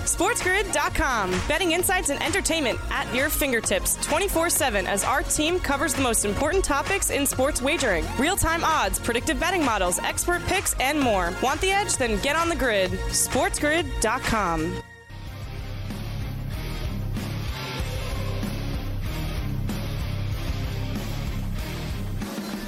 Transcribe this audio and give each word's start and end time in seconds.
SportsGrid.com. 0.00 1.30
Betting 1.48 1.72
insights 1.72 2.10
and 2.10 2.22
entertainment 2.22 2.78
at 2.90 3.12
your 3.14 3.28
fingertips 3.28 3.96
24 4.06 4.50
7 4.50 4.86
as 4.86 5.04
our 5.04 5.22
team 5.22 5.58
covers 5.58 5.94
the 5.94 6.02
most 6.02 6.24
important 6.24 6.64
topics 6.64 7.10
in 7.10 7.26
sports 7.26 7.62
wagering 7.62 8.04
real 8.18 8.36
time 8.36 8.64
odds, 8.64 8.98
predictive 8.98 9.38
betting 9.38 9.64
models, 9.64 9.98
expert 10.00 10.42
picks, 10.46 10.74
and 10.80 11.00
more. 11.00 11.32
Want 11.42 11.60
the 11.60 11.70
edge? 11.70 11.96
Then 11.96 12.20
get 12.22 12.36
on 12.36 12.48
the 12.48 12.56
grid. 12.56 12.90
SportsGrid.com. 12.90 14.82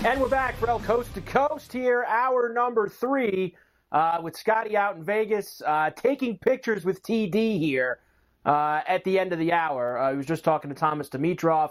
And 0.05 0.21
we're 0.21 0.29
back, 0.29 0.63
Rel 0.63 0.79
Coast 0.79 1.13
to 1.15 1.21
Coast 1.21 1.73
here, 1.73 2.05
hour 2.09 2.49
number 2.49 2.89
three, 2.89 3.57
uh, 3.93 4.21
with 4.23 4.37
Scotty 4.37 4.77
out 4.77 4.97
in 4.97 5.05
Vegas, 5.05 5.63
uh, 5.67 5.91
taking 5.91 6.39
pictures 6.39 6.85
with 6.85 7.03
TD 7.03 7.59
here 7.59 8.01
uh, 8.45 8.81
at 8.87 9.05
the 9.05 9.19
end 9.19 9.33
of 9.33 9.39
the 9.39 9.53
hour. 9.53 9.99
Uh, 9.99 10.11
he 10.11 10.17
was 10.17 10.27
just 10.27 10.45
talking 10.45 10.69
to 10.69 10.77
Thomas 10.77 11.09
Dimitroff. 11.09 11.71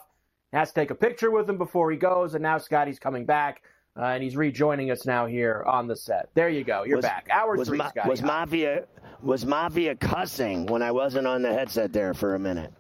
Has 0.54 0.70
to 0.70 0.76
take 0.76 0.92
a 0.92 0.96
picture 0.96 1.30
with 1.30 1.50
him 1.50 1.58
before 1.58 1.92
he 1.92 1.98
goes, 1.98 2.34
and 2.34 2.42
now 2.42 2.58
Scotty's 2.58 3.00
coming 3.00 3.26
back. 3.26 3.64
Uh, 3.98 4.06
and 4.06 4.22
he's 4.22 4.38
rejoining 4.38 4.92
us 4.92 5.08
now 5.08 5.26
here 5.26 5.64
on 5.66 5.88
the 5.88 5.96
set. 5.96 6.30
There 6.36 6.50
you 6.50 6.64
go. 6.64 6.84
You're 6.84 6.98
was, 6.98 7.06
back. 7.06 7.28
Hour 7.32 7.56
was 7.58 7.68
three, 7.68 7.80
ma- 7.80 7.90
Scotty. 7.90 8.10
Was 8.10 8.22
Mafia 8.22 8.86
was 9.24 9.46
Mafia 9.46 9.96
cussing 9.96 10.68
when 10.68 10.82
I 10.82 10.92
wasn't 10.92 11.26
on 11.28 11.42
the 11.42 11.52
headset 11.52 11.92
there 11.94 12.14
for 12.14 12.36
a 12.36 12.40
minute? 12.40 12.72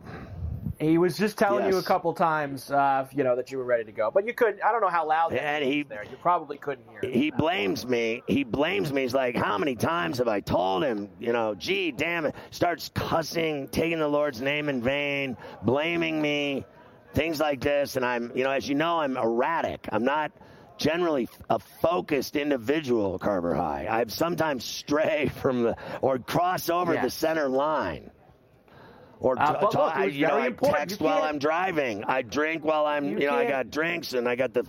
He 0.80 0.97
was 0.97 1.17
just 1.17 1.38
telling 1.38 1.66
Yes. 1.66 1.73
you 1.73 1.80
a 1.80 1.83
couple 1.83 2.14
times, 2.14 2.70
uh, 2.72 3.08
you 3.11 3.23
know, 3.23 3.36
that 3.36 3.52
you 3.52 3.58
were 3.58 3.64
ready 3.64 3.83
to 3.86 3.92
go, 3.92 4.11
but 4.11 4.25
you 4.28 4.33
couldn't. 4.33 4.64
I 4.64 4.72
don't 4.72 4.81
know 4.81 4.89
how 4.89 5.08
loud 5.08 5.31
that 5.31 5.42
And 5.42 5.66
was 5.66 5.73
he- 5.73 5.84
there. 5.84 6.03
You 6.03 6.17
probably 6.22 6.58
couldn't 6.58 6.86
hear. 6.89 7.09
He 7.09 7.31
blames 7.31 7.86
me. 7.88 8.22
He 8.28 8.44
blames 8.44 8.94
me. 8.94 9.02
He's 9.02 9.14
like, 9.16 9.36
how 9.36 9.58
many 9.58 9.75
times 9.75 10.19
have 10.19 10.28
I 10.28 10.39
told 10.39 10.84
him? 10.84 11.09
You 11.19 11.34
know, 11.34 11.56
gee, 11.56 11.92
damn 11.92 12.25
it. 12.28 12.36
Starts 12.52 12.92
cussing, 12.94 13.67
taking 13.69 14.00
the 14.00 14.08
Lord's 14.08 14.39
name 14.42 14.69
in 14.69 14.81
vain, 14.81 15.36
blaming 15.64 16.22
me, 16.22 16.66
things 17.14 17.39
like 17.39 17.59
this. 17.62 17.95
And 17.95 18.06
I'm, 18.06 18.31
you 18.35 18.44
know, 18.44 18.51
as 18.51 18.69
you 18.69 18.75
know, 18.75 19.00
I'm 19.00 19.18
erratic. 19.18 19.88
I'm 19.91 20.03
not 20.03 20.31
generally 20.78 21.28
a 21.50 21.57
focused 21.57 22.35
individual, 22.35 23.18
Carver 23.18 23.56
High. 23.56 23.88
I've 23.90 24.12
sometimes 24.12 24.63
stray 24.80 25.28
from 25.41 25.63
the 25.63 25.75
or 26.01 26.19
cross 26.19 26.69
over 26.69 26.94
Yes. 26.94 27.03
the 27.03 27.09
center 27.09 27.50
line. 27.50 28.12
Or 29.19 29.39
Uh, 29.39 29.53
but 29.59 29.73
look, 29.73 29.95
I, 29.95 30.05
you 30.05 30.28
know, 30.28 30.38
I 30.38 30.50
text 30.51 31.00
while 31.01 31.23
I'm 31.23 31.39
driving. 31.39 32.03
I 32.03 32.22
drink 32.22 32.63
while 32.63 32.85
I'm, 32.85 33.05
You 33.05 33.19
you, 33.19 33.28
know, 33.28 33.35
I 33.35 33.45
got 33.45 33.72
drinks 33.72 34.13
and 34.13 34.28
I 34.29 34.35
got 34.35 34.53
the 34.53 34.66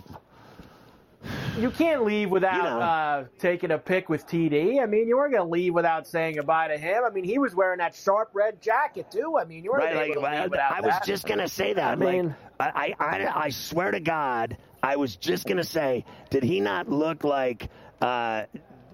You 1.57 1.69
can't 1.71 2.03
leave 2.05 2.31
without 2.31 2.55
You 2.55 2.63
know. 2.63 2.79
uh, 2.79 3.25
taking 3.37 3.71
a 3.71 3.77
pic 3.77 4.09
with 4.09 4.25
TD. 4.25 4.81
I 4.81 4.85
mean, 4.85 5.07
you 5.07 5.17
weren't 5.17 5.33
going 5.33 5.45
to 5.45 5.51
leave 5.51 5.73
without 5.73 6.07
saying 6.07 6.35
goodbye 6.35 6.69
to 6.69 6.77
him. 6.77 7.03
I 7.05 7.09
mean, 7.11 7.25
he 7.25 7.37
was 7.37 7.53
wearing 7.53 7.79
that 7.79 7.93
sharp 7.95 8.29
red 8.33 8.61
jacket 8.61 9.11
too. 9.11 9.37
I 9.39 9.45
mean, 9.45 9.63
you 9.63 9.71
weren't 9.71 9.83
right. 9.83 9.95
Like 9.95 10.13
to 10.13 10.19
leave 10.19 10.59
I, 10.59 10.77
I 10.77 10.81
was 10.81 10.95
just 11.05 11.27
gonna 11.27 11.47
say 11.49 11.73
that. 11.73 11.91
I 11.91 11.95
mean- 11.95 12.35
like, 12.59 12.75
I, 12.75 12.95
I, 12.99 13.05
I, 13.05 13.41
I 13.45 13.49
swear 13.49 13.91
to 13.91 13.99
God, 13.99 14.57
I 14.81 14.95
was 14.95 15.15
just 15.15 15.45
gonna 15.45 15.63
say, 15.63 16.05
did 16.29 16.43
he 16.43 16.59
not 16.59 16.89
look 16.89 17.23
like? 17.23 17.69
Uh, 18.01 18.43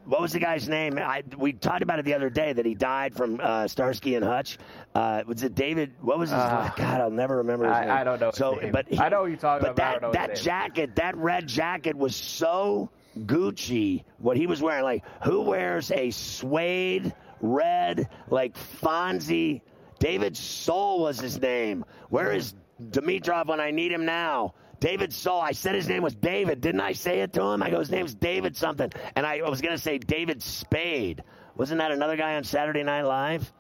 what 0.06 0.22
was 0.22 0.32
the 0.34 0.40
guy's 0.40 0.68
name? 0.70 0.98
I, 1.00 1.24
we 1.38 1.54
talked 1.54 1.82
about 1.82 2.00
it 2.00 2.06
the 2.06 2.14
other 2.14 2.30
day 2.30 2.54
that 2.54 2.66
he 2.66 2.76
died 2.76 3.16
from 3.16 3.40
uh, 3.42 3.68
Starsky 3.68 4.16
and 4.16 4.24
Hutch. 4.26 4.58
Uh, 4.94 5.24
was 5.28 5.44
it 5.44 5.56
David? 5.56 5.94
What 6.02 6.18
was 6.20 6.30
his? 6.30 6.40
Uh, 6.40 6.72
God, 6.76 7.02
I'll 7.02 7.10
never 7.10 7.38
remember 7.38 7.66
his 7.68 7.76
I- 7.76 7.82
name. 7.82 7.92
I 7.92 8.04
don't 8.04 8.20
know 8.22 8.32
So, 8.32 8.60
but 8.72 8.88
he- 8.88 9.00
I 9.00 9.10
know 9.10 9.26
you're 9.26 9.38
talking 9.38 9.64
but 9.66 9.72
about, 9.72 9.76
but 9.76 9.76
That, 9.76 10.02
don't 10.02 10.14
know 10.14 10.30
his 10.30 10.40
that 10.40 10.44
jacket, 10.44 10.96
that 10.98 11.18
red 11.18 11.48
jacket, 11.48 11.96
was 11.98 12.16
so 12.16 12.90
Gucci. 13.18 14.04
What 14.20 14.38
he 14.38 14.48
was 14.48 14.62
wearing, 14.62 14.84
like 14.84 15.04
who 15.24 15.42
wears 15.42 15.92
a 15.92 16.12
suede 16.12 17.14
red 17.42 18.10
like 18.30 18.56
Fonzie? 18.82 19.62
David 20.00 20.36
Soul 20.36 21.02
was 21.02 21.20
his 21.20 21.40
name. 21.40 21.86
Where 22.10 22.32
is 22.32 22.54
Dimitroff 22.82 23.48
when 23.48 23.62
I 23.62 23.72
need 23.72 23.92
him 23.92 24.06
now? 24.06 24.54
David 24.86 25.12
Soul. 25.12 25.42
I 25.42 25.54
said 25.54 25.74
his 25.74 25.88
name 25.90 26.04
was 26.04 26.14
David. 26.14 26.62
Didn't 26.62 26.82
I 26.82 26.94
say 26.94 27.22
it 27.22 27.34
to 27.34 27.42
him? 27.42 27.64
I 27.64 27.72
go, 27.72 27.80
his 27.80 27.90
name's 27.90 28.14
David 28.14 28.56
something. 28.56 28.92
And 29.16 29.26
I 29.26 29.42
was 29.50 29.60
going 29.60 29.74
to 29.74 29.82
say 29.82 29.98
David 29.98 30.44
Spade. 30.44 31.24
Wasn't 31.56 31.80
that 31.80 31.90
another 31.92 32.16
guy 32.16 32.36
on 32.36 32.44
Saturday 32.44 32.84
Night 32.84 33.02
Live? 33.02 33.52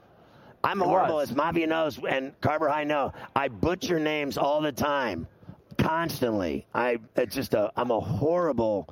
I'm 0.64 0.80
It 0.80 0.86
horrible, 0.86 1.16
was. 1.16 1.32
as 1.32 1.36
Mafia 1.36 1.66
knows, 1.66 2.00
and 2.08 2.40
Carver 2.42 2.70
High 2.70 2.84
know. 2.84 3.12
I 3.36 3.48
butcher 3.48 4.00
names 4.00 4.38
all 4.38 4.62
the 4.62 4.72
time, 4.72 5.28
constantly. 5.80 6.68
I 6.76 6.98
it's 7.16 7.34
just 7.34 7.56
a 7.56 7.72
I'm 7.76 7.90
a 7.90 8.00
horrible 8.00 8.88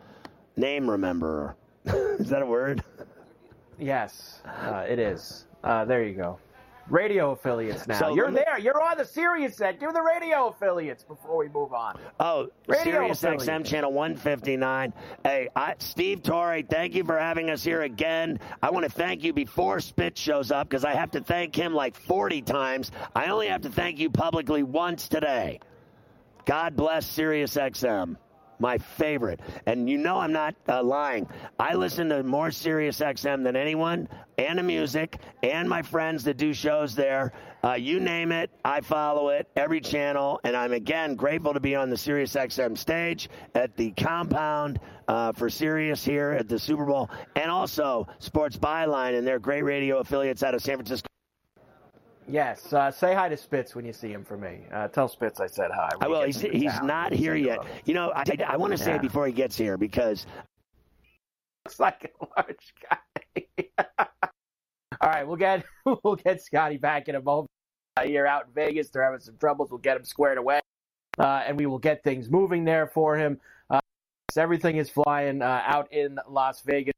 name 0.55 0.87
rememberer. 0.87 1.55
is 1.85 2.29
that 2.29 2.41
a 2.41 2.45
word? 2.47 2.83
Yes, 3.77 4.41
uh, 4.45 4.85
it 4.89 4.97
is. 4.97 5.45
Uh, 5.63 5.85
there 5.85 6.03
you 6.03 6.15
go. 6.15 6.39
Radio 6.89 7.31
affiliates 7.31 7.87
now. 7.87 7.97
So 7.97 8.13
You're 8.15 8.29
me- 8.29 8.41
there. 8.45 8.59
You're 8.59 8.81
on 8.81 8.97
the 8.97 9.05
Sirius 9.05 9.55
set. 9.55 9.81
You're 9.81 9.93
the 9.93 10.01
radio 10.01 10.47
affiliates 10.47 11.03
before 11.03 11.37
we 11.37 11.47
move 11.47 11.73
on. 11.73 11.97
Oh, 12.19 12.49
Radio 12.67 12.83
Sirius 12.83 13.23
affiliate. 13.23 13.63
XM 13.63 13.65
channel 13.65 13.93
159. 13.93 14.93
Hey, 15.23 15.49
I, 15.55 15.75
Steve 15.79 16.23
Torrey, 16.23 16.63
thank 16.63 16.93
you 16.93 17.03
for 17.03 17.17
having 17.17 17.49
us 17.49 17.63
here 17.63 17.81
again. 17.81 18.39
I 18.61 18.71
want 18.71 18.83
to 18.85 18.91
thank 18.91 19.23
you 19.23 19.31
before 19.33 19.79
Spitz 19.79 20.19
shows 20.19 20.51
up 20.51 20.67
because 20.69 20.83
I 20.83 20.93
have 20.93 21.11
to 21.11 21.21
thank 21.21 21.55
him 21.55 21.73
like 21.73 21.95
40 21.95 22.41
times. 22.41 22.91
I 23.15 23.27
only 23.27 23.47
have 23.47 23.61
to 23.61 23.69
thank 23.69 23.99
you 23.99 24.09
publicly 24.09 24.63
once 24.63 25.07
today. 25.07 25.59
God 26.45 26.75
bless 26.75 27.05
Sirius 27.05 27.55
XM. 27.55 28.17
My 28.63 28.77
favorite. 28.77 29.41
And 29.65 29.89
you 29.89 29.97
know 29.97 30.19
I'm 30.19 30.31
not 30.31 30.55
uh, 30.69 30.81
lying. 30.81 31.27
I 31.59 31.73
listen 31.73 32.07
to 32.07 32.23
more 32.23 32.49
Sirius 32.49 33.01
XM 33.01 33.43
than 33.43 33.57
anyone, 33.57 34.07
and 34.37 34.57
the 34.57 34.63
music, 34.63 35.17
and 35.43 35.67
my 35.67 35.81
friends 35.81 36.23
that 36.23 36.37
do 36.37 36.53
shows 36.53 36.95
there. 36.95 37.33
Uh, 37.61 37.73
you 37.73 37.99
name 37.99 38.31
it, 38.31 38.51
I 38.63 38.79
follow 38.79 39.27
it, 39.27 39.49
every 39.57 39.81
channel. 39.81 40.39
And 40.45 40.55
I'm 40.55 40.71
again 40.71 41.15
grateful 41.15 41.53
to 41.53 41.59
be 41.59 41.75
on 41.75 41.89
the 41.89 41.97
Sirius 41.97 42.35
XM 42.35 42.77
stage 42.77 43.29
at 43.53 43.75
the 43.75 43.91
compound 43.91 44.79
uh, 45.09 45.33
for 45.33 45.49
Sirius 45.49 46.05
here 46.05 46.31
at 46.31 46.47
the 46.47 46.57
Super 46.57 46.85
Bowl, 46.85 47.09
and 47.35 47.51
also 47.51 48.07
Sports 48.19 48.55
Byline 48.55 49.17
and 49.17 49.27
their 49.27 49.39
great 49.39 49.65
radio 49.65 49.97
affiliates 49.97 50.41
out 50.41 50.55
of 50.55 50.61
San 50.61 50.77
Francisco. 50.77 51.12
Yes. 52.27 52.71
Uh, 52.73 52.91
say 52.91 53.13
hi 53.13 53.29
to 53.29 53.37
Spitz 53.37 53.75
when 53.75 53.85
you 53.85 53.93
see 53.93 54.11
him 54.11 54.23
for 54.23 54.37
me. 54.37 54.61
Uh, 54.71 54.87
tell 54.87 55.07
Spitz 55.07 55.39
I 55.39 55.47
said 55.47 55.71
hi. 55.73 55.89
I 56.01 56.07
will. 56.07 56.21
he 56.21 56.27
He's, 56.27 56.41
he's 56.41 56.81
not 56.81 57.11
here 57.11 57.35
yet. 57.35 57.59
You 57.85 57.93
know, 57.93 58.11
I, 58.15 58.23
I 58.47 58.57
want 58.57 58.71
to 58.71 58.77
say 58.77 58.95
it 58.95 59.01
before 59.01 59.27
he 59.27 59.33
gets 59.33 59.57
here 59.57 59.77
because 59.77 60.25
looks 61.65 61.79
like 61.79 62.13
a 62.21 62.25
large 62.37 62.73
guy. 62.89 63.67
All 65.01 65.09
right, 65.09 65.27
we'll 65.27 65.37
get 65.37 65.65
we'll 66.03 66.15
get 66.15 66.41
Scotty 66.41 66.77
back 66.77 67.07
in 67.09 67.15
a 67.15 67.21
moment. 67.21 67.49
Uh, 67.97 68.03
here 68.03 68.25
out 68.25 68.47
in 68.47 68.53
Vegas, 68.53 68.89
they're 68.89 69.03
having 69.03 69.19
some 69.19 69.37
troubles. 69.37 69.69
We'll 69.69 69.79
get 69.79 69.97
him 69.97 70.03
squared 70.03 70.37
away, 70.37 70.61
uh, 71.19 71.43
and 71.45 71.57
we 71.57 71.65
will 71.65 71.79
get 71.79 72.03
things 72.03 72.29
moving 72.29 72.63
there 72.63 72.87
for 72.87 73.17
him. 73.17 73.39
Uh, 73.69 73.79
everything 74.35 74.77
is 74.77 74.89
flying 74.89 75.41
uh, 75.41 75.61
out 75.65 75.91
in 75.91 76.19
Las 76.27 76.61
Vegas, 76.61 76.93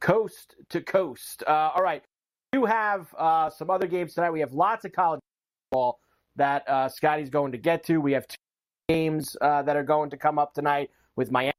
coast 0.00 0.56
to 0.70 0.80
coast. 0.80 1.42
Uh, 1.46 1.70
all 1.74 1.82
right, 1.82 2.02
do 2.52 2.66
have 2.66 3.12
uh, 3.18 3.50
some 3.50 3.70
other 3.70 3.86
games 3.86 4.14
tonight. 4.14 4.30
We 4.30 4.40
have 4.40 4.52
lots 4.52 4.84
of 4.84 4.92
college 4.92 5.20
football 5.70 5.98
that 6.36 6.68
uh, 6.68 6.88
Scotty's 6.88 7.30
going 7.30 7.52
to 7.52 7.58
get 7.58 7.84
to. 7.84 7.98
We 7.98 8.12
have 8.12 8.26
two 8.26 8.36
games 8.88 9.36
uh, 9.40 9.62
that 9.62 9.76
are 9.76 9.82
going 9.82 10.10
to 10.10 10.16
come 10.16 10.38
up 10.38 10.54
tonight 10.54 10.90
with 11.16 11.30
Miami, 11.30 11.52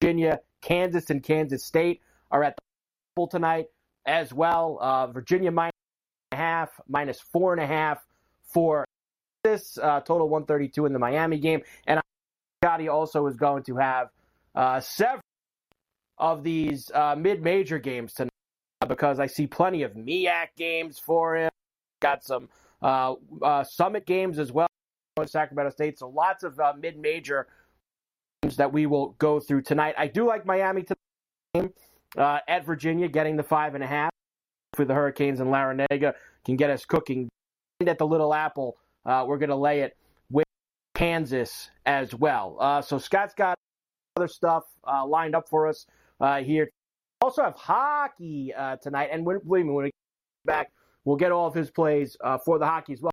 Virginia, 0.00 0.40
Kansas, 0.60 1.10
and 1.10 1.22
Kansas 1.22 1.64
State 1.64 2.02
are 2.30 2.44
at 2.44 2.56
the 3.16 3.26
tonight. 3.26 3.66
as 4.06 4.34
well. 4.34 4.78
Uh, 4.80 5.06
Virginia 5.06 5.50
minus 5.50 5.72
a 6.32 6.36
half, 6.36 6.68
minus 6.88 7.20
four 7.20 7.52
and 7.52 7.62
a 7.62 7.66
half 7.66 8.04
for 8.44 8.84
this 9.44 9.78
uh, 9.78 10.00
total 10.00 10.28
132 10.28 10.86
in 10.86 10.92
the 10.92 10.98
Miami 10.98 11.38
game. 11.38 11.62
And 11.86 12.00
Scotty 12.62 12.88
also 12.88 13.26
is 13.28 13.36
going 13.36 13.62
to 13.64 13.76
have 13.76 14.08
uh, 14.54 14.80
several 14.80 15.22
of 16.18 16.44
these 16.44 16.90
mid-major 17.16 17.78
games 17.78 18.12
tonight 18.12 18.33
because 18.84 19.20
I 19.20 19.26
see 19.26 19.46
plenty 19.46 19.82
of 19.82 19.92
MEAC 19.92 20.48
games 20.56 20.98
for 20.98 21.36
him. 21.36 21.50
Got 22.00 22.24
some 22.24 22.48
uh, 22.82 23.14
uh, 23.42 23.64
Summit 23.64 24.06
games 24.06 24.38
as 24.38 24.52
well 24.52 24.68
in 25.20 25.26
Sacramento 25.26 25.70
State. 25.70 25.98
So 25.98 26.08
lots 26.08 26.44
of 26.44 26.58
uh, 26.58 26.72
mid-major 26.78 27.46
games 28.42 28.56
that 28.56 28.72
we 28.72 28.86
will 28.86 29.10
go 29.18 29.40
through 29.40 29.62
tonight. 29.62 29.94
I 29.96 30.06
do 30.06 30.26
like 30.26 30.44
Miami 30.44 30.82
to 30.84 31.70
uh, 32.16 32.38
at 32.48 32.64
Virginia, 32.64 33.08
getting 33.08 33.36
the 33.36 33.42
five 33.42 33.74
and 33.74 33.82
a 33.82 33.86
half 33.86 34.10
for 34.74 34.84
the 34.84 34.94
Hurricanes 34.94 35.40
and 35.40 35.50
Larrañaga 35.50 36.14
can 36.44 36.56
get 36.56 36.70
us 36.70 36.84
cooking. 36.84 37.28
And 37.80 37.88
at 37.88 37.98
the 37.98 38.06
Little 38.06 38.34
Apple, 38.34 38.76
uh, 39.06 39.24
we're 39.26 39.38
going 39.38 39.50
to 39.50 39.56
lay 39.56 39.80
it 39.80 39.96
with 40.30 40.46
Kansas 40.94 41.70
as 41.86 42.14
well. 42.14 42.56
Uh, 42.60 42.82
so 42.82 42.98
Scott's 42.98 43.34
got 43.34 43.56
other 44.16 44.28
stuff 44.28 44.64
uh, 44.86 45.04
lined 45.04 45.34
up 45.34 45.48
for 45.48 45.66
us 45.66 45.86
uh, 46.20 46.38
here. 46.38 46.70
Also 47.24 47.42
have 47.42 47.54
hockey 47.54 48.52
uh, 48.52 48.76
tonight, 48.76 49.08
and 49.10 49.24
when, 49.24 49.38
believe 49.38 49.64
me, 49.64 49.72
when 49.72 49.84
we 49.84 49.88
get 49.88 49.94
back, 50.44 50.72
we'll 51.06 51.16
get 51.16 51.32
all 51.32 51.46
of 51.46 51.54
his 51.54 51.70
plays 51.70 52.18
uh, 52.22 52.36
for 52.36 52.58
the 52.58 52.66
hockey 52.66 52.92
as 52.92 53.00
well. 53.00 53.12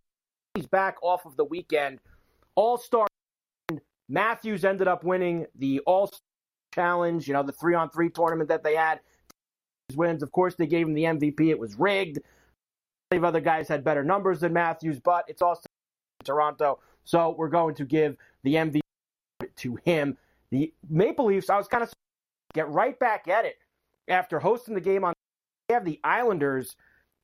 He's 0.54 0.66
back 0.66 0.98
off 1.02 1.26
of 1.26 1.38
the 1.38 1.46
weekend. 1.46 2.00
All 2.56 2.78
Star 2.78 3.08
Matthews 4.10 4.66
ended 4.66 4.90
up 4.90 5.06
winning 5.06 5.46
the 5.56 5.80
All 5.86 6.08
Star 6.08 6.20
Challenge, 6.76 7.26
you 7.26 7.34
know, 7.34 7.42
the 7.42 7.54
three 7.54 7.74
on 7.74 7.90
three 7.90 8.10
tournament 8.10 8.50
that 8.50 8.64
they 8.64 8.76
had. 8.76 9.00
Wins, 9.96 10.24
of 10.24 10.34
course, 10.34 10.56
they 10.56 10.68
gave 10.68 10.88
him 10.88 10.94
the 10.94 11.04
MVP. 11.04 11.48
It 11.50 11.58
was 11.58 11.80
rigged. 11.80 12.20
Of 13.12 13.24
other 13.24 13.40
guys 13.40 13.70
had 13.70 13.82
better 13.82 14.04
numbers 14.04 14.42
than 14.42 14.52
Matthews, 14.52 15.00
but 15.00 15.24
it's 15.30 15.42
also 15.42 15.64
Toronto, 16.26 16.80
so 17.06 17.34
we're 17.38 17.48
going 17.48 17.76
to 17.76 17.86
give 17.86 18.18
the 18.44 18.56
MVP 18.56 18.82
to 19.56 19.78
him. 19.86 20.18
The 20.50 20.74
Maple 20.90 21.28
Leafs, 21.28 21.50
I 21.50 21.56
was 21.56 21.70
kind 21.70 21.82
of 21.82 21.94
get 22.54 22.70
right 22.70 23.00
back 23.00 23.30
at 23.30 23.46
it 23.46 23.56
after 24.08 24.40
hosting 24.40 24.76
the 24.76 24.82
game 24.82 25.04
on. 25.04 25.14
They 25.68 25.74
have 25.74 25.86
the 25.86 26.00
Islanders 26.04 26.76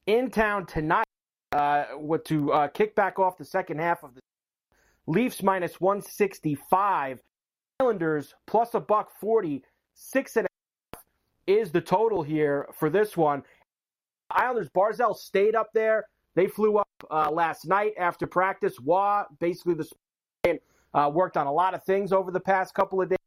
in 0.05 0.29
town 0.31 0.65
tonight 0.65 1.05
uh, 1.51 1.85
to 2.25 2.53
uh, 2.53 2.67
kick 2.69 2.95
back 2.95 3.19
off 3.19 3.37
the 3.37 3.45
second 3.45 3.79
half 3.79 4.03
of 4.03 4.15
the 4.15 4.21
Leafs 5.07 5.41
minus 5.41 5.79
165, 5.79 7.19
Islanders 7.79 8.33
plus 8.45 8.73
a 8.73 8.79
buck 8.79 9.09
40, 9.19 9.63
six 9.93 10.35
and 10.35 10.45
a 10.45 10.49
half 10.93 11.03
is 11.47 11.71
the 11.71 11.81
total 11.81 12.23
here 12.23 12.67
for 12.73 12.89
this 12.89 13.15
one. 13.15 13.43
Islanders, 14.29 14.69
Barzal 14.75 15.15
stayed 15.15 15.55
up 15.55 15.69
there. 15.73 16.05
They 16.35 16.47
flew 16.47 16.77
up 16.77 16.87
uh, 17.09 17.31
last 17.31 17.65
night 17.65 17.93
after 17.97 18.27
practice. 18.27 18.75
Roy, 18.83 19.23
basically 19.39 19.75
the 19.75 20.59
uh, 20.93 21.09
worked 21.13 21.37
on 21.37 21.47
a 21.47 21.51
lot 21.51 21.73
of 21.73 21.83
things 21.83 22.11
over 22.11 22.31
the 22.31 22.39
past 22.39 22.73
couple 22.73 23.01
of 23.01 23.09
days. 23.09 23.17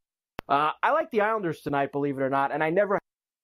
Uh, 0.49 0.73
I 0.83 0.91
like 0.91 1.11
the 1.11 1.21
Islanders 1.21 1.61
tonight, 1.61 1.93
believe 1.93 2.19
it 2.19 2.23
or 2.23 2.31
not, 2.31 2.53
and 2.53 2.63
I 2.63 2.71
never 2.71 2.99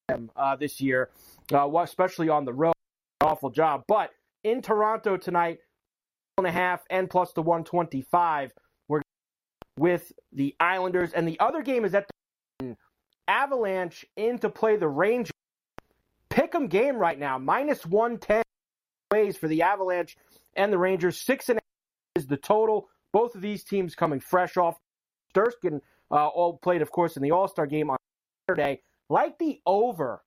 them 0.09 0.31
uh, 0.37 0.57
this 0.57 0.81
year, 0.81 1.11
uh, 1.53 1.69
especially 1.79 2.29
on 2.29 2.45
the 2.45 2.53
road. 2.53 2.73
Awful 3.21 3.51
job, 3.51 3.83
but 3.89 4.11
in 4.45 4.63
Toronto 4.63 5.17
tonight, 5.17 5.59
and 6.39 6.47
a 6.47 6.51
half 6.51 6.83
and 6.91 7.09
plus 7.09 7.33
the 7.33 7.41
125. 7.41 8.53
We're 8.89 9.01
with 9.79 10.13
the 10.33 10.55
Islanders, 10.61 11.13
and 11.15 11.27
the 11.27 11.41
other 11.41 11.63
game 11.63 11.85
is 11.85 11.95
at 11.95 12.07
the 12.59 12.77
Avalanche 13.27 14.05
in 14.17 14.39
to 14.41 14.51
play 14.51 14.77
the 14.77 14.89
Rangers. 14.89 15.33
Pick 16.29 16.55
'em 16.55 16.69
game 16.69 16.99
right 16.99 17.19
now, 17.19 17.39
minus 17.39 17.87
110 17.87 18.43
ways 19.11 19.39
for 19.39 19.49
the 19.49 19.63
Avalanche 19.63 20.19
and 20.55 20.71
the 20.71 20.79
Rangers. 20.79 21.19
Six 21.19 21.49
and 21.49 21.59
a 21.59 21.63
half 21.63 22.23
is 22.23 22.27
the 22.27 22.37
total. 22.37 22.91
Both 23.13 23.35
of 23.35 23.41
these 23.41 23.65
teams 23.65 23.95
coming 23.95 24.21
fresh 24.21 24.59
off. 24.59 24.79
Shesterkin 25.35 25.81
uh, 26.11 26.29
all 26.29 26.59
played, 26.59 26.83
of 26.83 26.91
course, 26.91 27.17
in 27.17 27.23
the 27.23 27.31
All 27.31 27.49
Star 27.49 27.67
game 27.67 27.89
on 27.89 27.97
Saturday. 28.47 28.83
Like 29.09 29.39
the 29.39 29.61
over 29.67 30.23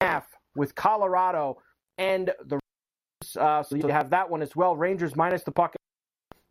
half 0.00 0.26
with 0.54 0.74
Colorado 0.74 1.58
and 1.98 2.32
the 2.44 2.60
uh, 3.38 3.62
so 3.62 3.76
you 3.76 3.86
have 3.88 4.10
that 4.10 4.30
one 4.30 4.42
as 4.42 4.56
well. 4.56 4.74
Rangers 4.74 5.14
minus 5.14 5.44
the 5.44 5.52
puck 5.52 5.74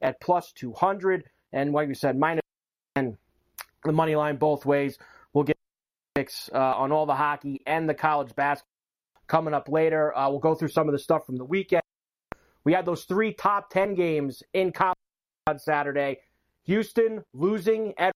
at 0.01 0.19
plus 0.21 0.51
200. 0.53 1.25
And 1.51 1.73
like 1.73 1.87
we 1.87 1.95
said, 1.95 2.17
minus 2.17 2.43
and 2.95 3.17
the 3.83 3.91
money 3.91 4.15
line 4.15 4.37
both 4.37 4.65
ways. 4.65 4.97
We'll 5.33 5.43
get 5.43 5.57
picks 6.15 6.49
uh, 6.53 6.57
on 6.57 6.91
all 6.91 7.05
the 7.05 7.15
hockey 7.15 7.61
and 7.65 7.89
the 7.89 7.93
college 7.93 8.35
basketball 8.35 8.67
coming 9.27 9.53
up 9.53 9.69
later. 9.69 10.15
Uh, 10.17 10.29
we'll 10.29 10.39
go 10.39 10.55
through 10.55 10.69
some 10.69 10.87
of 10.87 10.91
the 10.91 10.99
stuff 10.99 11.25
from 11.25 11.37
the 11.37 11.45
weekend. 11.45 11.83
We 12.63 12.73
had 12.73 12.85
those 12.85 13.05
three 13.05 13.33
top 13.33 13.69
10 13.71 13.95
games 13.95 14.43
in 14.53 14.71
college 14.71 14.97
on 15.47 15.59
Saturday. 15.59 16.19
Houston 16.63 17.23
losing 17.33 17.93
at 17.97 18.13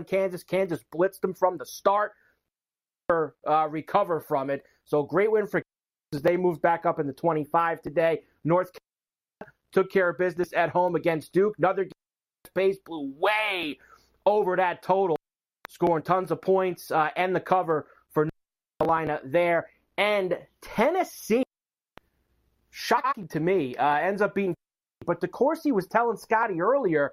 Kansas. 0.00 0.42
Kansas 0.42 0.80
blitzed 0.94 1.20
them 1.20 1.34
from 1.34 1.58
the 1.58 1.66
start. 1.66 2.12
Uh, 3.10 3.68
recover 3.68 4.20
from 4.20 4.48
it. 4.48 4.64
So 4.84 5.02
great 5.02 5.30
win 5.30 5.46
for 5.46 5.62
Kansas. 6.12 6.22
they 6.22 6.36
moved 6.36 6.62
back 6.62 6.86
up 6.86 6.98
in 6.98 7.06
the 7.06 7.12
25 7.12 7.82
today. 7.82 8.22
North 8.44 8.70
Carolina 8.72 9.54
took 9.70 9.92
care 9.92 10.08
of 10.08 10.18
business 10.18 10.52
at 10.54 10.70
home 10.70 10.94
against 10.94 11.32
Duke. 11.32 11.54
Another 11.58 11.86
space 12.46 12.78
blew 12.86 13.12
way 13.18 13.78
over 14.24 14.56
that 14.56 14.82
total, 14.82 15.16
scoring 15.68 16.02
tons 16.02 16.30
of 16.30 16.40
points 16.40 16.90
uh, 16.90 17.10
and 17.16 17.36
the 17.36 17.40
cover 17.40 17.88
for 18.12 18.24
North 18.24 18.32
Carolina 18.80 19.20
there. 19.24 19.66
And 19.98 20.38
Tennessee, 20.62 21.44
shocking 22.70 23.28
to 23.28 23.40
me, 23.40 23.76
uh, 23.76 23.96
ends 23.96 24.22
up 24.22 24.34
being. 24.34 24.54
But 25.04 25.20
DeCourcy 25.20 25.72
was 25.72 25.86
telling 25.86 26.16
Scotty 26.16 26.62
earlier 26.62 27.12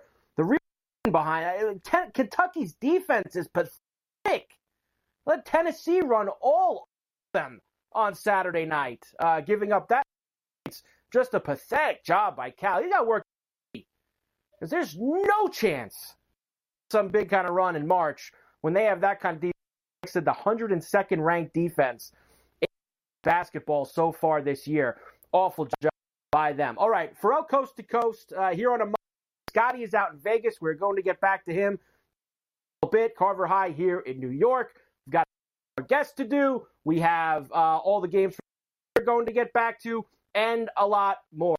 behind 1.12 1.82
Kentucky's 2.14 2.74
defense 2.76 3.36
is 3.36 3.48
pathetic. 3.48 4.58
Let 5.26 5.46
Tennessee 5.46 6.02
run 6.02 6.30
all 6.42 6.88
of 7.34 7.40
them 7.40 7.62
on 7.94 8.16
Saturday 8.16 8.66
night, 8.66 9.06
uh, 9.20 9.42
giving 9.42 9.72
up 9.72 9.88
that. 9.90 10.04
It's 10.66 10.84
just 11.12 11.34
a 11.34 11.40
pathetic 11.40 12.04
job 12.04 12.36
by 12.36 12.52
Cal. 12.52 12.82
You 12.82 12.90
got 12.90 13.00
to 13.00 13.06
work 13.06 13.24
because 13.74 14.70
there's 14.70 14.98
no 14.98 15.48
chance 15.48 16.16
some 16.92 17.08
big 17.08 17.30
kind 17.30 17.48
of 17.48 17.54
run 17.54 17.76
in 17.76 17.88
March 17.88 18.32
when 18.62 18.74
they 18.74 18.86
have 18.86 19.02
that 19.02 19.20
kind 19.20 19.36
of 19.36 19.42
defense. 19.42 19.54
The 20.14 20.22
102nd 20.22 21.24
ranked 21.24 21.54
defense 21.54 22.12
in 22.62 22.68
basketball 23.24 23.86
so 23.86 24.12
far 24.12 24.42
this 24.42 24.68
year. 24.68 24.98
Awful 25.32 25.66
job 25.82 25.92
by 26.32 26.54
them. 26.54 26.76
All 26.78 26.90
right, 26.90 27.16
for 27.16 27.32
Ferrall 27.32 27.44
Coast 27.44 27.76
to 27.78 27.84
Coast 27.84 28.34
uh, 28.36 28.50
here 28.50 28.72
on 28.72 28.82
a 28.82 28.86
Scotty 29.50 29.82
is 29.82 29.96
out 29.96 30.14
in 30.14 30.20
Vegas. 30.20 30.62
We're 30.62 30.76
going 30.76 30.96
to 30.96 31.02
get 31.02 31.20
back 31.22 31.44
to 31.46 31.54
him 31.54 31.80
a 32.84 32.88
bit. 32.88 33.16
Carver 33.16 33.48
High 33.48 33.72
here 33.72 34.02
in 34.02 34.20
New 34.20 34.30
York. 34.30 34.76
We've 35.08 35.14
got 35.14 35.26
our 35.80 35.84
guests 35.84 36.14
to 36.18 36.24
do. 36.24 36.68
We 36.86 37.00
have 37.00 37.52
uh, 37.52 37.78
all 37.78 38.00
the 38.00 38.08
games 38.08 38.36
we're 38.96 39.06
going 39.06 39.26
to 39.26 39.32
get 39.32 39.52
back 39.54 39.82
to 39.82 40.06
and 40.36 40.70
a 40.78 40.86
lot 40.86 41.18
more. 41.36 41.56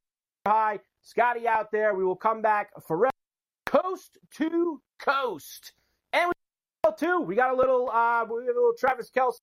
Hi, 0.46 0.78
Scotty 1.02 1.48
out 1.48 1.72
there. 1.72 1.94
We 1.94 2.04
will 2.04 2.14
come 2.14 2.40
back 2.40 2.70
forever. 2.86 3.10
coast 3.66 4.18
to 4.36 4.80
coast. 5.00 5.72
And 6.12 6.28
we 6.28 6.92
too. 6.96 7.20
We 7.20 7.34
got 7.34 7.52
a 7.52 7.56
little 7.56 7.90
uh, 7.90 8.24
we 8.24 8.46
have 8.46 8.54
a 8.54 8.58
little 8.58 8.74
Travis 8.78 9.10
Kelce 9.10 9.38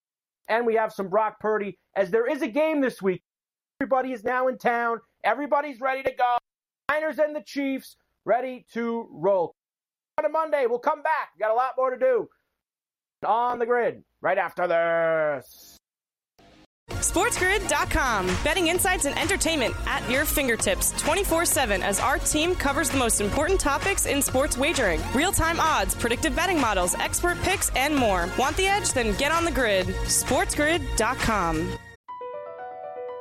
and 0.48 0.66
we 0.66 0.76
have 0.76 0.94
some 0.94 1.10
Brock 1.10 1.42
Purdy 1.42 1.78
as 1.98 2.12
there 2.12 2.28
is 2.28 2.42
a 2.42 2.48
game 2.48 2.80
this 2.80 3.02
week. 3.02 3.22
Everybody 3.82 4.14
is 4.14 4.24
now 4.24 4.48
in 4.48 4.58
town. 4.58 5.02
Everybody's 5.26 5.82
ready 5.82 6.02
to 6.04 6.12
go. 6.12 6.38
Niners 6.90 7.20
and 7.20 7.36
the 7.36 7.42
Chiefs 7.42 7.98
ready 8.28 8.66
to 8.74 9.08
roll. 9.12 9.56
On 10.20 10.26
a 10.26 10.30
Monday, 10.30 10.66
we'll 10.68 10.80
come 10.80 11.02
back. 11.02 11.30
We 11.36 11.40
got 11.40 11.52
a 11.52 11.56
lot 11.56 11.72
more 11.78 11.90
to 11.92 11.98
do 11.98 12.28
on 13.26 13.58
the 13.58 13.66
grid 13.66 14.04
right 14.22 14.38
after 14.38 14.68
this. 14.68 15.78
SportsGrid.com. 16.90 18.28
Betting 18.44 18.68
insights 18.68 19.06
and 19.06 19.18
entertainment 19.18 19.76
at 19.86 20.08
your 20.10 20.26
fingertips 20.26 20.94
24 21.00 21.46
7 21.46 21.84
as 21.84 22.00
our 22.00 22.18
team 22.18 22.56
covers 22.56 22.90
the 22.90 22.98
most 22.98 23.22
important 23.22 23.60
topics 23.60 24.06
in 24.06 24.22
sports 24.22 24.58
wagering 24.58 25.02
real 25.14 25.32
time 25.32 25.60
odds, 25.60 25.96
predictive 25.96 26.36
betting 26.36 26.60
models, 26.60 26.96
expert 26.96 27.40
picks, 27.42 27.70
and 27.76 27.96
more. 27.96 28.30
Want 28.38 28.56
the 28.58 28.68
edge? 28.68 28.94
Then 28.94 29.16
get 29.18 29.32
on 29.32 29.46
the 29.46 29.52
grid. 29.52 29.88
SportsGrid.com. 29.88 31.78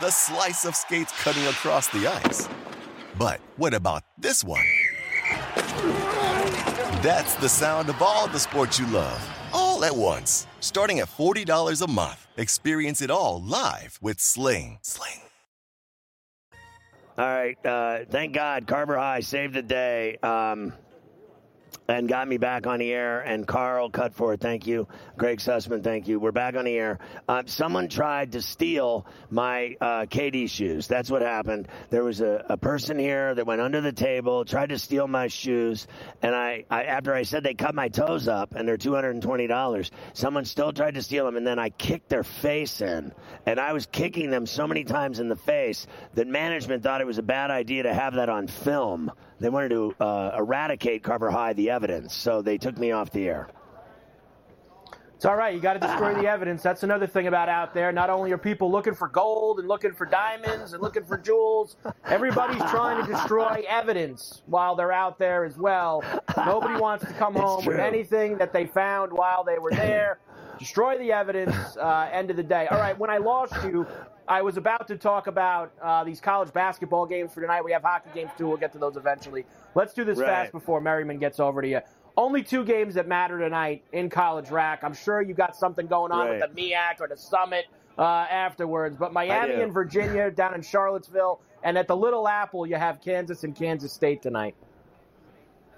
the 0.00 0.10
slice 0.10 0.64
of 0.64 0.74
skates 0.74 1.12
cutting 1.22 1.44
across 1.44 1.88
the 1.88 2.06
ice. 2.06 2.48
But 3.18 3.40
what 3.56 3.74
about 3.74 4.02
this 4.18 4.42
one? 4.42 4.64
That's 7.02 7.34
the 7.36 7.48
sound 7.48 7.88
of 7.88 8.00
all 8.02 8.26
the 8.28 8.40
sports 8.40 8.78
you 8.78 8.86
love, 8.86 9.20
all 9.52 9.84
at 9.84 9.94
once. 9.94 10.46
Starting 10.60 11.00
at 11.00 11.08
$40 11.08 11.82
a 11.82 11.90
month. 11.90 12.26
Experience 12.36 13.02
it 13.02 13.10
all 13.10 13.42
live 13.42 13.98
with 14.02 14.20
Sling. 14.20 14.78
Sling. 14.82 15.20
All 17.16 17.26
right. 17.26 17.64
Uh, 17.64 18.00
thank 18.10 18.32
God 18.32 18.66
Carver 18.66 18.96
High 18.96 19.20
saved 19.20 19.54
the 19.54 19.62
day. 19.62 20.16
Um, 20.22 20.72
and 21.88 22.08
got 22.08 22.26
me 22.26 22.38
back 22.38 22.66
on 22.66 22.78
the 22.78 22.92
air. 22.92 23.20
And 23.20 23.46
Carl 23.46 23.90
Cutforth, 23.90 24.40
thank 24.40 24.66
you. 24.66 24.88
Greg 25.16 25.38
Sussman, 25.38 25.82
thank 25.82 26.08
you. 26.08 26.18
We're 26.18 26.32
back 26.32 26.56
on 26.56 26.64
the 26.64 26.76
air. 26.76 26.98
Uh, 27.28 27.42
someone 27.46 27.88
tried 27.88 28.32
to 28.32 28.42
steal 28.42 29.06
my 29.30 29.76
uh, 29.80 30.06
KD 30.06 30.48
shoes. 30.48 30.86
That's 30.86 31.10
what 31.10 31.22
happened. 31.22 31.68
There 31.90 32.04
was 32.04 32.20
a, 32.20 32.44
a, 32.48 32.56
person 32.64 32.98
here 32.98 33.34
that 33.34 33.46
went 33.46 33.60
under 33.60 33.82
the 33.82 33.92
table, 33.92 34.44
tried 34.44 34.70
to 34.70 34.78
steal 34.78 35.06
my 35.06 35.26
shoes, 35.26 35.86
and 36.22 36.34
I, 36.34 36.64
I 36.70 36.84
after 36.84 37.12
I 37.12 37.24
said 37.24 37.42
they 37.42 37.52
cut 37.52 37.74
my 37.74 37.88
toes 37.88 38.26
up 38.26 38.54
and 38.54 38.66
they're 38.66 38.78
two 38.78 38.94
hundred 38.94 39.10
and 39.10 39.22
twenty 39.22 39.46
dollars, 39.46 39.90
someone 40.14 40.46
still 40.46 40.72
tried 40.72 40.94
to 40.94 41.02
steal 41.02 41.26
them, 41.26 41.36
and 41.36 41.46
then 41.46 41.58
I 41.58 41.68
kicked 41.68 42.08
their 42.08 42.24
face 42.24 42.80
in, 42.80 43.12
and 43.44 43.60
I 43.60 43.74
was 43.74 43.86
kicking 43.86 44.30
them 44.30 44.46
so 44.46 44.66
many 44.66 44.84
times 44.84 45.20
in 45.20 45.28
the 45.28 45.36
face 45.36 45.86
that 46.14 46.26
management 46.26 46.82
thought 46.82 47.00
it 47.00 47.06
was 47.06 47.18
a 47.18 47.22
bad 47.22 47.50
idea 47.50 47.82
to 47.82 47.92
have 47.92 48.14
that 48.14 48.28
on 48.28 48.46
film. 48.46 49.12
They 49.40 49.48
wanted 49.48 49.70
to 49.70 49.94
uh, 50.00 50.36
eradicate 50.38 51.02
Carver 51.02 51.30
High, 51.30 51.52
the 51.52 51.70
evidence, 51.74 52.14
so 52.14 52.40
they 52.40 52.56
took 52.58 52.78
me 52.78 52.92
off 52.92 53.10
the 53.10 53.26
air. 53.28 53.48
It's 55.16 55.24
all 55.24 55.36
right. 55.36 55.54
You 55.54 55.60
got 55.60 55.72
to 55.74 55.78
destroy 55.80 56.14
the 56.14 56.28
evidence. 56.28 56.62
That's 56.62 56.82
another 56.82 57.06
thing 57.06 57.26
about 57.26 57.48
out 57.48 57.72
there. 57.72 57.90
Not 57.92 58.10
only 58.10 58.30
are 58.32 58.38
people 58.38 58.70
looking 58.70 58.94
for 58.94 59.08
gold 59.08 59.58
and 59.58 59.66
looking 59.66 59.92
for 59.92 60.04
diamonds 60.04 60.72
and 60.74 60.82
looking 60.82 61.04
for 61.04 61.16
jewels, 61.16 61.76
everybody's 62.04 62.62
trying 62.70 63.04
to 63.04 63.10
destroy 63.10 63.64
evidence 63.66 64.42
while 64.46 64.76
they're 64.76 64.92
out 64.92 65.18
there 65.18 65.44
as 65.44 65.56
well. 65.56 66.04
Nobody 66.36 66.78
wants 66.78 67.06
to 67.06 67.12
come 67.14 67.34
home 67.34 67.64
with 67.64 67.78
anything 67.78 68.36
that 68.38 68.52
they 68.52 68.66
found 68.66 69.12
while 69.12 69.44
they 69.44 69.58
were 69.58 69.70
there. 69.70 70.18
Destroy 70.58 70.98
the 70.98 71.12
evidence. 71.12 71.54
Uh, 71.84 72.08
end 72.12 72.30
of 72.30 72.36
the 72.36 72.42
day. 72.42 72.66
All 72.68 72.78
right. 72.78 72.98
When 72.98 73.10
I 73.10 73.18
lost 73.18 73.52
you, 73.64 73.86
I 74.26 74.40
was 74.42 74.56
about 74.56 74.88
to 74.88 74.96
talk 74.96 75.26
about 75.26 75.72
uh, 75.82 76.02
these 76.04 76.20
college 76.20 76.52
basketball 76.52 77.04
games 77.04 77.34
for 77.34 77.40
tonight. 77.42 77.62
We 77.62 77.72
have 77.72 77.82
hockey 77.82 78.10
games 78.14 78.30
too. 78.38 78.46
We'll 78.48 78.56
get 78.56 78.72
to 78.72 78.78
those 78.78 78.96
eventually. 78.96 79.44
Let's 79.74 79.92
do 79.92 80.04
this 80.04 80.18
right. 80.18 80.26
fast 80.26 80.52
before 80.52 80.80
Merriman 80.80 81.18
gets 81.18 81.40
over 81.40 81.60
to 81.60 81.68
you. 81.68 81.80
Only 82.16 82.42
two 82.42 82.64
games 82.64 82.94
that 82.94 83.06
matter 83.06 83.38
tonight 83.38 83.82
in 83.92 84.08
college 84.08 84.50
rack. 84.50 84.82
I'm 84.82 84.94
sure 84.94 85.20
you 85.20 85.34
got 85.34 85.56
something 85.56 85.86
going 85.86 86.12
on 86.12 86.28
right. 86.28 86.40
with 86.40 86.54
the 86.54 86.62
MEAC 86.62 87.00
or 87.00 87.08
the 87.08 87.16
Summit 87.16 87.66
uh, 87.98 88.02
afterwards. 88.02 88.96
But 88.96 89.12
Miami 89.12 89.54
and 89.54 89.72
Virginia 89.72 90.30
down 90.30 90.54
in 90.54 90.62
Charlottesville, 90.62 91.40
and 91.62 91.76
at 91.76 91.88
the 91.88 91.96
Little 91.96 92.28
Apple, 92.28 92.66
you 92.66 92.76
have 92.76 93.00
Kansas 93.00 93.44
and 93.44 93.54
Kansas 93.54 93.92
State 93.92 94.22
tonight. 94.22 94.54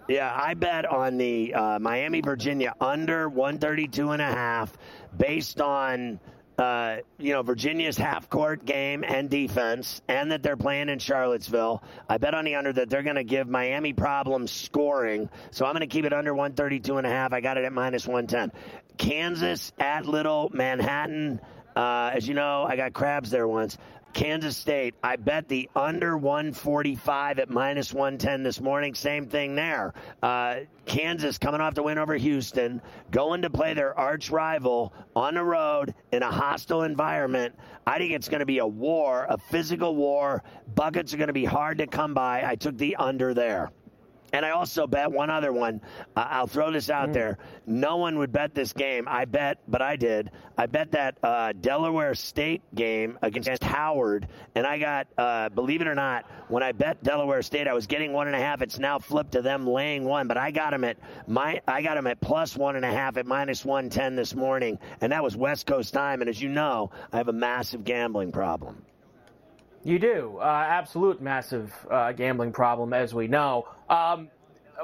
Yeah, 0.08 0.32
I 0.32 0.54
bet 0.54 0.86
on 0.86 1.18
the 1.18 1.54
uh, 1.54 1.78
Miami 1.80 2.20
Virginia 2.20 2.74
under 2.80 3.28
132 3.28 4.10
and 4.10 4.22
a 4.22 4.26
half 4.26 4.72
based 5.16 5.60
on 5.60 6.20
uh, 6.58 6.96
you 7.18 7.32
know, 7.32 7.42
Virginia's 7.42 7.98
half 7.98 8.30
court 8.30 8.64
game 8.64 9.04
and 9.04 9.28
defense, 9.28 10.00
and 10.08 10.30
that 10.32 10.42
they're 10.42 10.56
playing 10.56 10.88
in 10.88 10.98
Charlottesville. 10.98 11.82
I 12.08 12.18
bet 12.18 12.34
on 12.34 12.44
the 12.44 12.54
under 12.54 12.72
that 12.72 12.88
they're 12.88 13.02
going 13.02 13.16
to 13.16 13.24
give 13.24 13.48
Miami 13.48 13.92
problems 13.92 14.52
scoring. 14.52 15.28
So 15.50 15.66
I'm 15.66 15.72
going 15.72 15.80
to 15.80 15.86
keep 15.86 16.06
it 16.06 16.14
under 16.14 16.32
132 16.34 16.96
and 16.96 17.06
a 17.06 17.10
half. 17.10 17.32
I 17.32 17.40
got 17.40 17.58
it 17.58 17.64
at 17.64 17.72
minus 17.72 18.06
110. 18.06 18.52
Kansas 18.96 19.72
at 19.78 20.06
Little 20.06 20.50
Manhattan. 20.52 21.40
Uh, 21.74 22.12
as 22.14 22.26
you 22.26 22.32
know, 22.32 22.64
I 22.66 22.76
got 22.76 22.94
crabs 22.94 23.30
there 23.30 23.46
once. 23.46 23.76
Kansas 24.16 24.56
State, 24.56 24.94
I 25.02 25.16
bet 25.16 25.46
the 25.46 25.68
under 25.76 26.16
145 26.16 27.38
at 27.38 27.50
minus 27.50 27.92
110 27.92 28.42
this 28.42 28.62
morning. 28.62 28.94
Same 28.94 29.26
thing 29.26 29.54
there. 29.54 29.92
Uh, 30.22 30.60
Kansas 30.86 31.36
coming 31.36 31.60
off 31.60 31.74
the 31.74 31.82
win 31.82 31.98
over 31.98 32.14
Houston, 32.14 32.80
going 33.10 33.42
to 33.42 33.50
play 33.50 33.74
their 33.74 33.96
arch 33.98 34.30
rival 34.30 34.94
on 35.14 35.34
the 35.34 35.44
road 35.44 35.94
in 36.12 36.22
a 36.22 36.30
hostile 36.30 36.84
environment. 36.84 37.54
I 37.86 37.98
think 37.98 38.12
it's 38.12 38.30
going 38.30 38.40
to 38.40 38.46
be 38.46 38.56
a 38.56 38.66
war, 38.66 39.26
a 39.28 39.36
physical 39.36 39.94
war. 39.94 40.42
Buckets 40.74 41.12
are 41.12 41.18
going 41.18 41.26
to 41.26 41.34
be 41.34 41.44
hard 41.44 41.76
to 41.76 41.86
come 41.86 42.14
by. 42.14 42.42
I 42.42 42.54
took 42.54 42.78
the 42.78 42.96
under 42.96 43.34
there. 43.34 43.70
And 44.36 44.44
I 44.44 44.50
also 44.50 44.86
bet 44.86 45.10
one 45.10 45.30
other 45.30 45.50
one. 45.50 45.80
Uh, 46.14 46.26
I'll 46.28 46.46
throw 46.46 46.70
this 46.70 46.90
out 46.90 47.08
mm. 47.08 47.14
there. 47.14 47.38
No 47.64 47.96
one 47.96 48.18
would 48.18 48.32
bet 48.32 48.54
this 48.54 48.74
game. 48.74 49.08
I 49.08 49.24
bet, 49.24 49.62
but 49.66 49.80
I 49.80 49.96
did. 49.96 50.30
I 50.58 50.66
bet 50.66 50.92
that 50.92 51.16
uh, 51.22 51.54
Delaware 51.58 52.14
State 52.14 52.60
game 52.74 53.18
against 53.22 53.64
Howard, 53.64 54.28
and 54.54 54.66
I 54.66 54.78
got, 54.78 55.06
uh, 55.16 55.48
believe 55.48 55.80
it 55.80 55.88
or 55.88 55.94
not, 55.94 56.26
when 56.48 56.62
I 56.62 56.72
bet 56.72 57.02
Delaware 57.02 57.40
State, 57.40 57.66
I 57.66 57.72
was 57.72 57.86
getting 57.86 58.12
one 58.12 58.26
and 58.26 58.36
a 58.36 58.38
half. 58.38 58.60
It's 58.60 58.78
now 58.78 58.98
flipped 58.98 59.32
to 59.32 59.40
them 59.40 59.66
laying 59.66 60.04
one, 60.04 60.28
but 60.28 60.36
I 60.36 60.50
got 60.50 60.72
them 60.72 60.84
at 60.84 60.98
my, 61.26 61.62
I 61.66 61.80
got 61.80 61.94
them 61.94 62.06
at 62.06 62.20
plus 62.20 62.54
one 62.54 62.76
and 62.76 62.84
a 62.84 62.92
half 62.92 63.16
at 63.16 63.24
minus 63.24 63.64
one 63.64 63.88
ten 63.88 64.16
this 64.16 64.34
morning, 64.34 64.78
and 65.00 65.12
that 65.12 65.24
was 65.24 65.34
West 65.34 65.64
Coast 65.66 65.94
time. 65.94 66.20
And 66.20 66.28
as 66.28 66.42
you 66.42 66.50
know, 66.50 66.90
I 67.10 67.16
have 67.16 67.28
a 67.28 67.32
massive 67.32 67.84
gambling 67.84 68.32
problem. 68.32 68.84
You 69.86 70.00
do. 70.00 70.38
Uh, 70.40 70.44
absolute 70.44 71.22
massive 71.22 71.72
uh, 71.88 72.10
gambling 72.10 72.50
problem, 72.50 72.92
as 72.92 73.14
we 73.14 73.28
know. 73.28 73.68
Um, 73.88 74.30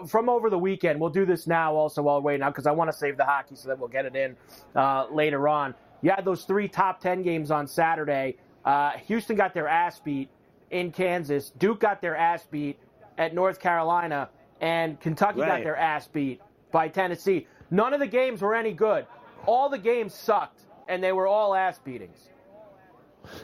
from 0.07 0.29
over 0.29 0.49
the 0.49 0.59
weekend, 0.59 1.01
we'll 1.01 1.11
do 1.11 1.27
this 1.27 1.49
now 1.49 1.75
also 1.75 2.03
while 2.03 2.21
we're 2.21 2.27
waiting 2.27 2.43
out 2.45 2.55
because 2.55 2.69
I 2.69 2.71
want 2.71 2.89
to 2.93 2.97
save 2.97 3.17
the 3.17 3.25
hockey 3.25 3.57
so 3.57 3.67
that 3.67 3.81
we'll 3.81 3.89
get 3.89 4.07
it 4.07 4.15
in 4.15 4.37
uh, 4.77 5.09
later 5.11 5.49
on. 5.49 5.75
You 6.03 6.11
had 6.11 6.25
those 6.25 6.45
three 6.45 6.69
top 6.69 7.01
10 7.01 7.23
games 7.23 7.51
on 7.51 7.67
Saturday. 7.67 8.37
Uh, 8.65 8.93
Houston 9.09 9.35
got 9.35 9.55
their 9.55 9.67
ass 9.67 9.99
beat 9.99 10.31
in 10.71 10.93
Kansas. 10.93 11.51
Duke 11.51 11.81
got 11.81 12.01
their 12.01 12.17
ass 12.17 12.47
beat 12.49 12.79
at 13.19 13.35
North 13.35 13.59
Carolina. 13.59 14.29
And 14.61 15.01
Kentucky 15.01 15.41
right. 15.41 15.49
got 15.49 15.65
their 15.65 15.77
ass 15.77 16.07
beat 16.07 16.41
by 16.71 16.87
Tennessee. 16.87 17.49
None 17.73 17.93
of 17.93 17.99
the 17.99 18.07
games 18.07 18.41
were 18.41 18.55
any 18.55 18.73
good. 18.73 19.07
All 19.47 19.69
the 19.69 19.79
games 19.79 20.15
sucked, 20.15 20.61
and 20.87 21.03
they 21.03 21.11
were 21.11 21.27
all 21.27 21.57
ass 21.57 21.81
beatings. 21.81 22.29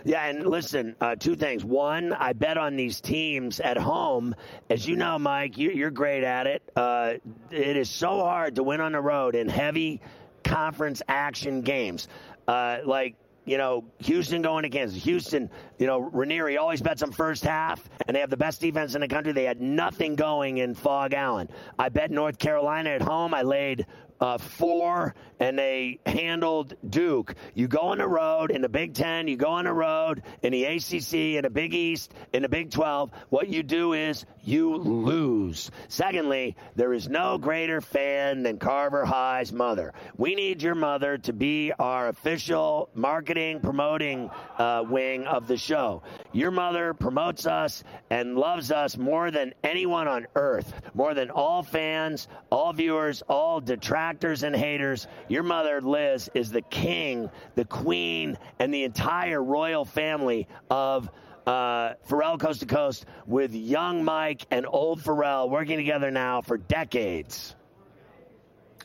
Yeah, 0.05 0.25
and 0.25 0.47
listen, 0.47 0.97
uh, 1.01 1.17
two 1.17 1.37
things. 1.37 1.65
One, 1.65 2.13
I 2.13 2.33
bet 2.33 2.59
on 2.59 2.77
these 2.77 3.01
teams 3.01 3.61
at 3.61 3.77
home. 3.77 4.35
As 4.71 4.87
you 4.87 4.97
know, 4.97 5.19
Mike, 5.19 5.59
you're 5.59 5.91
great 5.91 6.25
at 6.25 6.47
it. 6.47 6.63
Uh, 6.75 7.15
it 7.51 7.77
is 7.77 7.91
so 7.91 8.21
hard 8.21 8.57
to 8.57 8.63
win 8.63 8.81
on 8.81 8.93
the 8.93 9.01
road 9.01 9.35
in 9.35 9.49
heavy 9.49 10.01
conference 10.45 11.03
action 11.09 11.63
games. 11.63 12.09
Uh, 12.47 12.79
like 12.85 13.17
you 13.49 13.57
know, 13.57 13.85
Houston 14.01 14.43
going 14.43 14.67
against 14.67 14.95
Houston, 14.97 15.49
you 15.79 15.87
know, 15.87 15.99
Ranieri 16.01 16.59
always 16.59 16.83
bets 16.83 17.01
them 17.01 17.13
first 17.13 17.45
half, 17.45 17.83
and 18.07 18.15
they 18.15 18.21
have 18.21 18.29
the 18.29 18.37
best 18.37 18.61
defense 18.61 18.95
in 18.95 19.01
the 19.01 19.09
country. 19.09 19.33
They 19.33 19.45
had 19.45 19.61
nothing 19.61 20.17
going 20.17 20.59
in 20.59 20.75
Phog 20.75 21.15
Allen. 21.15 21.49
I 21.79 21.89
bet 21.89 22.11
North 22.11 22.39
Carolina 22.39 22.91
at 22.91 23.01
home. 23.01 23.33
I 23.33 23.43
laid 23.43 23.87
uh, 24.21 24.39
four, 24.39 25.15
and 25.41 25.59
they 25.59 26.01
handled 26.07 26.75
Duke. 26.89 27.35
You 27.55 27.69
go 27.69 27.81
on 27.81 27.99
the 27.99 28.09
road 28.09 28.51
in 28.51 28.63
the 28.63 28.69
Big 28.69 28.95
Ten, 28.95 29.29
you 29.29 29.37
go 29.37 29.51
on 29.51 29.65
the 29.65 29.73
road 29.73 30.23
in 30.43 30.53
the 30.53 30.65
ACC, 30.65 31.15
in 31.37 31.43
the 31.43 31.51
Big 31.51 31.75
East, 31.75 32.13
in 32.33 32.43
the 32.43 32.49
Big 32.49 32.71
12. 32.71 33.11
What 33.29 33.49
you 33.49 33.63
do 33.63 33.93
is 33.93 34.25
you 34.49 34.77
lose. 34.77 35.71
Secondly, 35.89 36.57
there 36.75 36.95
is 36.95 37.09
no 37.09 37.37
greater 37.37 37.83
fan 37.83 38.43
than 38.43 38.59
Carver 38.59 39.05
High's 39.05 39.53
mother. 39.53 39.93
We 40.17 40.35
need 40.35 40.63
your 40.63 40.75
mother 40.75 41.19
to 41.19 41.33
be 41.35 41.73
our 41.79 42.09
official 42.09 42.89
marketing, 42.95 43.61
promoting 43.61 44.31
uh, 44.57 44.85
wing 44.89 45.27
of 45.27 45.49
the 45.49 45.59
show. 45.59 46.03
Your 46.33 46.51
mother 46.51 46.95
promotes 46.95 47.47
us 47.47 47.85
and 48.09 48.37
loves 48.37 48.73
us 48.73 48.97
more 48.97 49.31
than 49.31 49.53
anyone 49.63 50.09
on 50.09 50.27
earth, 50.35 50.73
more 50.95 51.13
than 51.13 51.31
all 51.31 51.63
fans, 51.63 52.27
all 52.51 52.73
viewers, 52.73 53.23
all 53.29 53.61
detractors 53.61 54.45
and 54.45 54.57
haters, 54.57 55.07
your 55.29 55.43
mother, 55.43 55.83
Liz, 55.83 56.31
is 56.33 56.51
the 56.51 56.63
king, 56.63 57.29
the 57.55 57.67
queen, 57.67 58.39
and 58.59 58.73
the 58.73 58.85
entire 58.85 59.43
royal 59.43 59.85
family 59.85 60.49
of 60.71 61.11
uh, 61.49 61.95
Ferrall 62.05 62.37
Coast 62.39 62.61
to 62.61 62.67
Coast 62.67 63.07
with 63.27 63.55
young 63.55 64.05
Mike 64.05 64.47
and 64.51 64.67
old 64.69 65.03
Ferrall 65.03 65.49
working 65.49 65.77
together 65.79 66.11
now 66.11 66.43
for 66.43 66.59
decades. 66.59 67.55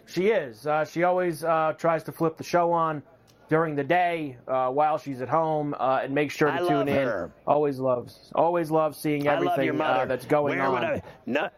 She 0.05 0.27
is. 0.27 0.65
Uh, 0.67 0.85
she 0.85 1.03
always 1.03 1.43
uh, 1.43 1.73
tries 1.77 2.03
to 2.03 2.11
flip 2.11 2.37
the 2.37 2.43
show 2.43 2.71
on 2.71 3.03
during 3.49 3.75
the 3.75 3.83
day 3.83 4.37
uh, 4.47 4.69
while 4.69 4.97
she's 4.97 5.21
at 5.21 5.29
home, 5.29 5.75
uh, 5.79 5.99
and 6.03 6.13
make 6.13 6.31
sure 6.31 6.47
to 6.49 6.53
I 6.55 6.57
tune 6.59 6.69
love 6.69 6.87
in. 6.87 6.95
her. 7.07 7.31
Always 7.45 7.79
loves, 7.79 8.31
always 8.35 8.71
loves 8.71 8.97
seeing 8.97 9.25
love 9.25 9.35
everything 9.43 9.77
mother. 9.77 10.01
uh, 10.01 10.05
that's 10.05 10.25
going 10.25 10.57
Where 10.59 10.67
on. 10.67 10.83
I- 10.85 11.01
no, 11.25 11.49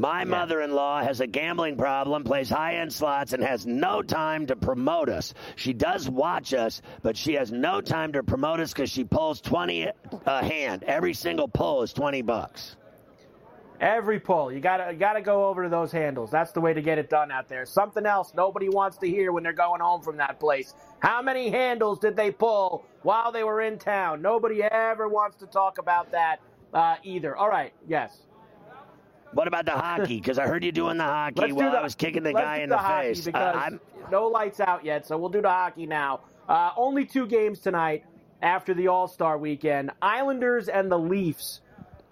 my 0.00 0.24
mother-in-law 0.24 1.02
has 1.02 1.20
a 1.20 1.26
gambling 1.26 1.76
problem, 1.76 2.24
plays 2.24 2.48
high-end 2.48 2.92
slots, 2.92 3.32
and 3.32 3.42
has 3.42 3.66
no 3.66 4.02
time 4.02 4.46
to 4.46 4.56
promote 4.56 5.08
us. 5.08 5.34
She 5.56 5.72
does 5.72 6.08
watch 6.08 6.54
us, 6.54 6.82
but 7.02 7.16
she 7.16 7.34
has 7.34 7.50
no 7.52 7.80
time 7.80 8.12
to 8.12 8.22
promote 8.22 8.60
us 8.60 8.72
because 8.72 8.90
she 8.90 9.04
pulls 9.04 9.40
twenty 9.40 9.88
a 10.26 10.44
hand. 10.44 10.84
Every 10.84 11.14
single 11.14 11.48
pull 11.48 11.82
is 11.82 11.92
twenty 11.92 12.22
bucks. 12.22 12.76
Every 13.80 14.18
pull, 14.18 14.52
you 14.52 14.58
gotta 14.58 14.92
you 14.92 14.98
gotta 14.98 15.22
go 15.22 15.46
over 15.46 15.62
to 15.62 15.68
those 15.68 15.92
handles. 15.92 16.32
That's 16.32 16.50
the 16.50 16.60
way 16.60 16.74
to 16.74 16.82
get 16.82 16.98
it 16.98 17.08
done 17.08 17.30
out 17.30 17.48
there. 17.48 17.64
Something 17.64 18.06
else 18.06 18.32
nobody 18.34 18.68
wants 18.68 18.98
to 18.98 19.08
hear 19.08 19.30
when 19.30 19.44
they're 19.44 19.52
going 19.52 19.80
home 19.80 20.02
from 20.02 20.16
that 20.16 20.40
place. 20.40 20.74
How 20.98 21.22
many 21.22 21.48
handles 21.48 22.00
did 22.00 22.16
they 22.16 22.32
pull 22.32 22.84
while 23.02 23.30
they 23.30 23.44
were 23.44 23.60
in 23.60 23.78
town? 23.78 24.20
Nobody 24.20 24.64
ever 24.64 25.08
wants 25.08 25.36
to 25.38 25.46
talk 25.46 25.78
about 25.78 26.10
that 26.10 26.40
uh, 26.74 26.96
either. 27.04 27.36
All 27.36 27.48
right, 27.48 27.72
yes. 27.86 28.18
What 29.32 29.46
about 29.48 29.64
the 29.64 29.72
hockey? 29.72 30.16
Because 30.20 30.38
I 30.38 30.46
heard 30.46 30.64
you 30.64 30.72
doing 30.72 30.98
the 30.98 31.04
hockey 31.04 31.40
Let's 31.40 31.52
while 31.52 31.70
the- 31.70 31.78
I 31.78 31.82
was 31.82 31.94
kicking 31.94 32.22
the 32.22 32.32
guy 32.32 32.58
in 32.58 32.70
the, 32.70 32.76
the, 32.76 32.82
face. 32.82 33.28
Uh, 33.28 33.70
no 34.10 34.26
lights 34.26 34.60
out 34.60 34.84
yet, 34.84 35.06
so 35.06 35.18
we'll 35.18 35.28
do 35.28 35.42
the 35.42 35.50
hockey 35.50 35.86
now. 35.86 36.20
Uh, 36.48 36.70
only 36.76 37.04
two 37.04 37.26
games 37.26 37.60
tonight 37.60 38.04
after 38.42 38.72
the 38.74 38.88
All 38.88 39.06
Star 39.06 39.36
weekend. 39.38 39.90
Islanders 40.00 40.68
and 40.68 40.90
the 40.90 40.98
Leafs 40.98 41.60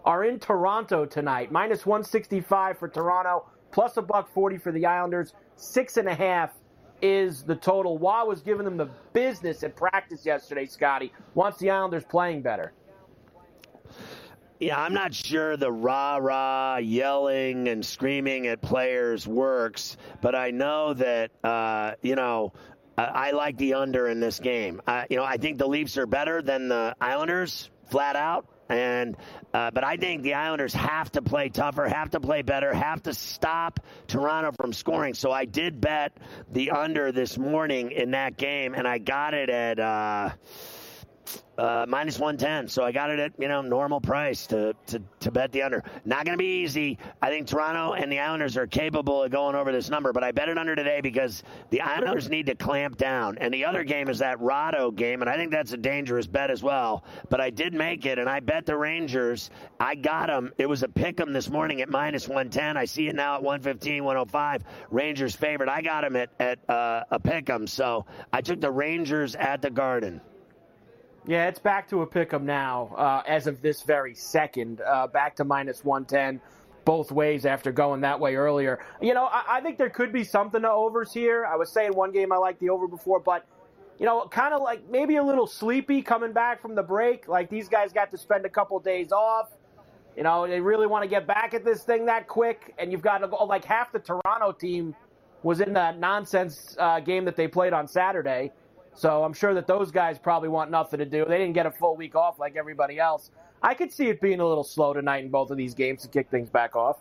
are 0.05 0.25
in 0.25 0.39
Toronto 0.39 1.07
tonight. 1.07 1.51
Minus 1.51 1.87
165 1.87 2.79
for 2.79 2.89
Toronto, 2.89 3.47
plus 3.73 3.97
a 3.97 4.03
buck 4.03 4.33
40 4.33 4.59
for 4.59 4.73
the 4.73 4.87
Islanders. 4.87 5.33
Six 5.57 5.97
and 5.97 6.07
a 6.09 6.15
half 6.15 6.51
is 7.03 7.43
the 7.43 7.57
total. 7.57 7.99
Roy 7.99 8.25
was 8.25 8.41
giving 8.43 8.65
them 8.65 8.77
the 8.77 8.89
business 9.13 9.63
at 9.63 9.75
practice 9.75 10.25
yesterday, 10.25 10.67
Scotty. 10.67 11.13
Wants 11.35 11.59
the 11.59 11.71
Islanders 11.71 12.05
playing 12.05 12.43
better. 12.43 12.73
Yeah, 14.59 14.81
I'm 14.81 14.95
not 14.95 15.13
sure 15.13 15.57
the 15.57 15.71
rah 15.71 16.17
rah 16.17 16.79
yelling 16.79 17.69
and 17.69 17.85
screaming 17.85 18.47
at 18.47 18.63
players 18.63 19.27
works, 19.27 19.99
but 20.23 20.35
I 20.35 20.51
know 20.51 20.95
that 20.95 21.31
uh, 21.45 21.93
you 22.01 22.15
know 22.15 22.53
I, 22.97 23.33
like 23.33 23.59
the 23.59 23.75
under 23.75 24.09
in 24.09 24.21
this 24.21 24.39
game. 24.39 24.81
Uh, 24.87 25.05
you 25.11 25.17
know, 25.17 25.25
I 25.25 25.37
think 25.37 25.59
the 25.59 25.67
Leafs 25.67 25.99
are 25.99 26.07
better 26.07 26.41
than 26.41 26.69
the 26.69 26.97
Islanders, 27.01 27.69
flat 27.91 28.17
out. 28.17 28.47
And 28.69 29.17
uh, 29.55 29.71
but 29.71 29.85
I 29.85 29.97
think 29.97 30.23
the 30.23 30.35
Islanders 30.35 30.73
have 30.73 31.13
to 31.13 31.23
play 31.23 31.51
tougher, 31.51 31.87
have 31.87 32.11
to 32.11 32.21
play 32.21 32.43
better, 32.43 32.73
have 32.73 33.03
to 33.05 33.15
stop 33.15 33.79
Toronto 34.09 34.53
from 34.53 34.73
scoring. 34.73 35.15
So 35.15 35.31
I 35.31 35.45
did 35.45 35.81
bet 35.81 36.17
the 36.51 36.73
under 36.73 37.13
this 37.13 37.39
morning 37.39 37.93
in 37.93 38.13
that 38.13 38.37
game, 38.37 38.75
and 38.75 38.89
I 38.89 38.99
got 38.99 39.35
it 39.35 39.51
at. 39.51 39.79
Uh, 39.79 40.31
uh, 41.59 41.87
minus 41.89 42.19
110. 42.19 42.69
So 42.69 42.83
I 42.83 42.93
got 42.93 43.11
it 43.11 43.19
at, 43.19 43.33
you 43.39 43.49
know, 43.49 43.63
normal 43.63 44.01
price 44.01 44.47
to, 44.49 44.75
to, 44.89 45.03
to 45.21 45.31
bet 45.31 45.53
the 45.53 45.63
under. 45.63 45.83
Not 46.05 46.25
going 46.25 46.37
to 46.37 46.43
be 46.43 46.63
easy. 46.63 46.99
I 47.23 47.31
think 47.31 47.47
Toronto 47.47 47.95
and 47.95 48.11
the 48.11 48.19
Islanders 48.19 48.57
are 48.57 48.67
capable 48.67 49.23
of 49.23 49.31
going 49.31 49.55
over 49.55 49.73
this 49.73 49.89
number, 49.89 50.13
but 50.13 50.23
I 50.23 50.33
bet 50.33 50.49
it 50.49 50.59
under 50.59 50.77
today 50.77 51.01
because 51.01 51.43
the 51.71 51.81
Islanders 51.81 52.29
need 52.29 52.47
to 52.47 52.55
clamp 52.55 52.97
down. 52.97 53.39
And 53.39 53.53
the 53.53 53.65
other 53.65 53.85
game 53.85 54.09
is 54.09 54.19
that 54.19 54.39
Rado 54.39 54.95
game, 54.95 55.23
and 55.23 55.31
I 55.31 55.37
think 55.37 55.51
that's 55.51 55.73
a 55.73 55.77
dangerous 55.77 56.27
bet 56.27 56.51
as 56.51 56.63
well. 56.63 57.05
But 57.29 57.41
I 57.41 57.51
did 57.51 57.75
make 57.75 58.07
it, 58.07 58.19
and 58.19 58.29
I 58.29 58.41
bet 58.41 58.67
the 58.67 58.77
Rangers. 58.77 59.51
I 59.81 59.95
got 59.95 60.27
them. 60.29 60.53
It 60.59 60.69
was 60.69 60.83
a 60.83 60.89
pick 60.89 61.21
'em 61.21 61.33
this 61.33 61.49
morning 61.49 61.81
at 61.81 61.89
minus 61.89 62.29
110. 62.29 62.77
I 62.77 62.85
see 62.85 63.09
it 63.09 63.15
now 63.15 63.37
at 63.37 63.43
115, 63.43 64.05
105. 64.05 64.65
Rangers 64.91 65.35
favorite. 65.35 65.69
I 65.69 65.83
got 65.83 66.03
them 66.03 66.17
at, 66.17 66.31
at 66.39 66.59
uh, 66.69 67.05
a 67.11 67.19
pick 67.19 67.49
'em. 67.49 67.67
So 67.67 68.07
I 68.33 68.41
took 68.41 68.61
the 68.61 68.71
Rangers 68.71 69.35
at 69.35 69.63
the 69.63 69.71
Garden. 69.71 70.21
Yeah, 71.27 71.49
it's 71.49 71.59
back 71.59 71.89
to 71.89 72.03
a 72.03 72.07
pick 72.07 72.33
'em 72.33 72.47
now, 72.47 72.95
uh, 72.97 73.23
as 73.27 73.49
of 73.49 73.61
this 73.61 73.83
very 73.83 74.15
second. 74.15 74.81
Uh, 74.81 75.09
back 75.09 75.35
to 75.37 75.45
minus 75.45 75.85
110 75.85 76.41
both 76.85 77.11
ways 77.11 77.45
after 77.45 77.73
going 77.73 78.01
that 78.03 78.21
way 78.21 78.37
earlier. 78.37 78.79
You 79.03 79.13
know, 79.13 79.25
I, 79.25 79.57
I 79.57 79.61
think 79.61 79.77
there 79.77 79.91
could 79.91 80.13
be 80.13 80.23
something 80.23 80.63
to 80.63 80.71
overs 80.71 81.13
here. 81.13 81.45
I 81.45 81.57
was 81.57 81.73
saying 81.73 81.93
one 81.95 82.13
game 82.13 82.31
I 82.31 82.37
liked 82.37 82.61
the 82.61 82.71
over 82.71 82.87
before, 82.87 83.19
but, 83.19 83.45
you 83.99 84.07
know, 84.07 84.29
kind 84.29 84.55
of 84.55 84.63
like 84.63 84.89
maybe 84.89 85.17
a 85.17 85.23
little 85.23 85.49
sleepy 85.49 86.01
coming 86.01 86.33
back 86.33 86.63
from 86.63 86.77
the 86.77 86.83
break. 86.85 87.27
Like 87.27 87.51
these 87.51 87.69
guys 87.69 87.93
got 87.93 88.13
to 88.13 88.17
spend 88.17 88.47
a 88.47 88.49
couple 88.49 88.79
days 88.79 89.11
off. 89.11 89.51
You 90.17 90.23
know, 90.23 90.47
they 90.47 90.61
really 90.61 90.87
want 90.87 91.03
to 91.03 91.09
get 91.09 91.27
back 91.27 91.55
at 91.55 91.65
this 91.65 91.83
thing 91.83 92.07
that 92.07 92.29
quick, 92.29 92.73
and 92.79 92.93
you've 92.93 93.03
got 93.03 93.19
to 93.19 93.29
go. 93.29 93.45
Like 93.45 93.65
half 93.65 93.91
the 93.91 93.99
Toronto 93.99 94.53
team 94.53 94.95
was 95.43 95.61
in 95.61 95.73
that 95.73 95.99
nonsense 95.99 96.77
uh, 96.79 97.01
game 97.01 97.25
that 97.25 97.35
they 97.35 97.49
played 97.49 97.73
on 97.73 97.89
Saturday. 97.89 98.53
So 98.97 99.23
I'm 99.23 99.33
sure 99.35 99.55
that 99.55 99.67
those 99.67 99.91
guys 99.91 100.19
probably 100.19 100.49
want 100.49 100.71
nothing 100.71 100.99
to 100.99 101.05
do. 101.07 101.25
They 101.27 101.39
didn't 101.39 101.53
get 101.53 101.67
a 101.67 101.71
full 101.71 101.97
week 101.97 102.15
off 102.17 102.39
like 102.39 102.57
everybody 102.57 102.99
else. 102.99 103.31
I 103.63 103.75
could 103.75 103.93
see 103.93 104.09
it 104.09 104.21
being 104.21 104.41
a 104.41 104.47
little 104.47 104.65
slow 104.65 104.93
tonight 104.95 105.23
in 105.25 105.31
both 105.31 105.51
of 105.51 105.57
these 105.57 105.75
games 105.75 106.03
to 106.03 106.09
kick 106.09 106.31
things 106.31 106.49
back 106.51 106.75
off. 106.77 106.99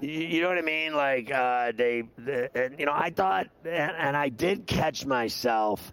You- 0.00 0.10
You 0.10 0.42
know 0.42 0.48
what 0.48 0.58
I 0.58 0.62
mean? 0.62 0.92
Like 0.94 1.32
uh, 1.32 1.72
they, 1.74 2.02
the, 2.18 2.50
and, 2.56 2.78
you 2.78 2.86
know, 2.86 2.92
I 2.92 3.10
thought, 3.10 3.46
and, 3.64 3.92
and 3.96 4.16
I 4.16 4.28
did 4.28 4.66
catch 4.66 5.06
myself 5.06 5.92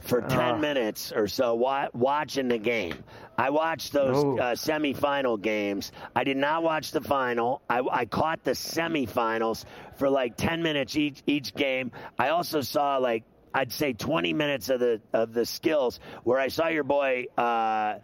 for 0.00 0.20
ten 0.22 0.54
Ah. 0.54 0.56
minutes 0.58 1.12
or 1.14 1.28
so 1.28 1.54
wa- 1.54 1.88
watching 1.92 2.48
the 2.48 2.58
game. 2.58 2.94
I 3.38 3.50
watched 3.50 3.92
those 3.92 4.24
Ooh. 4.24 4.38
uh, 4.38 4.54
semifinal 4.54 5.40
games. 5.40 5.92
I 6.16 6.24
did 6.24 6.36
not 6.36 6.62
watch 6.62 6.90
the 6.92 7.00
final. 7.00 7.62
I, 7.70 7.82
I 7.90 8.04
caught 8.06 8.42
the 8.42 8.50
semifinals 8.52 9.64
for 9.96 10.08
like 10.10 10.36
ten 10.36 10.62
minutes 10.62 10.96
each 10.96 11.22
each 11.26 11.54
game. 11.54 11.92
I 12.18 12.28
also 12.30 12.62
saw 12.62 12.96
like 12.98 13.22
I'd 13.54 13.72
say 13.72 13.92
twenty 13.92 14.32
minutes 14.32 14.68
of 14.68 14.80
the 14.80 15.00
of 15.12 15.32
the 15.32 15.46
skills 15.46 16.00
where 16.24 16.38
I 16.38 16.48
saw 16.48 16.68
your 16.68 16.84
boy. 16.84 17.26
Uh, 17.36 17.98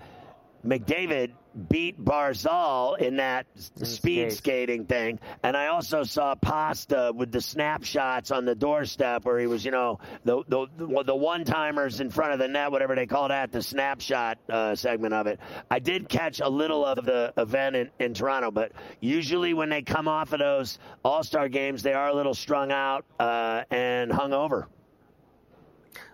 McDavid 0.66 1.30
beat 1.70 2.04
Barzal 2.04 2.98
in 2.98 3.16
that 3.16 3.46
speed 3.56 4.32
skating 4.32 4.86
thing, 4.86 5.20
and 5.44 5.56
I 5.56 5.68
also 5.68 6.02
saw 6.02 6.34
Pasta 6.34 7.12
with 7.14 7.30
the 7.30 7.40
snapshots 7.40 8.32
on 8.32 8.44
the 8.44 8.56
doorstep 8.56 9.24
where 9.24 9.38
he 9.38 9.46
was, 9.46 9.64
you 9.64 9.70
know, 9.70 10.00
the 10.24 10.42
the 10.48 10.66
the, 10.76 11.04
the 11.04 11.14
one 11.14 11.44
timers 11.44 12.00
in 12.00 12.10
front 12.10 12.32
of 12.32 12.40
the 12.40 12.48
net, 12.48 12.72
whatever 12.72 12.96
they 12.96 13.06
call 13.06 13.28
that, 13.28 13.52
the 13.52 13.62
snapshot 13.62 14.38
uh, 14.50 14.74
segment 14.74 15.14
of 15.14 15.28
it. 15.28 15.38
I 15.70 15.78
did 15.78 16.08
catch 16.08 16.40
a 16.40 16.48
little 16.48 16.84
of 16.84 17.04
the 17.04 17.32
event 17.36 17.76
in, 17.76 17.90
in 18.00 18.14
Toronto, 18.14 18.50
but 18.50 18.72
usually 19.00 19.54
when 19.54 19.68
they 19.68 19.82
come 19.82 20.08
off 20.08 20.32
of 20.32 20.40
those 20.40 20.80
All 21.04 21.22
Star 21.22 21.48
games, 21.48 21.84
they 21.84 21.94
are 21.94 22.08
a 22.08 22.14
little 22.14 22.34
strung 22.34 22.72
out 22.72 23.04
uh, 23.20 23.62
and 23.70 24.12
hung 24.12 24.32
over. 24.32 24.66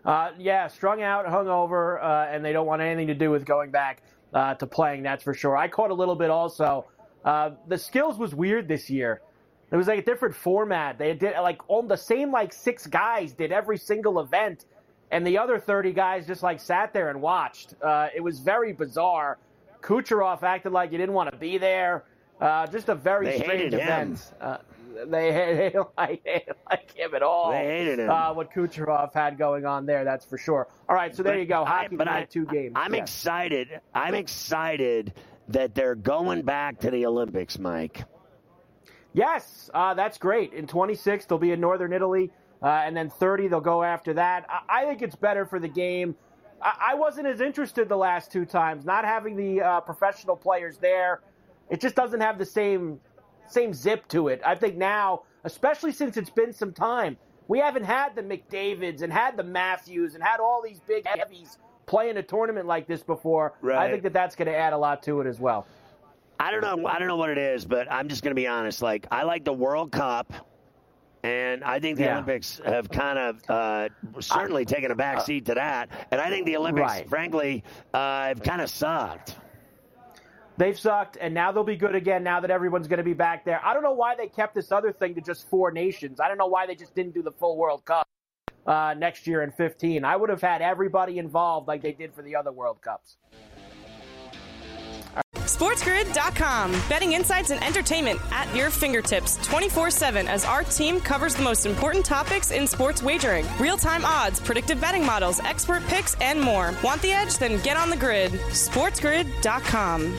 Uh, 0.04 0.32
yeah, 0.38 0.68
strung 0.68 1.02
out, 1.02 1.26
hungover, 1.26 2.02
uh, 2.02 2.26
and 2.30 2.44
they 2.44 2.52
don't 2.52 2.66
want 2.66 2.82
anything 2.82 3.06
to 3.06 3.14
do 3.14 3.30
with 3.30 3.44
going 3.46 3.70
back 3.70 4.02
uh, 4.34 4.54
to 4.54 4.66
playing. 4.66 5.02
That's 5.02 5.22
for 5.22 5.32
sure. 5.32 5.56
I 5.56 5.68
caught 5.68 5.90
a 5.90 5.94
little 5.94 6.14
bit 6.16 6.30
also. 6.30 6.86
Uh, 7.24 7.52
the 7.68 7.78
skills 7.78 8.18
was 8.18 8.34
weird 8.34 8.68
this 8.68 8.90
year. 8.90 9.22
It 9.72 9.76
was 9.76 9.88
like 9.88 10.00
a 10.00 10.04
different 10.04 10.34
format. 10.34 10.98
They 10.98 11.14
did 11.14 11.34
like 11.40 11.68
all 11.68 11.82
the 11.82 11.96
same 11.96 12.30
like 12.30 12.52
six 12.52 12.86
guys 12.86 13.32
did 13.32 13.50
every 13.50 13.78
single 13.78 14.20
event, 14.20 14.66
and 15.10 15.26
the 15.26 15.38
other 15.38 15.58
thirty 15.58 15.92
guys 15.92 16.26
just 16.26 16.42
like 16.42 16.60
sat 16.60 16.92
there 16.92 17.08
and 17.08 17.20
watched. 17.20 17.74
Uh, 17.82 18.08
it 18.14 18.20
was 18.20 18.40
very 18.40 18.72
bizarre. 18.72 19.38
Kucherov 19.80 20.42
acted 20.42 20.72
like 20.72 20.90
he 20.90 20.96
didn't 20.96 21.14
want 21.14 21.30
to 21.30 21.36
be 21.36 21.58
there. 21.58 22.04
Uh, 22.40 22.66
just 22.66 22.88
a 22.88 22.94
very 22.94 23.26
They 23.26 23.38
strange 23.40 23.74
event. 23.74 24.32
They, 24.94 25.06
they 25.56 25.70
don't 25.72 25.90
like, 25.96 26.22
they 26.24 26.44
don't 26.46 26.58
like 26.70 26.90
him 26.96 27.14
at 27.14 27.22
all. 27.22 27.50
They 27.50 27.64
hated 27.64 27.98
him. 28.00 28.10
Uh, 28.10 28.32
what 28.32 28.52
Kucherov 28.52 29.12
had 29.12 29.36
going 29.38 29.66
on 29.66 29.86
there, 29.86 30.04
that's 30.04 30.24
for 30.24 30.38
sure. 30.38 30.68
All 30.88 30.94
right, 30.94 31.14
so 31.14 31.22
there 31.22 31.34
But 31.34 31.40
you 31.40 31.46
go. 31.46 31.62
I- 31.64 31.82
Hockey 31.84 31.96
but 31.96 32.04
tonight, 32.04 32.20
I- 32.22 32.24
two 32.26 32.46
games. 32.46 32.72
I'm 32.76 32.94
Yeah. 32.94 33.02
excited. 33.02 33.80
I'm 33.94 34.14
excited 34.14 35.12
that 35.48 35.74
they're 35.74 35.94
going 35.94 36.42
back 36.42 36.80
to 36.80 36.90
the 36.90 37.06
Olympics, 37.06 37.58
Mike. 37.58 38.04
Yes, 39.12 39.70
uh, 39.72 39.94
that's 39.94 40.18
great. 40.18 40.52
In 40.54 40.66
26, 40.66 41.26
they'll 41.26 41.38
be 41.38 41.52
in 41.52 41.60
Northern 41.60 41.92
Italy, 41.92 42.32
uh, 42.62 42.66
and 42.66 42.96
then 42.96 43.10
30, 43.10 43.48
they'll 43.48 43.60
go 43.60 43.82
after 43.82 44.14
that. 44.14 44.46
I, 44.48 44.82
I 44.82 44.86
think 44.86 45.02
it's 45.02 45.14
better 45.16 45.46
for 45.46 45.60
the 45.60 45.68
game. 45.68 46.16
I, 46.60 46.92
I 46.92 46.94
wasn't 46.94 47.26
as 47.28 47.40
interested 47.40 47.88
the 47.88 47.96
last 47.96 48.32
two 48.32 48.44
times, 48.44 48.84
not 48.84 49.04
having 49.04 49.36
the 49.36 49.60
uh, 49.62 49.80
professional 49.82 50.36
players 50.36 50.78
there. 50.78 51.20
It 51.70 51.80
just 51.80 51.94
doesn't 51.94 52.20
have 52.20 52.38
the 52.38 52.46
same 52.46 53.00
same 53.46 53.72
zip 53.74 54.06
to 54.08 54.28
it. 54.28 54.40
I 54.44 54.54
think 54.54 54.76
now, 54.76 55.22
especially 55.44 55.92
since 55.92 56.16
it's 56.16 56.30
been 56.30 56.52
some 56.52 56.72
time, 56.72 57.16
we 57.48 57.58
haven't 57.58 57.84
had 57.84 58.14
the 58.16 58.22
McDavids 58.22 59.02
and 59.02 59.12
had 59.12 59.36
the 59.36 59.42
Matthews 59.44 60.14
and 60.14 60.22
had 60.24 60.40
all 60.40 60.62
these 60.62 60.80
big 60.80 61.06
heavies 61.06 61.58
play 61.86 62.08
in 62.08 62.16
a 62.16 62.22
tournament 62.22 62.66
like 62.66 62.86
this 62.86 63.02
before. 63.02 63.52
I 63.70 63.90
think 63.90 64.02
that 64.04 64.12
that's 64.14 64.34
going 64.34 64.46
to 64.48 64.56
add 64.56 64.72
a 64.72 64.78
lot 64.78 65.02
to 65.04 65.20
it 65.20 65.26
as 65.26 65.38
well. 65.38 65.66
I 66.40 66.50
don't 66.50 66.62
know. 66.62 66.88
I 66.88 66.98
don't 66.98 67.06
know 67.08 67.16
what 67.16 67.30
it 67.30 67.38
is, 67.38 67.64
but 67.64 67.90
I'm 67.92 68.08
just 68.08 68.22
going 68.22 68.32
to 68.32 68.40
be 68.40 68.46
honest. 68.46 68.82
Like 68.82 69.06
I 69.10 69.22
like 69.22 69.44
the 69.44 69.52
World 69.52 69.92
Cup, 69.92 70.32
and 71.22 71.62
I 71.62 71.78
think 71.78 71.96
the 71.98 72.04
Yeah. 72.04 72.14
Olympics 72.14 72.60
have 72.64 72.88
kind 72.90 73.18
of 73.18 73.50
uh, 73.50 73.88
certainly 74.20 74.64
taken 74.64 74.90
a 74.90 74.94
back 74.94 75.20
seat 75.20 75.44
to 75.46 75.54
that. 75.54 75.90
And 76.10 76.20
I 76.20 76.30
think 76.30 76.46
the 76.46 76.56
Olympics, 76.56 76.90
Right. 76.90 77.08
frankly, 77.08 77.62
uh, 77.92 78.24
have 78.28 78.42
kind 78.42 78.60
of 78.62 78.68
sucked. 78.70 79.36
They've 80.56 80.78
sucked, 80.78 81.16
and 81.20 81.34
now 81.34 81.50
they'll 81.50 81.64
be 81.64 81.76
good 81.76 81.94
again 81.96 82.22
now 82.22 82.40
that 82.40 82.50
everyone's 82.50 82.86
going 82.86 82.98
to 82.98 83.04
be 83.04 83.12
back 83.14 83.44
there. 83.44 83.60
I 83.64 83.74
don't 83.74 83.82
know 83.82 83.92
why 83.92 84.14
they 84.14 84.28
kept 84.28 84.54
this 84.54 84.70
other 84.70 84.92
thing 84.92 85.14
to 85.16 85.20
just 85.20 85.48
four 85.50 85.72
nations. 85.72 86.20
I 86.20 86.28
don't 86.28 86.38
know 86.38 86.46
why 86.46 86.66
they 86.66 86.76
just 86.76 86.94
didn't 86.94 87.14
do 87.14 87.22
the 87.22 87.32
full 87.32 87.56
World 87.56 87.84
Cup. 87.84 88.06
uh, 88.66 88.94
next 88.96 89.26
year 89.26 89.42
in 89.42 89.50
15. 89.52 90.04
I 90.04 90.16
would 90.16 90.30
have 90.30 90.40
had 90.40 90.62
everybody 90.62 91.18
involved 91.18 91.68
like 91.68 91.82
they 91.82 91.92
did 91.92 92.14
for 92.14 92.22
the 92.22 92.36
other 92.36 92.50
World 92.52 92.80
Cups. 92.80 93.16
SportsGrid.com. 95.34 96.72
Betting 96.88 97.12
insights 97.12 97.50
and 97.50 97.62
entertainment 97.62 98.18
at 98.32 98.52
your 98.56 98.70
fingertips 98.70 99.36
24 99.46 99.90
7 99.90 100.26
as 100.26 100.44
our 100.44 100.64
team 100.64 101.00
covers 101.00 101.34
the 101.34 101.42
most 101.42 101.66
important 101.66 102.04
topics 102.04 102.50
in 102.50 102.66
sports 102.66 103.02
wagering 103.02 103.46
real 103.60 103.76
time 103.76 104.04
odds, 104.04 104.40
predictive 104.40 104.80
betting 104.80 105.04
models, 105.04 105.40
expert 105.40 105.82
picks, 105.86 106.14
and 106.20 106.40
more. 106.40 106.74
Want 106.82 107.02
the 107.02 107.12
edge? 107.12 107.36
Then 107.38 107.60
get 107.62 107.76
on 107.76 107.90
the 107.90 107.96
grid. 107.96 108.32
SportsGrid.com. 108.32 110.18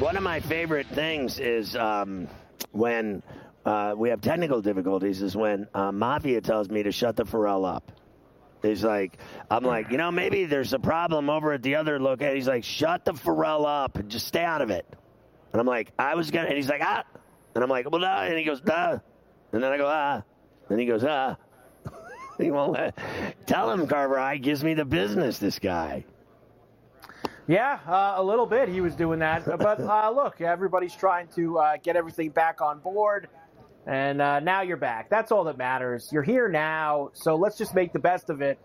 One 0.00 0.16
of 0.16 0.24
my 0.24 0.40
favorite 0.40 0.88
things 0.88 1.38
is 1.38 1.76
um, 1.76 2.26
when 2.72 3.22
uh, 3.64 3.94
we 3.96 4.10
have 4.10 4.20
technical 4.20 4.60
difficulties. 4.60 5.22
Is 5.22 5.36
when 5.36 5.68
uh, 5.72 5.92
Mafia 5.92 6.40
tells 6.40 6.68
me 6.68 6.82
to 6.82 6.90
shut 6.90 7.14
the 7.14 7.24
Ferrall 7.24 7.64
up. 7.64 7.92
He's 8.60 8.82
like, 8.82 9.18
I'm 9.48 9.62
like, 9.62 9.90
you 9.90 9.96
know, 9.96 10.10
maybe 10.10 10.46
there's 10.46 10.72
a 10.72 10.80
problem 10.80 11.30
over 11.30 11.52
at 11.52 11.62
the 11.62 11.76
other 11.76 12.00
location. 12.00 12.34
He's 12.34 12.48
like, 12.48 12.64
shut 12.64 13.04
the 13.04 13.14
Ferrall 13.14 13.66
up 13.66 13.96
and 13.96 14.10
just 14.10 14.26
stay 14.26 14.42
out 14.42 14.62
of 14.62 14.70
it. 14.70 14.84
And 15.52 15.60
I'm 15.60 15.66
like, 15.66 15.92
I 15.96 16.16
was 16.16 16.30
gonna, 16.30 16.48
and 16.48 16.56
he's 16.56 16.68
like, 16.68 16.80
ah, 16.82 17.04
and 17.54 17.62
I'm 17.62 17.70
like, 17.70 17.88
well, 17.88 18.00
nah, 18.00 18.22
and 18.22 18.36
he 18.36 18.44
goes, 18.44 18.62
nah, 18.64 18.98
and 19.52 19.62
then 19.62 19.70
I 19.70 19.76
go, 19.76 19.86
ah, 19.86 20.22
and 20.70 20.80
he 20.80 20.86
goes, 20.86 21.04
ah. 21.04 21.36
he 22.38 22.50
won't 22.50 22.72
let. 22.72 22.98
Tell 23.46 23.70
him, 23.70 23.86
Carver. 23.86 24.18
I 24.18 24.38
gives 24.38 24.64
me 24.64 24.74
the 24.74 24.84
business. 24.84 25.38
This 25.38 25.60
guy. 25.60 26.04
Yeah, 27.46 27.78
uh, 27.86 28.14
a 28.16 28.22
little 28.22 28.46
bit. 28.46 28.68
He 28.68 28.80
was 28.80 28.94
doing 28.94 29.18
that. 29.20 29.44
But 29.58 29.80
uh, 29.80 30.10
look, 30.14 30.40
everybody's 30.40 30.94
trying 30.94 31.28
to 31.36 31.58
uh, 31.58 31.76
get 31.82 31.96
everything 31.96 32.30
back 32.30 32.60
on 32.60 32.80
board. 32.80 33.28
And 33.86 34.22
uh, 34.22 34.40
now 34.40 34.62
you're 34.62 34.78
back. 34.78 35.10
That's 35.10 35.30
all 35.30 35.44
that 35.44 35.58
matters. 35.58 36.08
You're 36.10 36.22
here 36.22 36.48
now. 36.48 37.10
So 37.12 37.36
let's 37.36 37.58
just 37.58 37.74
make 37.74 37.92
the 37.92 37.98
best 37.98 38.30
of 38.30 38.40
it 38.40 38.58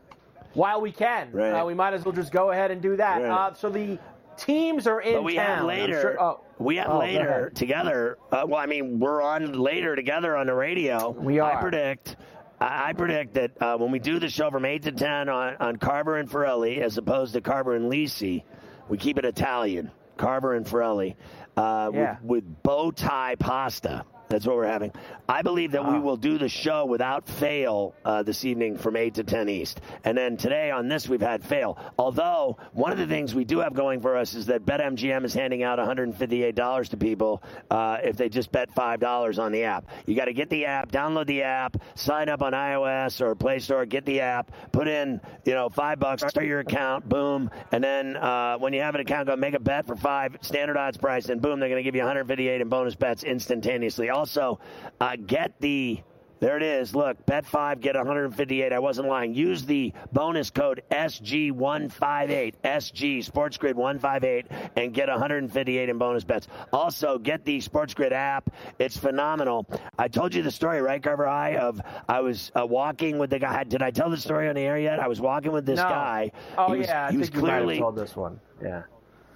while 0.54 0.80
we 0.80 0.94
can. 0.94 1.32
Right. 1.34 1.52
Uh, 1.52 1.65
we 1.65 1.74
might 1.74 1.94
as 1.94 2.06
well 2.06 2.13
just 2.13 2.32
go 2.32 2.52
ahead 2.52 2.72
and 2.72 2.82
do 2.82 2.96
that. 2.96 3.22
Right. 3.22 3.30
Uh, 3.30 3.54
so 3.54 3.70
the 3.70 4.00
teams 4.38 4.88
are 4.88 5.02
in 5.02 5.15
But 5.15 5.24
we 5.24 5.36
town. 5.36 5.58
have 5.58 5.65
later. 5.65 6.02
sure- 6.02 6.22
oh. 6.22 6.39
We 6.58 6.78
have 6.78 6.89
Oh, 6.89 7.00
later 7.00 7.52
together. 7.54 8.18
Uh, 8.32 8.44
well, 8.48 8.60
I 8.60 8.65
mean, 8.65 9.00
we're 9.00 9.22
on 9.22 9.54
later 9.54 9.96
together 9.96 10.36
on 10.38 10.46
the 10.48 10.54
radio. 10.54 11.10
We 11.12 11.39
are. 11.39 11.54
I 11.58 11.62
predict. 11.62 12.15
I 12.62 12.89
I 12.89 12.94
predict 12.94 13.34
that 13.36 13.52
uh, 13.62 13.78
when 13.78 13.92
we 13.92 14.00
do 14.00 14.20
the 14.20 14.28
show 14.30 14.52
from 14.52 14.65
eight 14.65 14.84
to 14.84 14.92
ten 14.92 15.30
on, 15.30 15.56
on 15.62 15.76
Carver 15.78 16.18
and 16.18 16.30
Forelli, 16.30 16.80
as 16.80 16.98
opposed 16.98 17.34
to 17.34 17.42
Carver 17.42 17.76
and 17.76 17.89
Lisi, 17.89 18.44
we 18.89 18.97
keep 18.97 19.17
it 19.17 19.25
Italian. 19.25 19.91
Carver 20.17 20.56
and 20.56 20.65
Forelli 20.65 21.15
uh, 21.56 21.91
Yeah. 21.93 22.17
with, 22.21 22.43
with 22.43 22.63
bow 22.63 22.91
tie 22.91 23.36
pasta. 23.39 24.04
That's 24.30 24.46
what 24.46 24.56
we're 24.58 24.68
having. 24.68 24.92
I 25.28 25.42
believe 25.42 25.72
that 25.72 25.84
we 25.86 25.96
Ah. 25.96 26.00
will 26.02 26.15
do 26.18 26.38
the 26.38 26.50
show 26.50 26.86
without 26.86 27.28
fail 27.28 27.96
uh, 28.06 28.22
this 28.22 28.46
evening 28.46 28.78
from 28.78 28.96
8 28.96 29.15
to 29.15 29.24
10 29.24 29.50
East. 29.50 29.82
And 30.04 30.15
then 30.15 30.38
today 30.38 30.70
on 30.70 30.88
this, 30.88 31.10
we've 31.10 31.20
had 31.20 31.44
fail. 31.44 31.80
Although, 31.98 32.58
one 32.74 32.92
of 32.92 33.00
the 33.00 33.08
things 33.08 33.34
we 33.34 33.44
do 33.44 33.60
have 33.60 33.74
going 33.74 34.02
for 34.02 34.15
us 34.15 34.36
is 34.36 34.46
that 34.46 34.65
BetMGM 34.68 35.26
is 35.26 35.34
handing 35.34 35.63
out 35.63 35.80
$158 35.80 36.89
to 36.89 36.98
people 36.98 37.42
uh, 37.72 37.98
if 38.04 38.18
they 38.18 38.30
just 38.30 38.52
bet 38.52 38.70
$5 38.76 39.39
on 39.39 39.52
the 39.52 39.63
app. 39.63 39.86
You 40.06 40.15
got 40.15 40.26
to 40.26 40.34
get 40.34 40.52
the 40.52 40.65
app, 40.68 40.92
download 40.92 41.26
the 41.26 41.42
app, 41.42 41.78
sign 41.96 42.30
up 42.30 42.44
on 42.44 42.54
iOS 42.54 43.22
or 43.22 43.34
Play 43.34 43.58
Store, 43.58 43.86
get 43.88 44.06
the 44.06 44.22
app, 44.22 44.52
put 44.72 44.88
in, 44.88 45.20
you 45.44 45.54
know, 45.56 45.70
five 45.70 46.00
bucks, 46.00 46.24
start 46.28 46.46
your 46.46 46.60
account, 46.60 47.10
boom. 47.10 47.50
And 47.72 47.84
then 47.84 48.15
uh, 48.15 48.58
when 48.60 48.74
you 48.74 48.82
have 48.82 48.94
an 48.94 49.02
account, 49.02 49.28
go 49.28 49.36
make 49.36 49.56
a 49.56 49.60
bet 49.60 49.88
for 49.88 49.96
five, 49.96 50.38
standard 50.42 50.78
odds 50.78 50.98
price, 50.98 51.30
and 51.30 51.42
boom, 51.42 51.60
they're 51.60 51.70
going 51.70 51.80
to 51.80 51.84
give 51.84 51.96
you 51.96 52.02
158 52.02 52.62
in 52.62 52.70
bonus 52.70 52.94
bets 52.94 53.24
instantaneously. 53.24 54.10
Also, 54.20 54.60
uh, 55.00 55.16
get 55.16 55.54
the 55.62 55.98
there 56.42 56.58
it 56.58 56.64
is. 56.64 56.94
Look, 56.94 57.26
bet 57.26 57.46
five, 57.46 57.80
get 57.80 57.96
158. 57.96 58.74
I 58.74 58.80
wasn't 58.80 59.08
lying. 59.08 59.34
Use 59.34 59.66
the 59.66 59.94
bonus 60.12 60.50
code 60.50 60.82
SG158, 60.92 62.54
SG 62.64 63.24
Sports 63.24 63.58
Grid 63.58 63.78
158, 63.78 64.48
and 64.76 64.94
get 64.94 65.08
158 65.08 65.88
in 65.90 65.98
bonus 65.98 66.26
bets. 66.26 66.48
Also, 66.74 67.18
get 67.18 67.46
the 67.46 67.62
Sports 67.62 67.94
Grid 67.94 68.12
app. 68.12 68.50
It's 68.78 68.98
phenomenal. 68.98 69.66
I 69.98 70.10
told 70.10 70.36
you 70.36 70.44
the 70.44 70.52
story, 70.52 70.82
right, 70.82 71.02
Carver 71.02 71.28
High? 71.28 71.56
Of 71.56 71.80
I 72.10 72.20
was 72.20 72.52
uh, 72.60 72.66
walking 72.66 73.18
with 73.20 73.30
the 73.30 73.40
guy. 73.40 73.64
Did 73.64 73.82
I 73.82 73.92
tell 73.92 74.10
the 74.10 74.18
story 74.18 74.50
on 74.50 74.56
the 74.56 74.62
air 74.62 74.78
yet? 74.78 75.00
I 75.00 75.08
was 75.08 75.22
walking 75.22 75.54
with 75.54 75.66
this 75.66 75.78
No. 75.78 75.84
guy. 75.84 76.32
Oh, 76.58 76.74
he 76.74 76.80
was, 76.80 76.88
yeah. 76.88 77.08
I 77.08 77.12
he 77.12 77.18
was 77.18 77.28
think 77.30 77.36
you 77.38 77.42
might 77.44 77.54
have 77.54 77.64
clearly 77.64 77.80
told 77.80 77.96
this 77.96 78.16
one. 78.18 78.40
Yeah. 78.62 78.84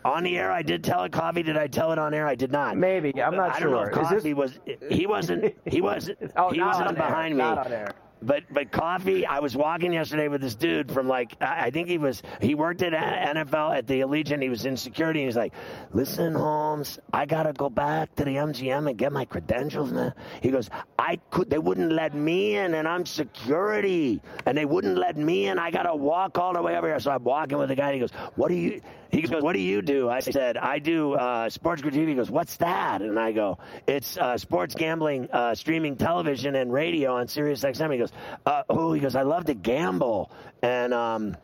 On 0.05 0.23
the 0.23 0.37
air. 0.37 0.51
I 0.51 0.61
did 0.61 0.83
tell 0.83 1.03
it. 1.03 1.11
Coffee. 1.11 1.43
Did 1.43 1.57
I 1.57 1.67
tell 1.67 1.91
it 1.91 1.99
on 1.99 2.13
air? 2.13 2.27
I 2.27 2.35
did 2.35 2.51
not. 2.51 2.77
Maybe. 2.77 3.21
I'm 3.21 3.35
not 3.35 3.55
I 3.55 3.59
sure. 3.59 3.69
don't 3.71 3.73
know 3.73 3.81
if 3.83 4.05
Is 4.05 4.09
this- 4.09 4.19
Coffee 4.23 4.33
was. 4.33 4.59
He 4.89 5.05
wasn't. 5.07 5.53
He 5.65 5.81
wasn't. 5.81 6.17
Oh, 6.35 6.51
he 6.51 6.61
wasn't 6.61 6.87
on 6.87 6.97
air, 6.97 7.07
behind 7.07 7.33
me. 7.35 7.43
Not 7.43 7.65
on 7.65 7.71
air. 7.71 7.93
But 8.21 8.43
but 8.51 8.71
coffee. 8.71 9.25
I 9.25 9.39
was 9.39 9.53
walking 9.57 9.91
yesterday 9.91 10.29
with 10.29 10.39
this 10.39 10.55
dude 10.55 10.89
from 10.89 11.09
like 11.09 11.35
I 11.41 11.65
I 11.65 11.69
think 11.71 11.89
he 11.89 11.97
was 11.97 12.23
he 12.41 12.55
worked 12.55 12.81
at 12.81 12.93
NFL 12.93 13.77
at 13.77 13.85
the 13.85 13.99
Allegiant. 13.99 14.41
He 14.41 14.47
was 14.47 14.65
in 14.65 14.77
security. 14.77 15.19
He 15.19 15.25
was 15.25 15.35
like, 15.35 15.53
"Listen, 15.91 16.33
Holmes, 16.33 16.99
I 17.11 17.25
gotta 17.25 17.51
go 17.51 17.69
back 17.69 18.15
to 18.15 18.23
the 18.23 18.35
MGM 18.37 18.87
and 18.89 18.97
get 18.97 19.11
my 19.11 19.25
credentials." 19.25 19.91
Man. 19.91 20.13
He 20.41 20.51
goes, 20.51 20.69
"I 20.97 21.19
could. 21.31 21.49
They 21.49 21.59
wouldn't 21.59 21.91
let 21.91 22.15
me 22.15 22.55
in, 22.55 22.75
and 22.75 22.87
I'm 22.87 23.05
security, 23.05 24.21
and 24.45 24.57
they 24.57 24.65
wouldn't 24.65 24.97
let 24.97 25.17
me 25.17 25.47
in. 25.47 25.59
I 25.59 25.69
gotta 25.69 25.93
walk 25.93 26.37
all 26.37 26.53
the 26.53 26.61
way 26.61 26.77
over 26.77 26.87
here." 26.87 26.99
So 27.01 27.11
I'm 27.11 27.25
walking 27.25 27.57
with 27.57 27.67
the 27.69 27.75
guy. 27.75 27.87
And 27.87 27.95
he 27.95 27.99
goes, 27.99 28.11
"What 28.35 28.47
do 28.47 28.55
you?" 28.55 28.81
He 29.13 29.21
goes, 29.21 29.43
"What 29.43 29.54
do 29.54 29.60
you 29.60 29.84
do?" 29.84 30.10
I 30.10 30.21
said, 30.21 30.58
"I 30.58 30.80
do 30.80 31.13
uh, 31.13 31.49
sports 31.52 31.84
TV." 31.84 32.08
He 32.08 32.15
goes, 32.15 32.32
"What's 32.32 32.58
that?" 32.58 33.04
And 33.04 33.19
I 33.19 33.32
go, 33.32 33.60
"It's 33.86 34.17
uh, 34.17 34.39
sports 34.39 34.73
gambling, 34.73 35.30
uh, 35.32 35.54
streaming 35.54 35.97
television 35.97 36.56
and 36.56 36.73
radio 36.73 37.13
on 37.13 37.28
Sirius 37.28 37.63
XM." 37.63 37.91
He 37.91 37.99
goes, 37.99 38.12
uh, 38.43 38.63
"Oh," 38.67 38.91
he 38.91 38.99
goes, 38.99 39.15
"I 39.15 39.21
love 39.21 39.45
to 39.45 39.54
gamble." 39.54 40.32
And 40.63 40.95
um, 40.95 41.38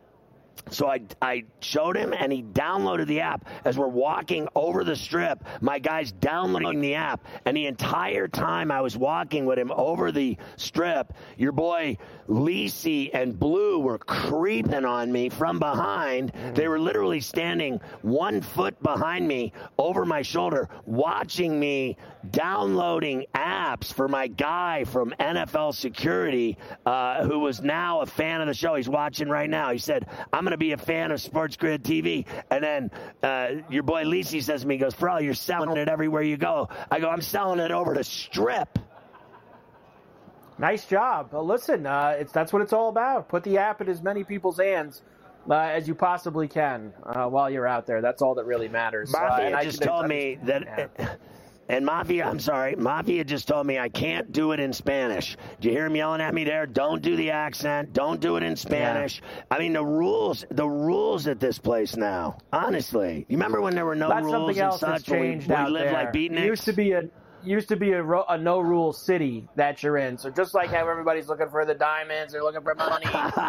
So 0.69 0.88
I, 0.88 1.01
I 1.21 1.45
showed 1.62 1.97
him, 1.97 2.13
and 2.13 2.32
he 2.32 2.43
downloaded 2.43 3.08
the 3.08 3.21
app 3.21 3.45
as 3.65 3.77
we're 3.77 3.88
walking 3.88 4.47
over 4.55 4.84
the 4.84 4.95
strip. 4.95 5.43
My 5.62 5.79
guy's 5.79 6.12
downloading 6.12 6.82
the 6.82 6.95
app, 6.95 7.25
and 7.45 7.55
the 7.55 7.65
entire 7.65 8.27
time 8.27 8.71
I 8.71 8.82
was 8.82 8.97
walking 8.97 9.45
with 9.45 9.58
him 9.58 9.71
over 9.71 10.12
the 10.12 10.38
strip, 10.58 11.13
your 11.38 11.51
boy 11.51 11.97
Lisi 12.27 13.10
and 13.13 13.38
Blue 13.38 13.79
were 13.79 13.97
creeping 13.97 14.86
on 14.86 15.12
me 15.12 15.29
from 15.29 15.60
behind. 15.60 16.32
They 16.53 16.67
were 16.67 16.79
literally 16.79 17.21
standing 17.21 17.82
one 18.01 18.41
foot 18.41 18.82
behind 18.84 19.27
me 19.27 19.53
over 19.77 20.05
my 20.05 20.21
shoulder, 20.21 20.69
watching 20.86 21.60
me 21.60 21.97
downloading 22.29 23.25
apps 23.34 23.93
for 23.93 24.08
my 24.08 24.27
guy 24.27 24.84
from 24.84 25.13
NFL 25.19 25.73
Security, 25.73 26.58
uh, 26.86 27.25
who 27.25 27.39
was 27.39 27.62
now 27.62 28.01
a 28.01 28.05
fan 28.05 28.41
of 28.41 28.47
the 28.47 28.53
show. 28.53 28.75
He's 28.75 28.89
watching 28.89 29.29
right 29.29 29.49
now. 29.49 29.71
He 29.71 29.77
said, 29.77 30.05
I'm 30.32 30.43
going 30.43 30.51
to 30.51 30.58
be 30.59 30.73
a 30.73 30.77
fan 30.77 31.11
of 31.11 31.21
Sports 31.21 31.57
Grid 31.57 31.83
TV. 31.83 32.25
And 32.51 32.63
then 32.63 32.91
uh, 33.23 33.63
your 33.69 33.83
boy 33.83 34.03
Lisi 34.03 34.43
says 34.43 34.61
to 34.61 34.67
me, 34.67 34.75
he 34.75 34.79
goes, 34.79 34.93
Bro, 34.93 35.19
you're 35.19 35.33
selling 35.33 35.77
it 35.77 35.87
everywhere 35.87 36.21
you 36.21 36.37
go. 36.37 36.69
I 36.91 36.99
go, 36.99 37.09
I'm 37.09 37.21
selling 37.21 37.59
it 37.59 37.71
over 37.71 37.93
to 37.93 38.03
Strip. 38.03 38.77
Nice 40.59 40.85
job. 40.85 41.29
Well, 41.31 41.45
listen, 41.45 41.85
uh, 41.85 42.17
it's 42.19 42.33
that's 42.33 42.51
what 42.51 42.61
it's 42.61 42.73
all 42.73 42.89
about. 42.89 43.29
Put 43.29 43.43
the 43.43 43.57
app 43.59 43.79
in 43.79 43.87
as 43.87 44.01
many 44.03 44.25
people's 44.25 44.59
hands 44.59 45.01
uh, 45.49 45.53
as 45.55 45.87
you 45.87 45.95
possibly 45.95 46.49
can 46.49 46.93
uh, 47.03 47.27
while 47.27 47.49
you're 47.49 47.67
out 47.67 47.87
there. 47.87 48.01
That's 48.01 48.21
all 48.21 48.35
that 48.35 48.45
really 48.45 48.67
matters. 48.67 49.13
Uh, 49.15 49.63
just 49.63 49.81
told 49.81 50.07
me 50.07 50.37
that. 50.43 50.91
Yeah. 50.99 51.15
And 51.69 51.86
Mafia, 51.86 52.25
I'm 52.25 52.39
sorry, 52.39 52.75
Mafia 52.75 53.23
just 53.23 53.47
told 53.47 53.67
me 53.67 53.77
I 53.77 53.89
can't 53.89 54.32
do 54.32 54.53
it 54.53 54.60
in 54.60 54.73
Spanish. 54.73 55.38
Do 55.62 55.67
you 55.67 55.75
hear 55.75 55.86
him 55.86 55.95
yelling 55.95 56.19
at 56.19 56.34
me 56.34 56.43
there? 56.43 56.65
Don't 56.65 57.03
do 57.03 57.15
the 57.15 57.29
accent. 57.29 57.93
Don't 57.93 58.19
do 58.19 58.38
it 58.38 58.43
in 58.43 58.55
Spanish. 58.55 59.21
Yeah. 59.21 59.43
I 59.51 59.60
mean, 59.60 59.73
the 59.73 59.86
rules, 59.86 60.43
the 60.49 60.67
rules 60.67 61.27
at 61.27 61.39
this 61.39 61.60
place 61.60 61.95
now. 61.95 62.39
Honestly, 62.51 63.27
you 63.29 63.38
remember 63.38 63.62
when 63.62 63.75
there 63.75 63.86
were 63.86 63.95
no 63.95 64.10
That's 64.10 64.25
rules 64.25 64.58
and 64.58 64.73
such? 64.73 65.03
Changed 65.05 65.47
we, 65.47 65.55
we 65.55 65.69
lived 65.69 65.86
there. 65.86 65.93
like 65.93 66.12
beatniks. 66.12 66.39
It 66.39 66.45
used 66.45 66.65
to 66.65 66.73
be 66.73 66.91
a 66.93 67.03
used 67.43 67.69
to 67.69 67.75
be 67.75 67.91
a, 67.91 68.04
ro- 68.04 68.25
a 68.30 68.38
no 68.38 68.60
rule 68.60 68.91
city 68.93 69.47
that 69.56 69.82
you're 69.82 69.97
in. 69.97 70.17
So 70.17 70.30
just 70.30 70.54
like 70.54 70.69
how 70.69 70.88
everybody's 70.89 71.28
looking 71.28 71.49
for 71.49 71.65
the 71.65 71.73
diamonds, 71.73 72.34
they're 72.34 72.43
looking 72.43 72.62
for 72.62 72.75
money. 72.75 73.06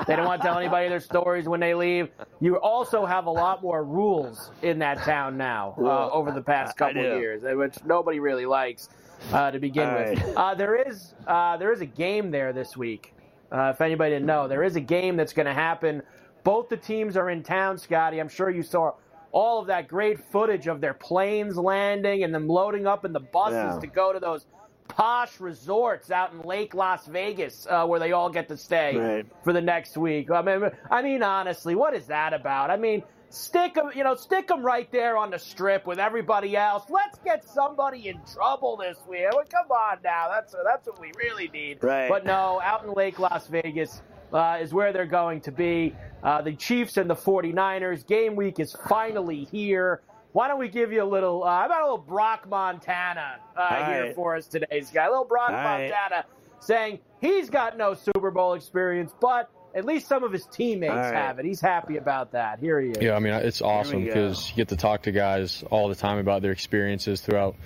they 0.07 0.17
don't 0.17 0.27
want 0.27 0.41
to 0.43 0.47
tell 0.49 0.59
anybody 0.59 0.89
their 0.89 1.01
stories 1.01 1.49
when 1.49 1.61
they 1.61 1.75
leave. 1.75 2.09
You 2.41 2.57
also 2.57 3.05
have 3.05 3.27
a 3.27 3.31
lot 3.31 3.63
more 3.63 3.85
rules 3.85 4.51
in 4.63 4.79
that 4.81 4.99
town 4.99 5.37
now 5.37 5.75
uh, 5.79 6.11
over 6.11 6.31
the 6.33 6.43
past 6.43 6.77
couple 6.77 7.01
of 7.01 7.21
years, 7.21 7.43
which 7.45 7.77
nobody 7.85 8.21
really 8.21 8.47
likes 8.47 8.89
uh, 9.33 9.51
to 9.51 9.59
begin 9.59 9.93
with. 9.95 10.37
Uh, 10.37 10.55
there 10.55 10.77
is 10.77 11.15
uh, 11.27 11.57
there 11.57 11.73
is 11.73 11.81
a 11.81 11.87
game 11.87 12.31
there 12.31 12.53
this 12.53 12.77
week. 12.77 13.15
Uh, 13.53 13.73
if 13.75 13.81
anybody 13.81 14.15
didn't 14.15 14.27
know, 14.27 14.47
there 14.47 14.63
is 14.63 14.77
a 14.77 14.81
game 14.81 15.17
that's 15.17 15.33
going 15.33 15.47
to 15.47 15.55
happen. 15.55 16.03
Both 16.45 16.69
the 16.69 16.77
teams 16.77 17.17
are 17.17 17.31
in 17.31 17.43
town, 17.43 17.77
Scotty. 17.77 18.21
I'm 18.21 18.29
sure 18.29 18.49
you 18.49 18.63
saw 18.63 18.93
all 19.33 19.61
of 19.61 19.67
that 19.69 19.89
great 19.89 20.19
footage 20.33 20.67
of 20.67 20.81
their 20.81 20.95
planes 20.95 21.57
landing 21.57 22.25
and 22.25 22.35
them 22.35 22.49
loading 22.49 22.87
up 22.87 23.05
in 23.05 23.13
the 23.13 23.21
buses 23.21 23.75
Yeah. 23.75 23.79
to 23.81 23.87
go 23.87 24.13
to 24.13 24.21
those 24.21 24.47
posh 24.89 25.39
resorts 25.41 26.11
out 26.11 26.33
in 26.33 26.41
Lake 26.43 26.75
Las 26.75 27.07
Vegas 27.07 27.67
uh, 27.71 27.87
where 27.87 28.01
they 28.01 28.13
all 28.13 28.29
get 28.29 28.49
to 28.49 28.57
stay 28.57 28.97
Right. 28.97 29.27
for 29.45 29.53
the 29.53 29.61
next 29.61 29.97
week. 29.97 30.31
I 30.31 30.43
mean, 30.43 30.69
I 30.91 31.03
mean, 31.03 31.23
honestly, 31.23 31.75
what 31.77 31.95
is 31.95 32.07
that 32.09 32.33
about? 32.35 32.71
I 32.71 32.77
mean, 32.77 33.05
stick 33.29 33.75
them, 33.75 33.91
you 33.95 34.03
know, 34.03 34.17
stick 34.17 34.49
them 34.49 34.65
right 34.65 34.91
there 34.91 35.17
on 35.17 35.31
the 35.31 35.39
strip 35.39 35.87
with 35.87 36.01
everybody 36.01 36.57
else. 36.57 36.83
Let's 36.91 37.21
get 37.21 37.45
somebody 37.45 38.09
in 38.09 38.21
trouble 38.35 38.77
this 38.79 38.99
week. 39.09 39.27
Well, 39.33 39.45
come 39.49 39.71
on 39.71 39.99
now, 40.03 40.29
that's 40.29 40.57
that's 40.65 40.89
what 40.89 41.01
we 41.01 41.13
really 41.17 41.47
need. 41.49 41.85
Right. 41.85 42.09
But 42.09 42.25
no, 42.25 42.61
out 42.61 42.83
in 42.85 42.93
Lake 42.93 43.21
Las 43.21 43.47
Vegas 43.47 44.03
uh, 44.33 44.59
is 44.61 44.73
where 44.73 44.93
they're 44.93 45.07
going 45.07 45.41
to 45.43 45.53
be. 45.53 45.95
Uh, 46.23 46.43
the 46.43 46.53
Chiefs 46.53 46.97
and 46.97 47.09
the 47.09 47.17
49ers. 47.17 48.07
Game 48.07 48.37
week 48.37 48.61
is 48.61 48.77
finally 48.89 49.45
here. 49.45 50.03
Why 50.33 50.49
don't 50.49 50.61
we 50.61 50.69
give 50.69 50.93
you 50.93 51.03
a 51.03 51.05
little, 51.05 51.43
uh, 51.43 51.61
how 51.61 51.67
about 51.67 51.81
a 51.81 51.85
little 51.85 51.99
Brock 51.99 52.49
Montana 52.49 53.37
uh, 53.57 53.87
here 53.87 54.05
right. 54.05 54.15
for 54.15 54.37
us 54.37 54.47
today, 54.47 54.83
Scott? 54.83 55.09
A 55.09 55.11
little 55.11 55.25
Brock 55.25 55.51
All 55.51 55.57
right. 55.57 55.91
Montana 55.91 56.25
saying 56.61 57.01
he's 57.21 57.51
got 57.51 57.77
no 57.77 57.95
Super 57.95 58.31
Bowl 58.31 58.55
experience, 58.55 59.13
but 59.21 59.51
at 59.75 59.85
least 59.85 60.07
some 60.07 60.23
of 60.23 60.33
his 60.33 60.47
teammates 60.47 60.93
All 60.93 60.99
right. 60.99 61.15
have 61.15 61.39
it. 61.39 61.45
He's 61.45 61.61
happy 61.61 61.97
about 61.97 62.33
that. 62.33 62.61
Here 62.61 62.81
he 62.81 62.91
is. 62.91 62.99
Yeah, 63.01 63.15
I 63.15 63.19
mean, 63.19 63.33
it's 63.35 63.63
awesome 63.63 64.05
because 64.05 64.51
you 64.51 64.57
get 64.57 64.69
to 64.69 64.77
talk 64.77 65.03
to 65.03 65.13
guys 65.13 65.65
all 65.71 65.89
the 65.89 65.95
time 65.95 66.19
about 66.19 66.43
their 66.43 66.53
experiences 66.53 67.21
throughout 67.21 67.57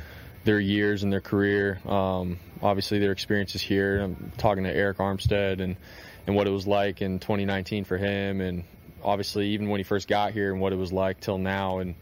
their 0.44 0.60
years 0.60 1.02
and 1.02 1.12
their 1.12 1.20
career. 1.20 1.80
Um, 1.86 2.38
obviously, 2.62 2.98
their 2.98 3.12
experiences 3.12 3.62
here. 3.62 4.00
I'm 4.00 4.32
talking 4.36 4.64
to 4.64 4.74
Arik 4.74 4.96
Armstead 4.96 5.60
and, 5.60 5.76
and 6.26 6.36
what 6.36 6.46
it 6.46 6.50
was 6.50 6.66
like 6.66 7.02
in 7.02 7.18
2019 7.18 7.84
for 7.84 7.98
him, 7.98 8.40
and 8.40 8.64
obviously, 9.02 9.48
even 9.48 9.68
when 9.68 9.78
he 9.78 9.84
first 9.84 10.08
got 10.08 10.32
here 10.32 10.52
and 10.52 10.60
what 10.60 10.72
it 10.72 10.76
was 10.76 10.92
like 10.92 11.20
till 11.20 11.38
now. 11.38 11.78
And 11.78 11.94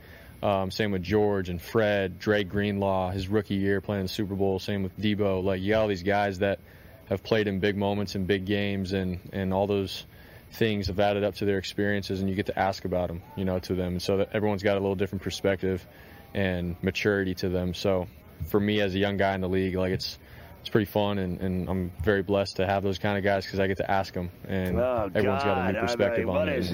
um, 0.42 0.70
same 0.70 0.92
with 0.92 1.02
George 1.02 1.48
and 1.48 1.60
Fred, 1.60 2.18
Dre 2.18 2.44
Greenlaw, 2.44 3.10
his 3.10 3.28
rookie 3.28 3.54
year 3.54 3.80
playing 3.80 4.04
the 4.04 4.08
Super 4.08 4.34
Bowl. 4.34 4.58
Same 4.58 4.82
with 4.82 4.98
Deebo. 4.98 5.42
Like, 5.42 5.60
you 5.60 5.70
got 5.70 5.82
all 5.82 5.88
these 5.88 6.02
guys 6.02 6.38
that 6.40 6.60
have 7.06 7.22
played 7.22 7.48
in 7.48 7.60
big 7.60 7.76
moments 7.76 8.14
and 8.14 8.26
big 8.26 8.44
games, 8.44 8.92
and, 8.92 9.20
and 9.32 9.52
all 9.52 9.66
those 9.66 10.06
things 10.52 10.86
have 10.86 11.00
added 11.00 11.24
up 11.24 11.34
to 11.36 11.44
their 11.44 11.58
experiences, 11.58 12.20
and 12.20 12.28
you 12.28 12.36
get 12.36 12.46
to 12.46 12.58
ask 12.58 12.84
about 12.84 13.08
them, 13.08 13.22
you 13.36 13.44
know, 13.44 13.58
to 13.60 13.74
them. 13.74 13.94
And 13.94 14.02
So 14.02 14.26
everyone's 14.32 14.62
got 14.62 14.76
a 14.76 14.80
little 14.80 14.94
different 14.94 15.22
perspective 15.22 15.86
and 16.34 16.76
maturity 16.82 17.34
to 17.36 17.48
them. 17.48 17.74
So 17.74 18.06
for 18.48 18.60
me 18.60 18.80
as 18.80 18.94
a 18.94 18.98
young 18.98 19.16
guy 19.16 19.34
in 19.34 19.40
the 19.40 19.48
league, 19.48 19.74
like 19.74 19.92
it's 19.92 20.18
it's 20.62 20.70
pretty 20.70 20.84
fun, 20.90 21.18
and, 21.18 21.40
and 21.40 21.68
I'm 21.68 21.92
very 22.02 22.22
blessed 22.22 22.56
to 22.56 22.66
have 22.66 22.82
those 22.82 22.98
kind 22.98 23.18
of 23.18 23.24
guys 23.24 23.44
because 23.44 23.60
I 23.60 23.66
get 23.66 23.76
to 23.78 23.90
ask 23.90 24.14
them, 24.14 24.30
and 24.48 24.78
Oh, 24.78 25.10
everyone's 25.14 25.42
got 25.44 25.58
a 25.58 25.60
God. 25.60 25.72
new 25.74 25.78
I 25.78 25.82
perspective 25.82 26.18
mean, 26.26 26.28
on 26.28 26.34
what 26.36 26.48
it. 26.48 26.58
is- 26.60 26.72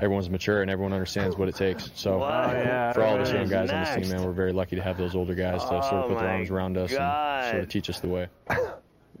everyone's 0.00 0.30
mature, 0.30 0.62
and 0.62 0.70
everyone 0.70 0.92
understands 0.92 1.36
what 1.36 1.48
it 1.48 1.56
takes. 1.56 1.90
So 1.94 2.18
What 2.18 2.30
oh, 2.32 2.52
yeah, 2.52 2.92
for 2.92 3.02
all 3.02 3.16
of 3.16 3.20
us 3.22 3.28
what 3.28 3.34
young 3.34 3.44
is 3.44 3.50
guys 3.50 3.70
on 3.70 3.84
this 3.84 3.94
team, 4.08 4.16
man, 4.16 4.24
we're 4.26 4.32
very 4.32 4.52
lucky 4.52 4.76
to 4.76 4.82
have 4.82 4.96
those 4.96 5.14
older 5.16 5.34
guys 5.34 5.60
to 5.62 5.66
sort 5.68 5.84
Oh, 5.92 5.96
of 6.02 6.08
put 6.10 6.18
their 6.20 6.28
arms 6.28 6.50
around 6.50 6.78
us 6.78 6.92
God. 6.92 7.44
and 7.44 7.50
sort 7.50 7.62
of 7.64 7.68
teach 7.68 7.90
us 7.90 8.00
the 8.00 8.08
way. 8.08 8.28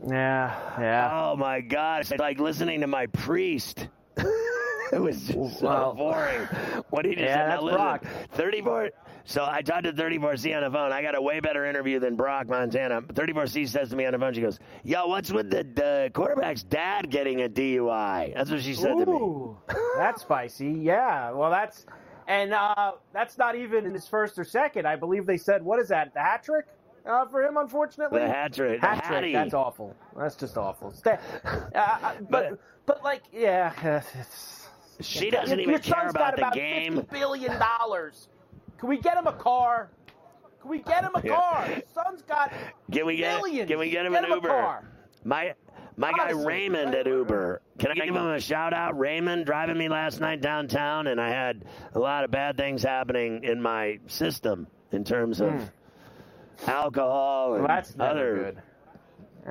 Yeah, 0.06 0.54
yeah. 0.78 1.10
Oh 1.32 1.36
my 1.36 1.60
God! 1.62 2.02
It's 2.02 2.10
like 2.20 2.38
listening 2.38 2.82
to 2.82 2.86
my 2.86 3.06
priest. 3.06 3.88
it 4.92 5.00
was 5.00 5.22
just 5.28 5.60
so 5.60 5.66
Well, 5.66 5.94
boring. 5.94 6.42
What 6.90 7.06
he 7.06 7.12
just 7.14 7.22
yeah, 7.24 7.34
said. 7.34 7.46
Now 7.48 7.50
that's 7.50 7.62
listen, 7.62 7.78
Brock. 7.78 8.04
34. 8.32 8.90
So 9.26 9.44
I 9.44 9.60
talked 9.60 9.84
to 9.84 9.92
34C 9.92 10.56
on 10.56 10.62
the 10.62 10.70
phone. 10.70 10.92
I 10.92 11.02
got 11.02 11.16
a 11.16 11.20
way 11.20 11.40
better 11.40 11.66
interview 11.66 11.98
than 11.98 12.14
Brock 12.14 12.48
Montana. 12.48 13.02
34C 13.02 13.68
says 13.68 13.90
to 13.90 13.96
me 13.96 14.06
on 14.06 14.12
the 14.12 14.18
phone, 14.20 14.32
she 14.32 14.40
goes, 14.40 14.60
"Yo, 14.84 15.08
what's 15.08 15.32
with 15.32 15.50
the, 15.50 15.64
the 15.64 16.10
quarterback's 16.14 16.62
dad 16.62 17.10
getting 17.10 17.42
a 17.42 17.48
DUI?" 17.48 18.34
That's 18.34 18.50
what 18.52 18.62
she 18.62 18.72
said 18.72 18.96
to 18.96 19.04
me. 19.04 19.76
That's 19.96 20.22
spicy. 20.22 20.70
Yeah. 20.70 21.32
Well, 21.32 21.50
that's 21.50 21.86
and 22.28 22.54
uh, 22.54 22.92
that's 23.12 23.36
not 23.36 23.56
even 23.56 23.84
in 23.84 23.94
his 23.94 24.06
first 24.06 24.38
or 24.38 24.44
second. 24.44 24.86
I 24.86 24.94
believe 24.94 25.26
they 25.26 25.38
said 25.38 25.62
what 25.64 25.80
is 25.80 25.88
that? 25.88 26.14
The 26.14 26.20
hat 26.20 26.44
trick 26.44 26.66
uh, 27.04 27.26
for 27.26 27.42
him, 27.42 27.56
unfortunately. 27.56 28.20
The 28.20 28.28
hat 28.28 28.52
trick. 28.52 28.80
Hat 28.80 29.04
trick. 29.04 29.32
That's 29.32 29.54
awful. 29.54 29.96
That's 30.16 30.36
just 30.36 30.56
awful. 30.56 30.92
Stay, 30.92 31.18
uh, 31.74 32.14
but 32.30 32.60
but 32.86 33.02
like 33.02 33.22
yeah. 33.32 34.02
She 34.98 35.28
doesn't 35.28 35.58
your, 35.58 35.60
even 35.60 35.70
your 35.72 35.78
care 35.78 36.04
son's 36.04 36.12
about 36.12 36.36
the 36.36 36.40
about 36.40 36.54
game. 36.54 36.96
$50 36.96 37.10
billion. 37.10 37.52
Can 38.78 38.88
we 38.88 38.98
get 38.98 39.16
him 39.16 39.26
a 39.26 39.32
car? 39.32 39.90
Can 40.60 40.70
we 40.70 40.78
get 40.80 41.02
him 41.04 41.12
a 41.14 41.20
Yeah. 41.24 41.34
car? 41.36 41.68
Son's 41.94 42.22
got 42.22 42.52
Can 42.92 43.06
we 43.06 43.16
get? 43.16 43.36
millions. 43.38 43.68
Can 43.68 43.78
we 43.78 43.90
get 43.90 44.06
him 44.06 44.12
Get 44.12 44.24
an 44.24 44.30
him 44.30 44.32
a 44.32 44.34
Uber? 44.36 44.48
car. 44.48 44.84
My 45.24 45.54
my 45.96 46.12
guy 46.12 46.24
Honestly. 46.24 46.44
Raymond 46.46 46.94
at 46.94 47.06
Uber. 47.06 47.62
Can 47.78 47.90
I 47.90 47.94
give 47.94 48.14
him 48.14 48.16
a 48.16 48.38
shout 48.40 48.74
out? 48.74 48.98
Raymond 48.98 49.46
driving 49.46 49.78
me 49.78 49.88
last 49.88 50.20
night 50.20 50.42
downtown, 50.42 51.06
and 51.06 51.18
I 51.20 51.30
had 51.30 51.64
a 51.94 51.98
lot 51.98 52.24
of 52.24 52.30
bad 52.30 52.58
things 52.58 52.82
happening 52.82 53.44
in 53.44 53.62
my 53.62 53.98
system 54.06 54.66
in 54.92 55.04
terms 55.04 55.40
of 55.40 55.52
hmm. 55.52 56.70
alcohol 56.70 57.54
and. 57.54 57.62
Well, 57.64 57.68
that's 57.68 57.96
never 57.96 58.10
other 58.10 58.34
good. 58.36 58.44
That's 58.44 58.44
never 58.44 58.52
good. 58.52 58.62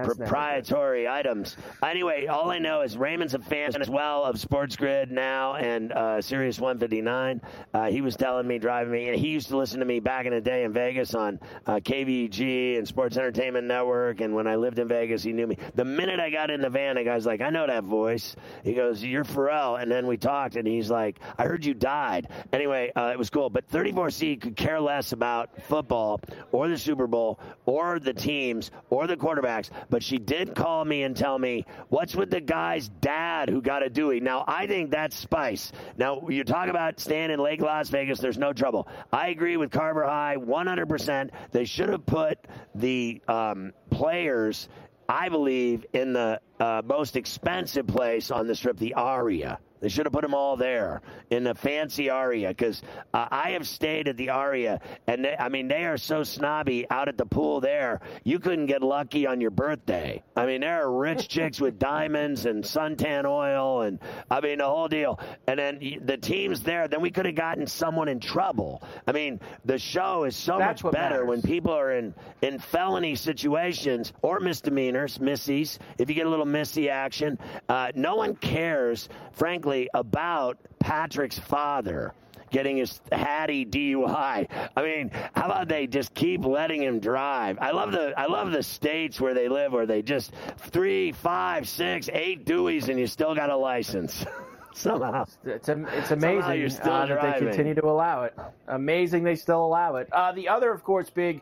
Proprietary 0.03 1.07
items. 1.07 1.55
Anyway, 1.83 2.27
all 2.27 2.51
I 2.51 2.59
know 2.59 2.81
is 2.81 2.97
Raymond's 2.97 3.33
a 3.33 3.39
fan 3.39 3.79
as 3.79 3.89
well 3.89 4.23
of 4.23 4.39
Sports 4.39 4.75
Grid 4.75 5.11
now 5.11 5.55
and 5.55 5.91
uh, 5.91 6.21
Sirius 6.21 6.59
159. 6.59 7.41
Uh, 7.73 7.85
he 7.85 8.01
was 8.01 8.15
telling 8.15 8.47
me, 8.47 8.59
driving 8.59 8.91
me, 8.91 9.07
and 9.07 9.17
he 9.17 9.29
used 9.29 9.47
to 9.49 9.57
listen 9.57 9.79
to 9.79 9.85
me 9.85 9.99
back 9.99 10.25
in 10.25 10.33
the 10.33 10.41
day 10.41 10.63
in 10.63 10.73
Vegas 10.73 11.15
on 11.15 11.39
uh, 11.65 11.75
KVG 11.75 12.77
and 12.77 12.87
Sports 12.87 13.17
Entertainment 13.17 13.67
Network. 13.67 14.21
And 14.21 14.35
when 14.35 14.47
I 14.47 14.55
lived 14.55 14.79
in 14.79 14.87
Vegas, 14.87 15.23
he 15.23 15.33
knew 15.33 15.47
me. 15.47 15.57
The 15.75 15.85
minute 15.85 16.19
I 16.19 16.29
got 16.29 16.51
in 16.51 16.61
the 16.61 16.69
van, 16.69 16.95
the 16.95 17.03
guy's 17.03 17.25
like, 17.25 17.41
I 17.41 17.49
know 17.49 17.67
that 17.67 17.83
voice. 17.83 18.35
He 18.63 18.73
goes, 18.73 19.03
You're 19.03 19.23
Ferrall. 19.23 19.77
And 19.77 19.91
then 19.91 20.07
we 20.07 20.17
talked, 20.17 20.55
and 20.55 20.67
he's 20.67 20.89
like, 20.91 21.19
I 21.37 21.43
heard 21.45 21.65
you 21.65 21.73
died. 21.73 22.27
Anyway, 22.51 22.91
uh, 22.95 23.11
it 23.13 23.17
was 23.17 23.29
cool. 23.29 23.49
But 23.49 23.69
34C 23.69 24.41
could 24.41 24.55
care 24.55 24.79
less 24.79 25.11
about 25.11 25.61
football 25.63 26.19
or 26.51 26.67
the 26.67 26.77
Super 26.77 27.07
Bowl 27.07 27.39
or 27.65 27.99
the 27.99 28.13
teams 28.13 28.71
or 28.89 29.07
the 29.07 29.17
quarterbacks. 29.17 29.69
But 29.89 30.03
she 30.03 30.17
did 30.17 30.55
call 30.55 30.83
me 30.83 31.03
and 31.03 31.15
tell 31.15 31.37
me, 31.37 31.65
What's 31.89 32.15
with 32.15 32.29
the 32.29 32.41
guy's 32.41 32.89
dad 32.89 33.49
who 33.49 33.61
got 33.61 33.83
a 33.83 33.89
Dewey? 33.89 34.19
Now, 34.19 34.43
I 34.47 34.67
think 34.67 34.91
that's 34.91 35.15
spice. 35.15 35.71
Now, 35.97 36.27
you 36.29 36.43
talk 36.43 36.69
about 36.69 36.99
staying 36.99 37.31
in 37.31 37.39
Lake 37.39 37.61
Las 37.61 37.89
Vegas, 37.89 38.19
there's 38.19 38.37
no 38.37 38.53
trouble. 38.53 38.87
I 39.11 39.29
agree 39.29 39.57
with 39.57 39.71
Carver 39.71 40.05
High 40.05 40.37
100%. 40.37 41.29
They 41.51 41.65
should 41.65 41.89
have 41.89 42.05
put 42.05 42.39
the 42.73 43.21
um, 43.27 43.73
players. 43.89 44.67
I 45.07 45.29
believe 45.29 45.85
in 45.93 46.13
the 46.13 46.41
uh, 46.59 46.81
most 46.83 47.15
expensive 47.15 47.87
place 47.87 48.31
on 48.31 48.47
the 48.47 48.55
strip, 48.55 48.77
the 48.77 48.95
Aria. 48.95 49.59
They 49.85 49.89
should 49.89 50.07
have 50.07 50.13
put 50.13 50.23
them 50.23 50.33
all 50.33 50.57
there 50.57 51.03
in 51.29 51.43
the 51.43 51.53
fancy 51.53 52.09
Aria 52.09 52.47
because 52.47 52.81
uh, 53.13 53.27
I 53.29 53.51
have 53.51 53.67
stayed 53.67 54.07
at 54.07 54.17
the 54.17 54.31
Aria, 54.31 54.79
and 55.05 55.25
they, 55.25 55.35
I 55.37 55.49
mean 55.49 55.67
they 55.67 55.85
are 55.85 55.95
so 55.95 56.23
snobby 56.23 56.87
out 56.89 57.07
at 57.07 57.19
the 57.19 57.25
pool 57.27 57.61
there. 57.61 58.01
You 58.23 58.39
couldn't 58.39 58.65
get 58.65 58.81
lucky 58.81 59.27
on 59.27 59.41
your 59.41 59.51
birthday. 59.51 60.23
I 60.35 60.47
mean 60.47 60.61
there 60.61 60.81
are 60.81 60.91
rich 60.91 61.27
chicks 61.27 61.61
with 61.61 61.77
diamonds 61.77 62.47
and 62.47 62.63
suntan 62.63 63.25
oil, 63.25 63.81
and 63.81 63.99
I 64.31 64.41
mean 64.41 64.57
the 64.57 64.65
whole 64.65 64.87
deal. 64.87 65.19
And 65.45 65.59
then 65.59 65.79
the 66.01 66.17
teams 66.17 66.61
there, 66.61 66.87
then 66.87 67.01
we 67.01 67.11
could 67.11 67.27
have 67.27 67.35
gotten 67.35 67.67
someone 67.67 68.07
in 68.07 68.19
trouble. 68.19 68.81
I 69.05 69.11
mean 69.11 69.39
the 69.65 69.77
show 69.77 70.23
is 70.23 70.35
so 70.35 70.57
That's 70.57 70.83
much 70.83 70.93
better 70.93 71.25
matters. 71.25 71.27
when 71.27 71.41
people 71.43 71.73
are 71.73 71.91
in 71.91 72.15
in 72.41 72.57
felony 72.57 73.13
situations 73.13 74.13
or 74.23 74.39
misdemeanors, 74.39 75.19
missies. 75.19 75.77
If 75.99 76.09
you 76.09 76.15
get 76.15 76.25
a 76.25 76.29
little 76.31 76.43
missy 76.47 76.89
action, 76.89 77.37
uh, 77.69 77.91
no 77.93 78.15
one 78.15 78.33
cares, 78.35 79.09
frankly, 79.33 79.74
about 79.93 80.57
Patrick's 80.79 81.39
father 81.39 82.13
getting 82.51 82.77
his 82.77 83.01
Hattie 83.11 83.65
DUI. 83.65 84.47
I 84.75 84.81
mean, 84.81 85.11
how 85.35 85.45
about 85.45 85.67
they 85.67 85.87
just 85.87 86.13
keep 86.13 86.45
letting 86.45 86.81
him 86.81 86.99
drive? 86.99 87.57
I 87.59 87.71
love 87.71 87.91
the 87.91 88.13
I 88.17 88.27
love 88.27 88.51
the 88.51 88.63
states 88.63 89.19
where 89.19 89.33
they 89.33 89.49
live 89.49 89.73
where 89.73 89.85
they 89.85 90.01
just 90.01 90.31
three, 90.57 91.11
five, 91.11 91.67
six, 91.67 92.09
eight 92.13 92.45
Deweys 92.45 92.87
and 92.87 92.99
you 92.99 93.07
still 93.07 93.35
got 93.35 93.49
a 93.49 93.57
license. 93.57 94.25
Somehow. 94.73 95.25
It's, 95.45 95.69
it's 95.69 96.11
amazing 96.11 96.69
still 96.69 96.91
uh, 96.91 97.05
that 97.05 97.39
they 97.39 97.45
continue 97.45 97.75
to 97.75 97.85
allow 97.85 98.23
it. 98.23 98.37
Amazing 98.67 99.23
they 99.23 99.35
still 99.35 99.65
allow 99.65 99.95
it. 99.95 100.09
Uh, 100.11 100.33
the 100.33 100.49
other, 100.49 100.71
of 100.71 100.83
course, 100.83 101.09
big 101.09 101.41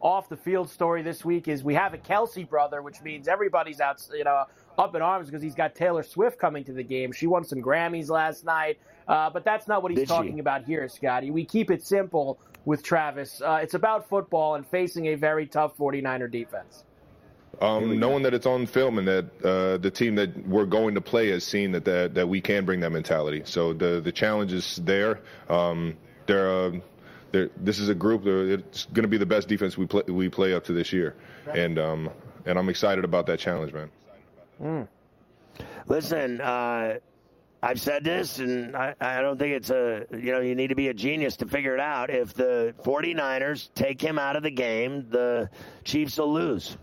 off 0.00 0.30
the 0.30 0.36
field 0.36 0.70
story 0.70 1.02
this 1.02 1.22
week 1.22 1.46
is 1.46 1.62
we 1.62 1.74
have 1.74 1.92
a 1.92 1.98
Kelsey 1.98 2.44
brother, 2.44 2.80
which 2.80 3.02
means 3.02 3.28
everybody's 3.28 3.80
out, 3.80 4.02
you 4.14 4.24
know, 4.24 4.44
up 4.80 4.94
in 4.94 5.02
arms 5.02 5.26
because 5.26 5.42
he's 5.42 5.54
got 5.54 5.74
Taylor 5.74 6.02
Swift 6.02 6.38
coming 6.38 6.64
to 6.64 6.72
the 6.72 6.82
game. 6.82 7.12
She 7.12 7.26
won 7.26 7.44
some 7.44 7.62
Grammys 7.62 8.08
last 8.08 8.44
night, 8.44 8.78
uh, 9.06 9.30
but 9.30 9.44
that's 9.44 9.68
not 9.68 9.82
what 9.82 9.92
he's 9.92 10.00
Did 10.00 10.08
she? 10.08 10.14
talking 10.14 10.40
about 10.40 10.64
here, 10.64 10.88
Scotty. 10.88 11.30
We 11.30 11.44
keep 11.44 11.70
it 11.70 11.86
simple 11.86 12.38
with 12.64 12.82
Travis. 12.82 13.40
Uh, 13.40 13.60
it's 13.62 13.74
about 13.74 14.08
football 14.08 14.54
and 14.54 14.66
facing 14.66 15.06
a 15.06 15.14
very 15.14 15.46
tough 15.46 15.76
49er 15.76 16.30
defense. 16.30 16.84
Um, 17.60 17.98
knowing 18.00 18.22
that 18.22 18.32
it's 18.32 18.46
on 18.46 18.64
film 18.66 18.98
and 18.98 19.06
that 19.06 19.24
uh, 19.44 19.76
the 19.76 19.90
team 19.90 20.14
that 20.14 20.46
we're 20.46 20.64
going 20.64 20.94
to 20.94 21.00
play 21.02 21.28
has 21.30 21.44
seen 21.44 21.72
that, 21.72 21.84
that 21.84 22.14
that 22.14 22.26
we 22.26 22.40
can 22.40 22.64
bring 22.64 22.80
that 22.80 22.90
mentality. 22.90 23.42
So 23.44 23.74
the 23.74 24.00
the 24.00 24.12
challenge 24.12 24.54
is 24.54 24.76
there. 24.82 25.20
Um, 25.50 25.98
they're, 26.26 26.50
uh, 26.50 26.70
they're, 27.32 27.50
this 27.58 27.78
is 27.78 27.90
a 27.90 27.94
group. 27.94 28.24
that 28.24 28.64
It's 28.66 28.86
going 28.86 29.02
to 29.02 29.08
be 29.08 29.18
the 29.18 29.26
best 29.26 29.46
defense 29.46 29.76
we 29.76 29.84
play 29.84 30.04
we 30.06 30.30
play 30.30 30.54
up 30.54 30.64
to 30.66 30.72
this 30.72 30.90
year, 30.90 31.16
and 31.52 31.78
um, 31.78 32.08
and 32.46 32.58
I'm 32.58 32.70
excited 32.70 33.04
about 33.04 33.26
that 33.26 33.40
challenge, 33.40 33.74
man. 33.74 33.90
Listen, 35.86 36.40
uh, 36.40 36.98
I've 37.62 37.80
said 37.80 38.04
this, 38.04 38.38
and 38.38 38.74
I, 38.74 38.94
I 39.00 39.20
don't 39.20 39.38
think 39.38 39.54
it's 39.54 39.70
a, 39.70 40.06
you 40.12 40.32
know, 40.32 40.40
you 40.40 40.54
need 40.54 40.68
to 40.68 40.74
be 40.74 40.88
a 40.88 40.94
genius 40.94 41.36
to 41.38 41.46
figure 41.46 41.74
it 41.74 41.80
out. 41.80 42.08
If 42.08 42.32
the 42.32 42.74
49ers 42.84 43.68
take 43.74 44.00
him 44.00 44.18
out 44.18 44.36
of 44.36 44.42
the 44.42 44.50
game, 44.50 45.06
the 45.10 45.50
Chiefs 45.84 46.16
will 46.16 46.32
lose. 46.32 46.76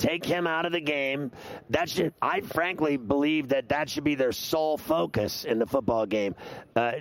Take 0.00 0.24
him 0.24 0.46
out 0.46 0.64
of 0.64 0.72
the 0.72 0.80
game. 0.80 1.30
That 1.68 1.90
should, 1.90 2.14
I 2.22 2.40
frankly 2.40 2.96
believe 2.96 3.50
that 3.50 3.68
that 3.68 3.90
should 3.90 4.02
be 4.02 4.14
their 4.14 4.32
sole 4.32 4.78
focus 4.78 5.44
in 5.44 5.58
the 5.58 5.66
football 5.66 6.06
game. 6.06 6.34
Uh, 6.74 6.92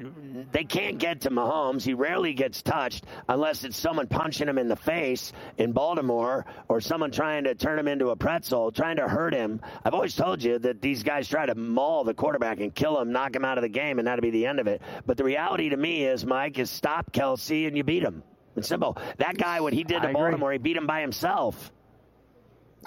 they 0.51 0.65
can't 0.65 0.97
get 0.97 1.21
to 1.21 1.29
Mahomes. 1.29 1.83
He 1.83 1.93
rarely 1.93 2.33
gets 2.33 2.61
touched 2.61 3.05
unless 3.29 3.63
it's 3.63 3.77
someone 3.77 4.07
punching 4.07 4.49
him 4.49 4.57
in 4.57 4.67
the 4.67 4.75
face 4.75 5.31
in 5.57 5.71
Baltimore 5.71 6.45
or 6.67 6.81
someone 6.81 7.11
trying 7.11 7.45
to 7.45 7.55
turn 7.55 7.79
him 7.79 7.87
into 7.87 8.09
a 8.09 8.17
pretzel, 8.17 8.69
trying 8.69 8.97
to 8.97 9.07
hurt 9.07 9.33
him. 9.33 9.61
I've 9.85 9.93
always 9.93 10.13
told 10.13 10.43
you 10.43 10.59
that 10.59 10.81
these 10.81 11.03
guys 11.03 11.29
try 11.29 11.45
to 11.45 11.55
maul 11.55 12.03
the 12.03 12.13
quarterback 12.13 12.59
and 12.59 12.75
kill 12.75 12.99
him, 12.99 13.13
knock 13.13 13.33
him 13.33 13.45
out 13.45 13.57
of 13.57 13.61
the 13.61 13.69
game, 13.69 13.99
and 13.99 14.09
that'll 14.09 14.21
be 14.21 14.31
the 14.31 14.45
end 14.45 14.59
of 14.59 14.67
it. 14.67 14.81
But 15.05 15.15
the 15.15 15.23
reality 15.23 15.69
to 15.69 15.77
me 15.77 16.03
is, 16.03 16.25
Mike, 16.25 16.59
is 16.59 16.69
stop 16.69 17.13
Kelce 17.13 17.65
and 17.65 17.77
you 17.77 17.85
beat 17.85 18.03
him. 18.03 18.23
It's 18.57 18.67
simple. 18.67 18.97
That 19.19 19.37
guy, 19.37 19.61
what 19.61 19.71
he 19.71 19.85
did 19.85 20.01
to 20.01 20.07
I 20.07 20.09
agree. 20.09 20.21
Baltimore, 20.21 20.51
he 20.51 20.57
beat 20.57 20.75
him 20.75 20.85
by 20.85 20.99
himself. 20.99 21.71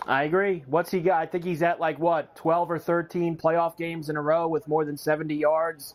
I 0.06 0.24
agree. 0.24 0.64
What's 0.66 0.90
he 0.90 1.00
got? 1.00 1.20
I 1.20 1.26
think 1.26 1.44
he's 1.44 1.62
at 1.62 1.78
like 1.80 1.98
what, 1.98 2.34
12 2.36 2.70
or 2.70 2.78
13 2.78 3.36
playoff 3.36 3.76
games 3.76 4.08
in 4.08 4.16
a 4.16 4.22
row 4.22 4.48
with 4.48 4.66
more 4.68 4.84
than 4.84 4.96
70 4.96 5.34
yards 5.34 5.94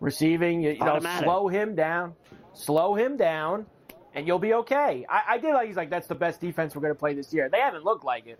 receiving. 0.00 0.62
You, 0.62 0.70
you 0.72 0.78
know, 0.78 0.98
slow 1.22 1.48
him 1.48 1.74
down, 1.74 2.14
slow 2.54 2.94
him 2.94 3.16
down, 3.16 3.66
and 4.14 4.26
you'll 4.26 4.38
be 4.38 4.54
okay. 4.54 5.04
I, 5.08 5.22
I 5.34 5.38
did 5.38 5.52
like 5.52 5.66
he's 5.66 5.76
like 5.76 5.90
that's 5.90 6.06
the 6.06 6.14
best 6.14 6.40
defense 6.40 6.74
we're 6.74 6.82
going 6.82 6.94
to 6.94 6.98
play 6.98 7.14
this 7.14 7.32
year. 7.32 7.48
They 7.50 7.60
haven't 7.60 7.84
looked 7.84 8.04
like 8.04 8.26
it 8.26 8.38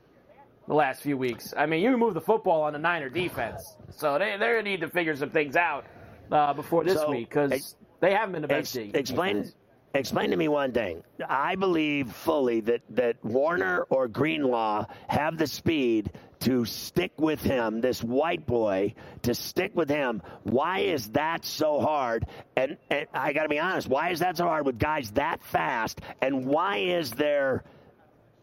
the 0.66 0.75
last 0.75 1.03
few 1.03 1.16
weeks. 1.16 1.53
I 1.57 1.66
mean, 1.66 1.83
you 1.83 1.96
move 1.98 2.14
the 2.14 2.20
football 2.20 2.62
on 2.62 2.72
the 2.72 2.79
Niner 2.79 3.09
defense, 3.09 3.77
so 3.90 4.18
they 4.18 4.37
they 4.38 4.62
need 4.62 4.81
to 4.81 4.88
figure 4.88 5.14
some 5.16 5.31
things 5.31 5.57
out 5.57 5.85
uh, 6.31 6.55
before 6.55 6.85
this 6.85 6.98
So, 6.98 7.11
week 7.11 7.29
because 7.29 7.53
ex- 7.53 7.77
they 8.01 8.12
haven't 8.12 8.33
been 8.33 8.42
the 8.42 8.55
Ex- 8.55 8.72
best 8.72 8.75
team. 8.75 8.90
explain 8.94 9.53
explain 9.94 10.31
to 10.31 10.37
me 10.37 10.48
one 10.48 10.72
thing. 10.72 11.02
I 11.28 11.57
believe 11.57 12.12
fully 12.12 12.61
that 12.62 12.83
that 12.90 13.24
Warner 13.24 13.87
or 13.90 14.09
Greenlaw 14.09 14.87
have 15.09 15.38
the 15.38 15.46
speed 15.46 16.12
to 16.40 16.64
stick 16.64 17.12
with 17.18 17.40
him, 17.40 17.81
this 17.81 18.02
white 18.02 18.46
boy, 18.46 18.94
to 19.22 19.35
stick 19.35 19.72
with 19.76 19.88
him. 19.88 20.22
Why 20.42 20.81
is 20.81 21.11
that 21.11 21.44
so 21.44 21.81
hard? 21.81 22.26
And, 22.57 22.78
and 22.90 23.07
I 23.14 23.33
got 23.33 23.44
to 23.44 23.48
be 23.48 23.61
honest, 23.61 23.88
why 23.88 24.11
is 24.11 24.20
that 24.20 24.37
so 24.37 24.44
hard 24.44 24.66
with 24.66 24.78
guys 24.78 25.12
that 25.12 25.42
fast? 25.44 26.00
And 26.20 26.46
why 26.46 26.78
is 26.78 27.12
there 27.12 27.62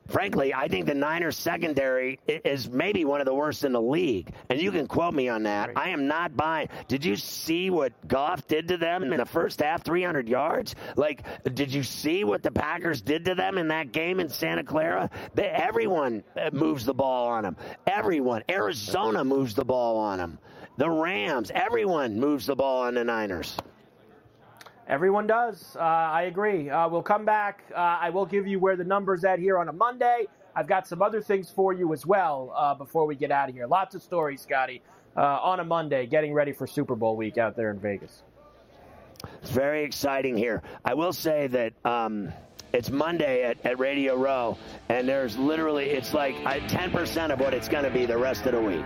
frankly, 0.10 0.54
I 0.54 0.68
think 0.68 0.86
the 0.86 0.94
Niners 0.94 1.38
secondary 1.38 2.20
is 2.28 2.70
maybe 2.70 3.06
one 3.06 3.22
of 3.22 3.26
the 3.26 3.34
worst 3.34 3.64
in 3.64 3.72
the 3.72 3.82
league. 3.82 4.34
And 4.50 4.62
you 4.62 4.72
can 4.72 4.88
quote 4.88 5.14
me 5.14 5.30
on 5.30 5.44
that. 5.44 5.72
I 5.76 5.90
am 5.90 6.08
not 6.08 6.36
buying. 6.36 6.70
Did 6.88 7.06
you 7.06 7.16
see 7.16 7.70
what 7.70 7.94
Goff 8.08 8.48
did 8.48 8.68
to 8.70 8.78
them 8.78 9.04
in 9.04 9.18
the 9.18 9.26
first 9.26 9.62
half, 9.62 9.84
300 9.84 10.28
yards? 10.28 10.76
Like, 10.96 11.24
did 11.44 11.74
you 11.74 11.84
see 11.84 12.24
what 12.24 12.44
the 12.44 12.52
Packers 12.52 13.02
did 13.02 13.26
to 13.26 13.36
them 13.36 13.58
in 13.58 13.70
that 13.70 13.92
game 13.92 14.20
in 14.20 14.30
Santa 14.30 14.64
Clara? 14.64 15.10
They, 15.34 15.48
everyone 15.48 16.24
uh, 16.36 16.50
moves 16.52 16.86
the 16.86 16.94
ball 16.94 17.28
on 17.28 17.44
them. 17.44 17.58
Everyone. 17.88 18.44
Arizona 18.50 19.24
moves 19.24 19.54
the 19.54 19.66
ball 19.66 19.98
on 19.98 20.18
them. 20.18 20.40
The 20.78 20.90
Rams, 20.90 21.52
everyone 21.54 22.20
moves 22.20 22.46
the 22.46 22.56
ball 22.56 22.84
on 22.84 22.94
the 22.94 23.04
Niners. 23.04 23.58
Everyone 24.90 25.28
does. 25.28 25.76
Uh, 25.76 25.84
I 25.84 26.24
agree. 26.24 26.68
Uh, 26.68 26.90
we'll 26.90 27.04
come 27.04 27.24
back. 27.24 27.64
Uh, 27.72 27.78
I 27.78 28.10
will 28.10 28.26
give 28.26 28.48
you 28.48 28.60
where 28.60 28.76
the 28.76 28.84
number's 28.84 29.24
at 29.24 29.38
here 29.38 29.60
on 29.60 29.70
a 29.70 29.74
Monday. 29.74 30.26
I've 30.56 30.68
got 30.68 30.88
some 30.88 31.04
other 31.04 31.22
things 31.22 31.52
for 31.52 31.74
you 31.74 31.94
as 31.94 32.08
well 32.08 32.52
uh, 32.58 32.74
before 32.74 33.06
we 33.06 33.16
get 33.16 33.32
out 33.32 33.50
of 33.50 33.56
here. 33.56 33.68
Lots 33.68 33.94
of 33.94 34.02
stories, 34.02 34.42
Scotty, 34.42 34.82
uh, 35.16 35.22
on 35.22 35.60
a 35.60 35.64
Monday, 35.64 36.08
getting 36.08 36.34
ready 36.34 36.54
for 36.54 36.66
Super 36.66 36.96
Bowl 36.96 37.16
week 37.16 37.38
out 37.38 37.56
there 37.56 37.70
in 37.70 37.80
Vegas. 37.80 38.24
It's 39.44 39.52
very 39.52 39.84
exciting 39.84 40.36
here. 40.36 40.64
I 40.84 40.96
will 40.96 41.14
say 41.14 41.46
that 41.48 41.74
um, 41.86 42.30
it's 42.74 42.90
Monday 42.90 43.44
at, 43.44 43.64
at 43.64 43.78
Radio 43.78 44.16
Row, 44.16 44.58
and 44.90 45.08
there's 45.08 45.38
literally, 45.38 45.86
it's 45.86 46.16
like 46.16 46.36
uh, 46.46 46.56
10% 46.68 47.32
of 47.32 47.40
what 47.40 47.54
it's 47.54 47.70
going 47.70 47.84
to 47.84 47.92
be 47.92 48.08
the 48.08 48.18
rest 48.18 48.48
of 48.48 48.54
the 48.54 48.62
week. 48.62 48.86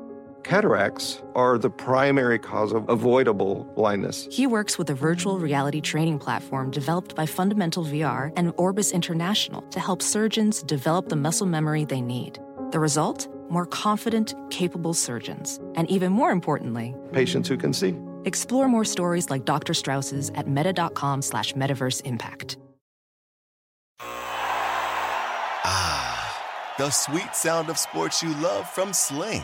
Cataracts 0.55 1.23
are 1.33 1.57
the 1.57 1.69
primary 1.69 2.37
cause 2.37 2.73
of 2.73 2.89
avoidable 2.89 3.63
blindness. 3.73 4.27
He 4.29 4.45
works 4.45 4.77
with 4.77 4.89
a 4.89 4.93
virtual 4.93 5.39
reality 5.39 5.79
training 5.79 6.19
platform 6.19 6.71
developed 6.71 7.15
by 7.15 7.25
Fundamental 7.25 7.85
VR 7.85 8.33
and 8.35 8.51
Orbis 8.57 8.91
International 8.91 9.61
to 9.69 9.79
help 9.79 10.01
surgeons 10.01 10.61
develop 10.63 11.07
the 11.07 11.15
muscle 11.15 11.47
memory 11.47 11.85
they 11.85 12.01
need. 12.01 12.37
The 12.71 12.81
result? 12.81 13.29
More 13.49 13.65
confident, 13.65 14.35
capable 14.49 14.93
surgeons. 14.93 15.57
And 15.75 15.89
even 15.89 16.11
more 16.11 16.31
importantly, 16.31 16.95
Patients 17.13 17.47
who 17.47 17.55
can 17.55 17.71
see. 17.71 17.95
explore 18.25 18.67
more 18.67 18.83
stories 18.83 19.29
like 19.29 19.45
Dr. 19.45 19.73
Strauss's 19.73 20.31
at 20.35 20.49
meta.com 20.49 21.21
slash 21.21 21.53
metaverse 21.53 22.01
impact. 22.03 22.57
Ah, 25.63 26.73
the 26.77 26.89
sweet 26.89 27.35
sound 27.35 27.69
of 27.69 27.77
sports 27.77 28.21
you 28.21 28.33
love 28.41 28.69
from 28.69 28.91
Sling. 28.91 29.43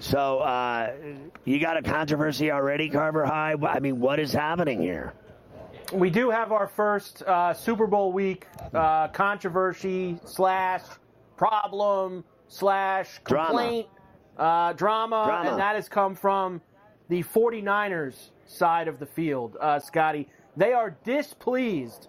So, 0.00 0.38
uh, 0.38 0.92
you 1.44 1.58
got 1.58 1.76
a 1.76 1.82
controversy 1.82 2.52
already, 2.52 2.88
Carver 2.88 3.26
High? 3.26 3.54
I 3.66 3.80
mean, 3.80 3.98
what 3.98 4.20
is 4.20 4.32
happening 4.32 4.80
here? 4.80 5.12
We 5.92 6.08
do 6.08 6.30
have 6.30 6.52
our 6.52 6.68
first 6.68 7.22
uh, 7.22 7.52
Super 7.52 7.86
Bowl 7.86 8.12
week 8.12 8.46
uh, 8.72 9.08
controversy 9.08 10.20
slash 10.24 10.82
problem 11.36 12.24
slash 12.46 13.18
complaint 13.24 13.88
drama. 14.36 14.74
drama, 14.76 15.24
drama, 15.26 15.50
and 15.50 15.58
that 15.58 15.74
has 15.74 15.88
come 15.88 16.14
from 16.14 16.60
the 17.08 17.22
49ers 17.22 18.30
side 18.44 18.86
of 18.86 18.98
the 18.98 19.06
field, 19.06 19.56
uh, 19.60 19.80
Scotty. 19.80 20.28
They 20.56 20.72
are 20.74 20.96
displeased 21.04 22.08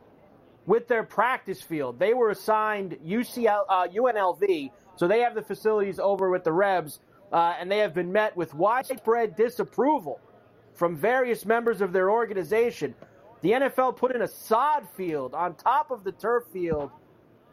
with 0.66 0.88
their 0.88 1.04
practice 1.04 1.62
field. 1.62 1.98
They 1.98 2.14
were 2.14 2.30
assigned 2.30 2.98
UCL, 3.04 3.64
uh, 3.68 3.88
UNLV, 3.88 4.72
so 4.96 5.08
they 5.08 5.22
have 5.22 5.34
the 5.34 5.42
facilities 5.42 6.00
over 6.00 6.30
with 6.30 6.44
the 6.44 6.52
Rebs, 6.52 7.00
uh, 7.32 7.56
and 7.60 7.72
they 7.72 7.80
have 7.80 7.94
been 7.94 8.12
met 8.12 8.36
with 8.36 8.54
widespread 8.54 9.36
disapproval 9.36 10.20
from 10.74 10.96
various 10.96 11.46
members 11.46 11.82
of 11.82 11.92
their 11.92 12.10
organization. 12.10 12.96
The 13.42 13.52
NFL 13.52 13.98
put 13.98 14.16
in 14.16 14.22
a 14.22 14.28
sod 14.28 14.88
field 14.96 15.34
on 15.34 15.56
top 15.56 15.92
of 15.92 16.04
the 16.04 16.12
turf 16.12 16.46
field, 16.52 16.92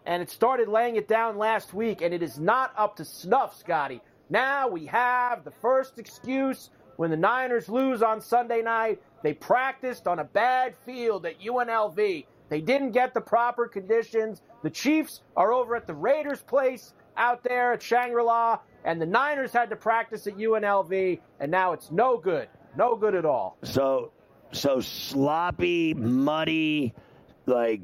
and 0.04 0.22
it 0.22 0.30
started 0.30 0.68
laying 0.68 0.96
it 0.96 1.08
down 1.08 1.36
last 1.36 1.74
week, 1.74 2.02
and 2.02 2.14
it 2.14 2.22
is 2.22 2.38
not 2.38 2.72
up 2.76 2.96
to 2.96 3.04
snuff, 3.04 3.56
Scotty. 3.58 4.00
Now 4.30 4.68
we 4.68 4.86
have 4.86 5.44
the 5.44 5.50
first 5.50 5.98
excuse 5.98 6.70
when 6.96 7.10
the 7.10 7.16
Niners 7.16 7.68
lose 7.68 8.02
on 8.02 8.20
Sunday 8.20 8.62
night. 8.62 9.00
They 9.22 9.34
practiced 9.34 10.06
on 10.06 10.18
a 10.18 10.24
bad 10.24 10.74
field 10.84 11.26
at 11.26 11.40
UNLV. 11.40 12.26
They 12.48 12.60
didn't 12.60 12.92
get 12.92 13.14
the 13.14 13.20
proper 13.20 13.66
conditions. 13.66 14.42
The 14.62 14.70
Chiefs 14.70 15.22
are 15.36 15.52
over 15.52 15.76
at 15.76 15.86
the 15.86 15.94
Raiders' 15.94 16.42
place 16.42 16.94
out 17.16 17.42
there 17.42 17.72
at 17.72 17.82
Shangri 17.82 18.22
La, 18.22 18.58
and 18.86 19.02
the 19.02 19.06
Niners 19.06 19.52
had 19.52 19.68
to 19.70 19.76
practice 19.76 20.26
at 20.26 20.36
UNLV, 20.36 21.20
and 21.40 21.50
now 21.50 21.72
it's 21.72 21.90
no 21.90 22.16
good. 22.16 22.48
No 22.76 22.94
good 22.94 23.14
at 23.14 23.24
all. 23.24 23.58
So, 23.64 24.12
so 24.52 24.80
sloppy, 24.80 25.92
muddy, 25.92 26.94
like 27.46 27.80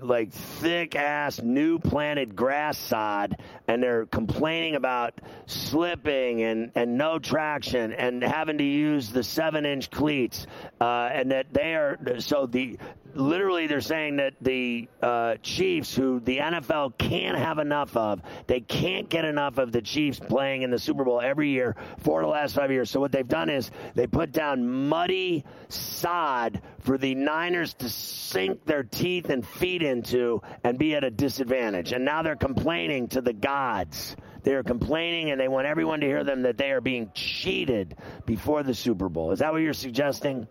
like 0.00 0.32
thick 0.32 0.96
ass 0.96 1.40
new 1.40 1.78
planted 1.78 2.34
grass 2.34 2.76
sod 2.76 3.36
and 3.68 3.80
they're 3.80 4.06
complaining 4.06 4.74
about 4.74 5.20
slipping 5.46 6.42
and, 6.42 6.72
and 6.74 6.98
no 6.98 7.18
traction 7.18 7.92
and 7.92 8.22
having 8.22 8.58
to 8.58 8.64
use 8.64 9.10
the 9.10 9.22
seven 9.22 9.64
inch 9.64 9.90
cleats 9.92 10.48
uh, 10.80 11.08
and 11.12 11.30
that 11.30 11.46
they 11.52 11.76
are 11.76 11.96
so 12.18 12.44
the 12.46 12.76
literally 13.16 13.66
they're 13.66 13.80
saying 13.80 14.16
that 14.16 14.34
the 14.40 14.88
uh, 15.02 15.36
Chiefs, 15.42 15.94
who 15.94 16.20
the 16.20 16.38
NFL 16.38 16.98
can't 16.98 17.38
have 17.38 17.58
enough 17.58 17.96
of, 17.96 18.20
they 18.46 18.60
can't 18.60 19.08
get 19.08 19.24
enough 19.24 19.58
of 19.58 19.72
the 19.72 19.82
Chiefs 19.82 20.18
playing 20.18 20.62
in 20.62 20.70
the 20.70 20.78
Super 20.78 21.04
Bowl 21.04 21.20
every 21.20 21.50
year 21.50 21.76
for 21.98 22.22
the 22.22 22.28
last 22.28 22.54
five 22.54 22.70
years. 22.70 22.90
So 22.90 23.00
what 23.00 23.12
they've 23.12 23.26
done 23.26 23.50
is 23.50 23.70
they 23.94 24.06
put 24.06 24.32
down 24.32 24.68
muddy 24.88 25.44
sod 25.68 26.60
for 26.80 26.98
the 26.98 27.14
Niners 27.14 27.74
to 27.74 27.88
sink 27.88 28.64
their 28.64 28.82
teeth 28.82 29.30
and 29.30 29.46
feet 29.46 29.82
into 29.82 30.42
and 30.62 30.78
be 30.78 30.94
at 30.94 31.04
a 31.04 31.10
disadvantage. 31.10 31.92
And 31.92 32.04
now 32.04 32.22
they're 32.22 32.36
complaining 32.36 33.08
to 33.08 33.20
the 33.20 33.32
gods. 33.32 34.16
They're 34.42 34.62
complaining 34.62 35.30
and 35.30 35.40
they 35.40 35.48
want 35.48 35.66
everyone 35.66 36.00
to 36.00 36.06
hear 36.06 36.22
them 36.22 36.42
that 36.42 36.58
they 36.58 36.70
are 36.70 36.82
being 36.82 37.10
cheated 37.14 37.96
before 38.26 38.62
the 38.62 38.74
Super 38.74 39.08
Bowl. 39.08 39.32
Is 39.32 39.38
that 39.38 39.52
what 39.52 39.62
you're 39.62 39.72
suggesting? 39.72 40.46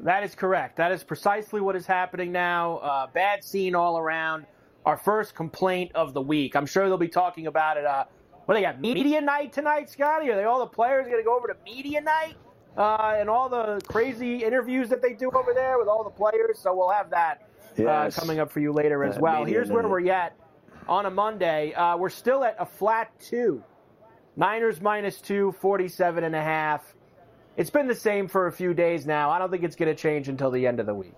That 0.00 0.22
is 0.24 0.34
correct. 0.34 0.76
That 0.76 0.92
is 0.92 1.02
precisely 1.02 1.60
what 1.60 1.76
is 1.76 1.86
happening 1.86 2.32
now. 2.32 2.78
Uh, 2.78 3.06
bad 3.06 3.42
scene 3.42 3.74
all 3.74 3.98
around. 3.98 4.46
Our 4.84 4.96
first 4.96 5.34
complaint 5.34 5.92
of 5.94 6.14
the 6.14 6.22
week. 6.22 6.54
I'm 6.54 6.66
sure 6.66 6.88
they'll 6.88 6.98
be 6.98 7.08
talking 7.08 7.46
about 7.46 7.76
it. 7.76 7.84
Uh, 7.84 8.04
what 8.44 8.54
do 8.54 8.60
they 8.60 8.66
got? 8.66 8.80
Media 8.80 9.20
night 9.20 9.52
tonight, 9.52 9.90
Scotty? 9.90 10.30
Are 10.30 10.36
they 10.36 10.44
all 10.44 10.60
the 10.60 10.66
players 10.66 11.06
going 11.06 11.18
to 11.18 11.24
go 11.24 11.36
over 11.36 11.48
to 11.48 11.56
media 11.64 12.00
night 12.00 12.36
uh, 12.76 13.16
and 13.18 13.28
all 13.28 13.48
the 13.48 13.80
crazy 13.88 14.44
interviews 14.44 14.88
that 14.90 15.02
they 15.02 15.14
do 15.14 15.30
over 15.30 15.52
there 15.52 15.78
with 15.78 15.88
all 15.88 16.04
the 16.04 16.10
players? 16.10 16.58
So 16.60 16.74
we'll 16.74 16.90
have 16.90 17.10
that 17.10 17.48
uh, 17.78 17.82
yes. 17.82 18.16
coming 18.16 18.38
up 18.38 18.50
for 18.50 18.60
you 18.60 18.72
later 18.72 19.02
as 19.02 19.18
well. 19.18 19.44
Here's 19.44 19.70
where 19.70 19.88
we're 19.88 20.08
at 20.10 20.36
on 20.88 21.06
a 21.06 21.10
Monday. 21.10 21.74
Uh, 21.74 21.96
we're 21.96 22.08
still 22.08 22.44
at 22.44 22.54
a 22.60 22.66
flat 22.66 23.10
two. 23.18 23.64
Niners 24.36 24.80
minus 24.80 25.20
two, 25.20 25.52
47 25.60 26.22
and 26.22 26.36
a 26.36 26.42
half. 26.42 26.94
It's 27.56 27.70
been 27.70 27.86
the 27.86 27.94
same 27.94 28.28
for 28.28 28.46
a 28.46 28.52
few 28.52 28.74
days 28.74 29.06
now. 29.06 29.30
I 29.30 29.38
don't 29.38 29.50
think 29.50 29.64
it's 29.64 29.76
going 29.76 29.94
to 29.94 30.00
change 30.00 30.28
until 30.28 30.50
the 30.50 30.66
end 30.66 30.78
of 30.78 30.86
the 30.86 30.94
week. 30.94 31.14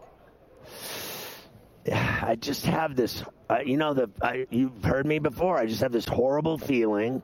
I 1.93 2.37
just 2.39 2.67
have 2.67 2.95
this, 2.95 3.25
uh, 3.49 3.59
you 3.65 3.77
know, 3.77 3.95
the 3.95 4.11
I, 4.23 4.47
you've 4.51 4.85
heard 4.85 5.07
me 5.07 5.19
before. 5.19 5.57
I 5.59 5.67
just 5.67 5.81
have 5.81 5.93
this 5.93 6.07
horrible 6.07 6.59
feeling 6.59 7.23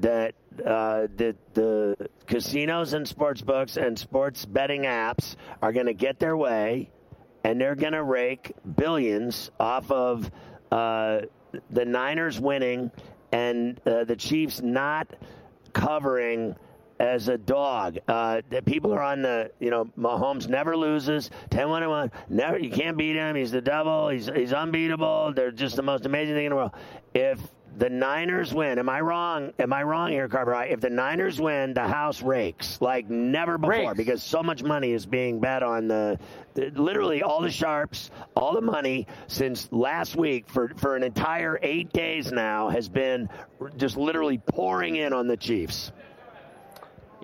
that 0.00 0.34
uh, 0.58 1.06
that 1.16 1.36
the 1.54 2.08
casinos 2.26 2.92
and 2.92 3.06
sports 3.06 3.42
books 3.42 3.76
and 3.76 3.98
sports 3.98 4.44
betting 4.46 4.82
apps 4.82 5.36
are 5.62 5.72
going 5.72 5.86
to 5.86 5.94
get 5.94 6.18
their 6.18 6.36
way, 6.36 6.90
and 7.44 7.60
they're 7.60 7.74
going 7.74 7.92
to 7.92 8.02
rake 8.02 8.52
billions 8.76 9.50
off 9.60 9.90
of 9.90 10.30
uh, 10.72 11.20
the 11.70 11.84
Niners 11.84 12.40
winning 12.40 12.90
and 13.32 13.80
uh, 13.86 14.04
the 14.04 14.16
Chiefs 14.16 14.62
not 14.62 15.14
covering 15.72 16.56
as 16.98 17.28
a 17.28 17.38
dog. 17.38 17.98
Uh, 18.08 18.42
the 18.50 18.62
people 18.62 18.92
are 18.92 19.02
on 19.02 19.22
the, 19.22 19.50
you 19.60 19.70
know, 19.70 19.86
Mahomes 19.98 20.48
never 20.48 20.76
loses. 20.76 21.30
10 21.50 21.68
1 21.68 21.88
1. 21.88 22.10
Never, 22.28 22.58
you 22.58 22.70
can't 22.70 22.96
beat 22.96 23.16
him. 23.16 23.36
He's 23.36 23.50
the 23.50 23.60
devil. 23.60 24.08
He's, 24.08 24.26
he's 24.34 24.52
unbeatable. 24.52 25.32
They're 25.34 25.50
just 25.50 25.76
the 25.76 25.82
most 25.82 26.06
amazing 26.06 26.34
thing 26.34 26.46
in 26.46 26.50
the 26.50 26.56
world. 26.56 26.72
If 27.14 27.40
the 27.78 27.90
Niners 27.90 28.54
win, 28.54 28.78
am 28.78 28.88
I 28.88 29.00
wrong? 29.02 29.52
Am 29.58 29.70
I 29.70 29.82
wrong 29.82 30.10
here, 30.10 30.28
Carver? 30.28 30.64
If 30.64 30.80
the 30.80 30.88
Niners 30.88 31.38
win, 31.38 31.74
the 31.74 31.86
house 31.86 32.22
rakes 32.22 32.80
like 32.80 33.10
never 33.10 33.58
before 33.58 33.88
Rakes. 33.88 33.96
because 33.98 34.22
so 34.22 34.42
much 34.42 34.62
money 34.62 34.92
is 34.92 35.04
being 35.04 35.40
bet 35.40 35.62
on 35.62 35.86
the, 35.86 36.18
the- 36.54 36.70
literally 36.70 37.22
all 37.22 37.42
the 37.42 37.50
sharps, 37.50 38.10
all 38.34 38.54
the 38.54 38.62
money 38.62 39.06
since 39.26 39.68
last 39.72 40.16
week 40.16 40.48
for, 40.48 40.70
for 40.78 40.96
an 40.96 41.02
entire 41.02 41.58
eight 41.60 41.92
days 41.92 42.32
now 42.32 42.70
has 42.70 42.88
been 42.88 43.28
just 43.76 43.98
literally 43.98 44.38
pouring 44.38 44.96
in 44.96 45.12
on 45.12 45.26
the 45.26 45.36
Chiefs. 45.36 45.92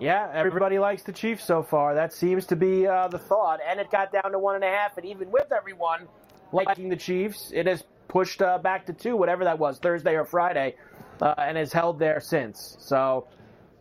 Yeah, 0.03 0.29
everybody 0.35 0.81
likes 0.81 1.05
the 1.05 1.13
Chiefs 1.13 1.45
so 1.45 1.63
far. 1.63 1.95
That 1.95 2.13
seems 2.13 2.47
to 2.47 2.57
be 2.57 2.89
uh, 2.89 3.07
the 3.07 3.21
thought. 3.21 3.61
And 3.65 3.79
it 3.79 3.89
got 3.89 4.13
down 4.13 4.33
to 4.33 4.39
one 4.41 4.57
and 4.57 4.65
a 4.65 4.69
half. 4.69 4.97
And 4.97 5.07
even 5.07 5.31
with 5.31 5.53
everyone 5.53 6.09
liking 6.51 6.89
the 6.89 6.97
Chiefs, 6.97 7.53
it 7.55 7.69
has 7.69 7.85
pushed 8.09 8.43
uh, 8.43 8.59
back 8.59 8.87
to 8.87 8.93
two, 8.93 9.17
whatever 9.17 9.45
that 9.45 9.61
was, 9.61 9.79
Thursday 9.79 10.17
or 10.17 10.25
Friday, 10.25 10.75
uh, 11.21 11.35
and 11.39 11.57
has 11.57 11.73
held 11.73 12.01
there 12.01 12.19
since. 12.19 12.77
So, 12.81 13.29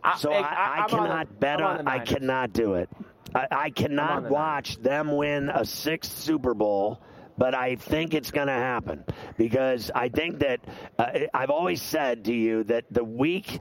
I, 0.04 0.16
So 0.20 0.32
I, 0.32 0.42
I, 0.42 0.84
I, 0.84 0.88
cannot 0.88 1.28
the- 1.28 1.34
bet 1.34 1.60
on. 1.60 1.80
on 1.80 1.88
I 1.88 1.98
cannot 2.00 2.54
do 2.54 2.76
it. 2.76 2.90
I, 3.34 3.48
I 3.50 3.70
cannot 3.72 4.24
the 4.26 4.30
watch 4.30 4.78
them 4.78 5.16
win 5.18 5.50
a 5.50 5.66
sixth 5.66 6.20
Super 6.20 6.54
Bowl. 6.54 7.02
But 7.38 7.56
I 7.56 7.76
think 7.78 8.14
it's 8.14 8.30
going 8.30 8.48
to 8.48 8.54
happen 8.54 9.04
because 9.36 9.90
I 9.96 10.10
think 10.10 10.40
that 10.40 10.60
uh, 11.00 11.08
I've 11.34 11.50
always 11.50 11.82
said 11.82 12.26
to 12.26 12.34
you 12.34 12.66
that 12.66 12.86
the 12.92 13.04
week, 13.04 13.60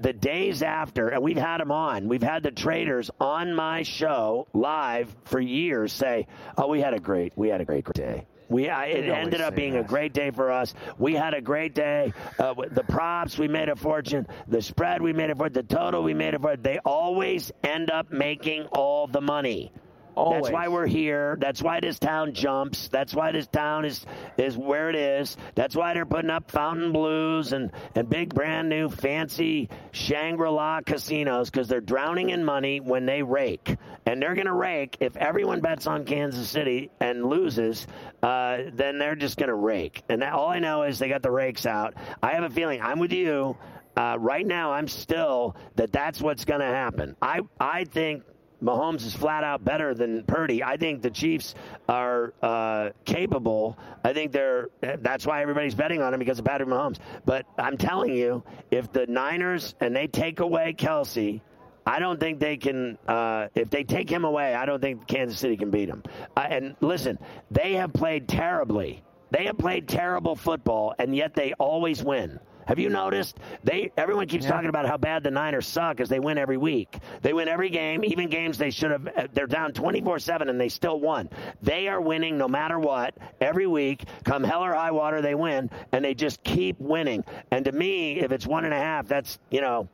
the 0.00 0.12
days 0.12 0.62
after, 0.62 1.08
and 1.08 1.22
we've 1.22 1.36
had 1.36 1.58
them 1.60 1.70
on. 1.70 2.08
We've 2.08 2.22
had 2.22 2.42
the 2.42 2.50
traders 2.50 3.10
on 3.20 3.54
my 3.54 3.82
show 3.82 4.46
live 4.52 5.14
for 5.24 5.40
years 5.40 5.92
say, 5.92 6.26
"Oh, 6.56 6.68
we 6.68 6.80
had 6.80 6.94
a 6.94 7.00
great, 7.00 7.32
we 7.36 7.48
had 7.48 7.60
a 7.60 7.64
great 7.64 7.84
day." 7.92 8.26
We 8.48 8.68
I, 8.68 8.86
it 8.86 9.08
ended 9.08 9.40
up 9.40 9.54
being 9.54 9.76
a 9.76 9.82
great 9.82 10.12
day 10.12 10.30
for 10.30 10.50
us. 10.50 10.74
We 10.98 11.14
had 11.14 11.34
a 11.34 11.40
great 11.40 11.74
day. 11.74 12.12
Uh, 12.38 12.54
with 12.56 12.74
the 12.74 12.84
props, 12.84 13.38
we 13.38 13.48
made 13.48 13.68
a 13.68 13.76
fortune. 13.76 14.26
The 14.48 14.60
spread, 14.60 15.00
we 15.00 15.12
made 15.12 15.30
it 15.30 15.38
for 15.38 15.48
The 15.48 15.62
total, 15.62 16.02
we 16.02 16.14
made 16.14 16.34
it 16.34 16.42
for 16.42 16.56
They 16.56 16.78
always 16.84 17.52
end 17.62 17.90
up 17.90 18.12
making 18.12 18.64
all 18.66 19.06
the 19.06 19.20
money. 19.20 19.72
Always. 20.16 20.42
That's 20.42 20.52
why 20.52 20.68
we're 20.68 20.86
here. 20.86 21.36
That's 21.40 21.60
why 21.62 21.80
this 21.80 21.98
town 21.98 22.34
jumps. 22.34 22.88
That's 22.88 23.14
why 23.14 23.32
this 23.32 23.46
town 23.48 23.84
is 23.84 24.04
is 24.38 24.56
where 24.56 24.88
it 24.90 24.96
is. 24.96 25.36
That's 25.54 25.74
why 25.74 25.94
they're 25.94 26.06
putting 26.06 26.30
up 26.30 26.50
Fontainebleaus 26.50 27.52
and 27.52 27.72
and 27.94 28.08
big 28.08 28.32
brand 28.34 28.68
new 28.68 28.88
fancy 28.88 29.68
Shangri-La 29.92 30.82
casinos 30.82 31.50
because 31.50 31.68
they're 31.68 31.80
drowning 31.80 32.30
in 32.30 32.44
money 32.44 32.80
when 32.80 33.06
they 33.06 33.22
rake, 33.22 33.76
and 34.06 34.22
they're 34.22 34.34
going 34.34 34.46
to 34.46 34.52
rake 34.52 34.98
if 35.00 35.16
everyone 35.16 35.60
bets 35.60 35.86
on 35.86 36.04
Kansas 36.04 36.48
City 36.48 36.90
and 37.00 37.24
loses. 37.26 37.86
Uh, 38.22 38.58
then 38.72 38.98
they're 38.98 39.16
just 39.16 39.36
going 39.36 39.48
to 39.48 39.54
rake. 39.54 40.02
And 40.08 40.22
that, 40.22 40.32
all 40.32 40.48
I 40.48 40.58
know 40.58 40.84
is 40.84 40.98
they 40.98 41.08
got 41.08 41.22
the 41.22 41.30
rakes 41.30 41.66
out. 41.66 41.94
I 42.22 42.32
have 42.32 42.44
a 42.44 42.50
feeling 42.50 42.80
I'm 42.80 42.98
with 42.98 43.12
you. 43.12 43.56
uh, 43.96 44.16
right 44.18 44.46
now, 44.46 44.72
I'm 44.72 44.88
still 44.88 45.56
that 45.76 45.92
that's 45.92 46.20
what's 46.20 46.44
going 46.44 46.60
to 46.60 46.66
happen. 46.66 47.16
I 47.22 47.40
I 47.60 47.84
think 47.84 48.24
Mahomes 48.62 49.04
is 49.06 49.14
flat 49.14 49.44
out 49.44 49.64
better 49.64 49.94
than 49.94 50.22
Purdy. 50.24 50.62
I 50.62 50.76
think 50.76 51.02
the 51.02 51.10
Chiefs 51.10 51.54
are 51.88 52.32
uh, 52.42 52.90
capable. 53.04 53.78
I 54.02 54.12
think 54.12 54.32
they're. 54.32 54.68
That's 54.80 55.26
why 55.26 55.42
everybody's 55.42 55.74
betting 55.74 56.02
on 56.02 56.12
them 56.12 56.18
because 56.18 56.38
of 56.38 56.44
Patrick 56.44 56.68
Mahomes. 56.68 56.98
But 57.24 57.46
I'm 57.58 57.76
telling 57.76 58.14
you, 58.14 58.42
if 58.70 58.92
the 58.92 59.06
Niners 59.06 59.74
and 59.80 59.94
they 59.94 60.06
take 60.06 60.40
away 60.40 60.74
Kelce, 60.76 61.40
I 61.86 61.98
don't 61.98 62.18
think 62.18 62.40
they 62.40 62.56
can. 62.56 62.98
Uh, 63.06 63.48
if 63.54 63.70
they 63.70 63.84
take 63.84 64.08
him 64.10 64.24
away, 64.24 64.54
I 64.54 64.64
don't 64.66 64.80
think 64.80 65.06
Kansas 65.06 65.38
City 65.38 65.56
can 65.56 65.70
beat 65.70 65.88
him. 65.88 66.02
Uh, 66.36 66.46
and 66.48 66.76
listen, 66.80 67.18
they 67.50 67.74
have 67.74 67.92
played 67.92 68.28
terribly. 68.28 69.02
They 69.30 69.46
have 69.46 69.58
played 69.58 69.88
terrible 69.88 70.36
football, 70.36 70.94
and 70.98 71.14
yet 71.14 71.34
they 71.34 71.54
always 71.54 72.02
win. 72.02 72.38
Have 72.66 72.78
you 72.78 72.88
noticed? 72.88 73.38
They 73.62 73.92
everyone 73.96 74.26
keeps 74.26 74.44
yeah. 74.44 74.52
talking 74.52 74.68
about 74.68 74.86
how 74.86 74.96
bad 74.96 75.22
the 75.22 75.30
Niners 75.30 75.66
suck 75.66 76.00
as 76.00 76.08
they 76.08 76.20
win 76.20 76.38
every 76.38 76.56
week. 76.56 76.98
They 77.22 77.32
win 77.32 77.48
every 77.48 77.70
game, 77.70 78.04
even 78.04 78.28
games 78.28 78.58
they 78.58 78.70
should 78.70 78.90
have. 78.90 79.06
Uh, 79.06 79.26
they're 79.32 79.46
down 79.46 79.72
24-7 79.72 80.48
and 80.48 80.60
they 80.60 80.68
still 80.68 81.00
won. 81.00 81.28
They 81.62 81.88
are 81.88 82.00
winning 82.00 82.38
no 82.38 82.48
matter 82.48 82.78
what 82.78 83.16
every 83.40 83.66
week. 83.66 84.04
Come 84.24 84.44
hell 84.44 84.64
or 84.64 84.74
high 84.74 84.90
water, 84.92 85.22
they 85.22 85.34
win, 85.34 85.70
and 85.92 86.04
they 86.04 86.14
just 86.14 86.42
keep 86.42 86.78
winning. 86.80 87.24
And 87.50 87.64
to 87.64 87.72
me, 87.72 88.20
if 88.20 88.32
it's 88.32 88.46
one 88.46 88.64
and 88.64 88.74
a 88.74 88.78
half, 88.78 89.08
that's 89.08 89.38
you 89.50 89.60
know 89.60 89.88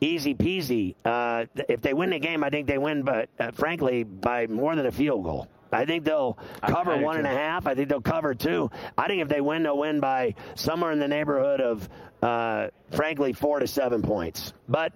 easy 0.00 0.34
peasy. 0.34 0.94
Uh, 1.04 1.46
if 1.68 1.80
they 1.80 1.94
win 1.94 2.10
the 2.10 2.18
game, 2.18 2.44
I 2.44 2.50
think 2.50 2.66
they 2.66 2.78
win, 2.78 3.02
but 3.02 3.28
uh, 3.38 3.52
frankly, 3.52 4.04
by 4.04 4.46
more 4.46 4.74
than 4.76 4.86
a 4.86 4.92
field 4.92 5.24
goal. 5.24 5.48
I 5.72 5.86
think 5.86 6.04
they'll 6.04 6.38
cover 6.66 6.98
one 6.98 7.16
and 7.16 7.26
a 7.26 7.30
half. 7.30 7.66
I 7.66 7.74
think 7.74 7.88
they'll 7.88 8.02
cover 8.02 8.34
two. 8.34 8.70
I 8.98 9.06
think 9.06 9.22
if 9.22 9.28
they 9.28 9.40
win, 9.40 9.62
they'll 9.62 9.78
win 9.78 10.00
by 10.00 10.34
somewhere 10.54 10.92
in 10.92 10.98
the 10.98 11.08
neighborhood 11.08 11.62
of, 11.62 11.88
uh, 12.22 12.68
frankly, 12.92 13.32
four 13.32 13.58
to 13.58 13.66
seven 13.66 14.02
points. 14.02 14.52
But 14.68 14.92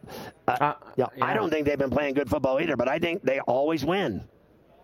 uh, 0.46 0.52
uh, 0.52 0.74
yeah, 0.96 1.06
yeah. 1.16 1.24
I 1.24 1.34
don't 1.34 1.50
think 1.50 1.66
they've 1.66 1.78
been 1.78 1.90
playing 1.90 2.14
good 2.14 2.30
football 2.30 2.60
either. 2.60 2.76
But 2.76 2.88
I 2.88 2.98
think 2.98 3.22
they 3.22 3.40
always 3.40 3.84
win. 3.84 4.24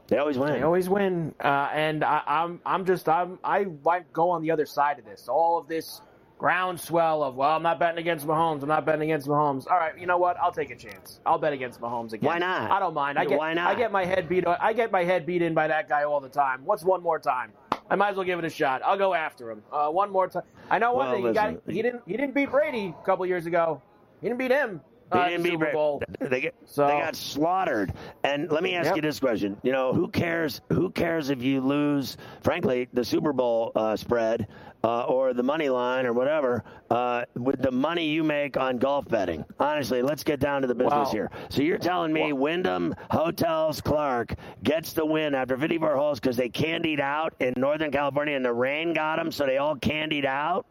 They 0.09 0.18
always 0.18 0.36
win. 0.36 0.53
They 0.53 0.62
always 0.62 0.88
win. 0.88 1.34
Uh, 1.40 1.70
and 1.72 2.05
I, 2.05 2.22
I'm, 2.26 2.61
I'm 2.66 2.84
just, 2.84 3.09
I'm, 3.09 3.38
I 3.43 3.66
might 3.84 4.12
go 4.12 4.30
on 4.30 4.43
the 4.43 4.51
other 4.51 4.66
side 4.66 4.99
of 4.99 5.05
this. 5.05 5.28
All 5.28 5.59
of 5.59 5.68
this 5.68 6.03
groundswell 6.36 7.22
of, 7.22 7.36
well, 7.36 7.53
I'm 7.57 7.62
not 7.62 7.78
betting 7.78 7.99
against 7.99 8.26
Mahomes. 8.26 8.62
I'm 8.62 8.68
not 8.68 8.84
betting 8.84 9.03
against 9.03 9.28
Mahomes. 9.28 9.70
All 9.70 9.78
right, 9.78 9.97
you 9.97 10.07
know 10.07 10.18
what? 10.18 10.36
I'll 10.38 10.53
take 10.53 10.70
a 10.70 10.76
chance. 10.76 11.20
I'll 11.24 11.38
bet 11.38 11.53
against 11.53 11.80
Mahomes 11.80 12.12
again. 12.12 12.26
Why 12.26 12.38
not? 12.38 12.70
I 12.70 12.80
don't 12.80 12.95
mind. 12.95 13.18
I 13.18 13.24
get, 13.24 13.38
Why 13.38 13.55
not? 13.55 13.70
I 13.70 13.74
get 13.78 13.93
my 13.93 14.05
head 14.05 14.28
beat. 14.28 14.45
I 14.47 14.72
get 14.72 14.90
my 14.90 15.05
head 15.05 15.24
beat 15.24 15.40
in 15.40 15.55
by 15.55 15.68
that 15.68 15.88
guy 15.88 16.03
all 16.03 16.20
the 16.20 16.28
time. 16.28 16.62
What's 16.64 16.82
one 16.82 17.03
more 17.03 17.20
time? 17.20 17.53
I 17.93 17.95
might 17.95 18.09
as 18.09 18.16
well 18.16 18.24
give 18.24 18.38
it 18.38 18.45
a 18.47 18.51
shot. 18.51 18.80
I'll 18.82 18.97
go 18.97 19.12
after 19.12 19.51
him. 19.51 19.62
Uh, 19.70 19.90
one 19.90 20.11
more 20.11 20.26
time. 20.26 20.45
I 20.70 20.78
know 20.78 20.95
one 20.95 21.09
well, 21.09 21.14
thing. 21.14 21.26
He, 21.26 21.32
got, 21.34 21.62
he 21.68 21.82
didn't. 21.82 22.03
He 22.07 22.16
didn't 22.16 22.34
beat 22.34 22.51
Brady 22.51 22.95
a 22.99 23.05
couple 23.05 23.26
years 23.26 23.45
ago. 23.45 23.82
He 24.22 24.28
didn't 24.28 24.38
beat 24.38 24.51
him. 24.51 24.80
Uh, 25.11 25.24
they 25.24 25.30
didn't 25.32 25.43
beat 25.43 25.51
Super 25.51 25.72
Bowl. 25.72 26.03
They, 26.18 26.40
get, 26.40 26.55
so, 26.64 26.86
they 26.86 26.95
got 26.95 27.14
slaughtered. 27.14 27.93
And 28.24 28.51
let 28.51 28.62
me 28.62 28.76
ask 28.76 28.86
yep. 28.86 28.97
you 28.97 29.03
this 29.03 29.20
question: 29.20 29.59
You 29.62 29.72
know, 29.72 29.93
who 29.93 30.09
cares? 30.09 30.62
Who 30.70 30.88
cares 30.88 31.28
if 31.28 31.43
you 31.43 31.61
lose? 31.61 32.16
Frankly, 32.40 32.88
the 32.95 33.05
Super 33.05 33.34
Bowl 33.34 33.72
uh, 33.74 33.95
spread 33.97 34.49
uh, 34.85 35.05
or 35.05 35.33
the 35.33 35.43
money 35.43 35.68
line 35.68 36.07
or 36.07 36.12
whatever 36.12 36.64
uh, 36.91 37.24
with 37.35 37.62
the 37.62 37.70
money 37.70 38.07
you 38.07 38.22
make 38.22 38.57
on 38.57 38.78
golf 38.78 39.07
betting. 39.09 39.45
Honestly, 39.59 40.03
let's 40.03 40.24
get 40.24 40.41
down 40.41 40.62
to 40.62 40.68
the 40.68 40.74
business 40.74 41.09
wow. 41.09 41.11
here. 41.12 41.30
So 41.49 41.62
you're 41.62 41.78
telling 41.78 42.12
me 42.12 42.33
Wyndham 42.33 42.95
Hotels 43.11 43.80
Clark 43.80 44.35
gets 44.62 44.93
the 44.93 45.07
win 45.07 45.35
after 45.35 45.57
54 45.57 45.97
holes 45.97 46.20
because 46.20 46.37
they 46.37 46.49
candied 46.49 47.01
out 47.01 47.35
in 47.41 47.55
Northern 47.57 47.91
California 47.91 48.37
and 48.37 48.45
the 48.45 48.53
rain 48.53 48.93
got 48.93 49.16
them, 49.16 49.30
so 49.30 49.47
they 49.47 49.59
all 49.59 49.76
candied 49.76 50.24
out? 50.24 50.66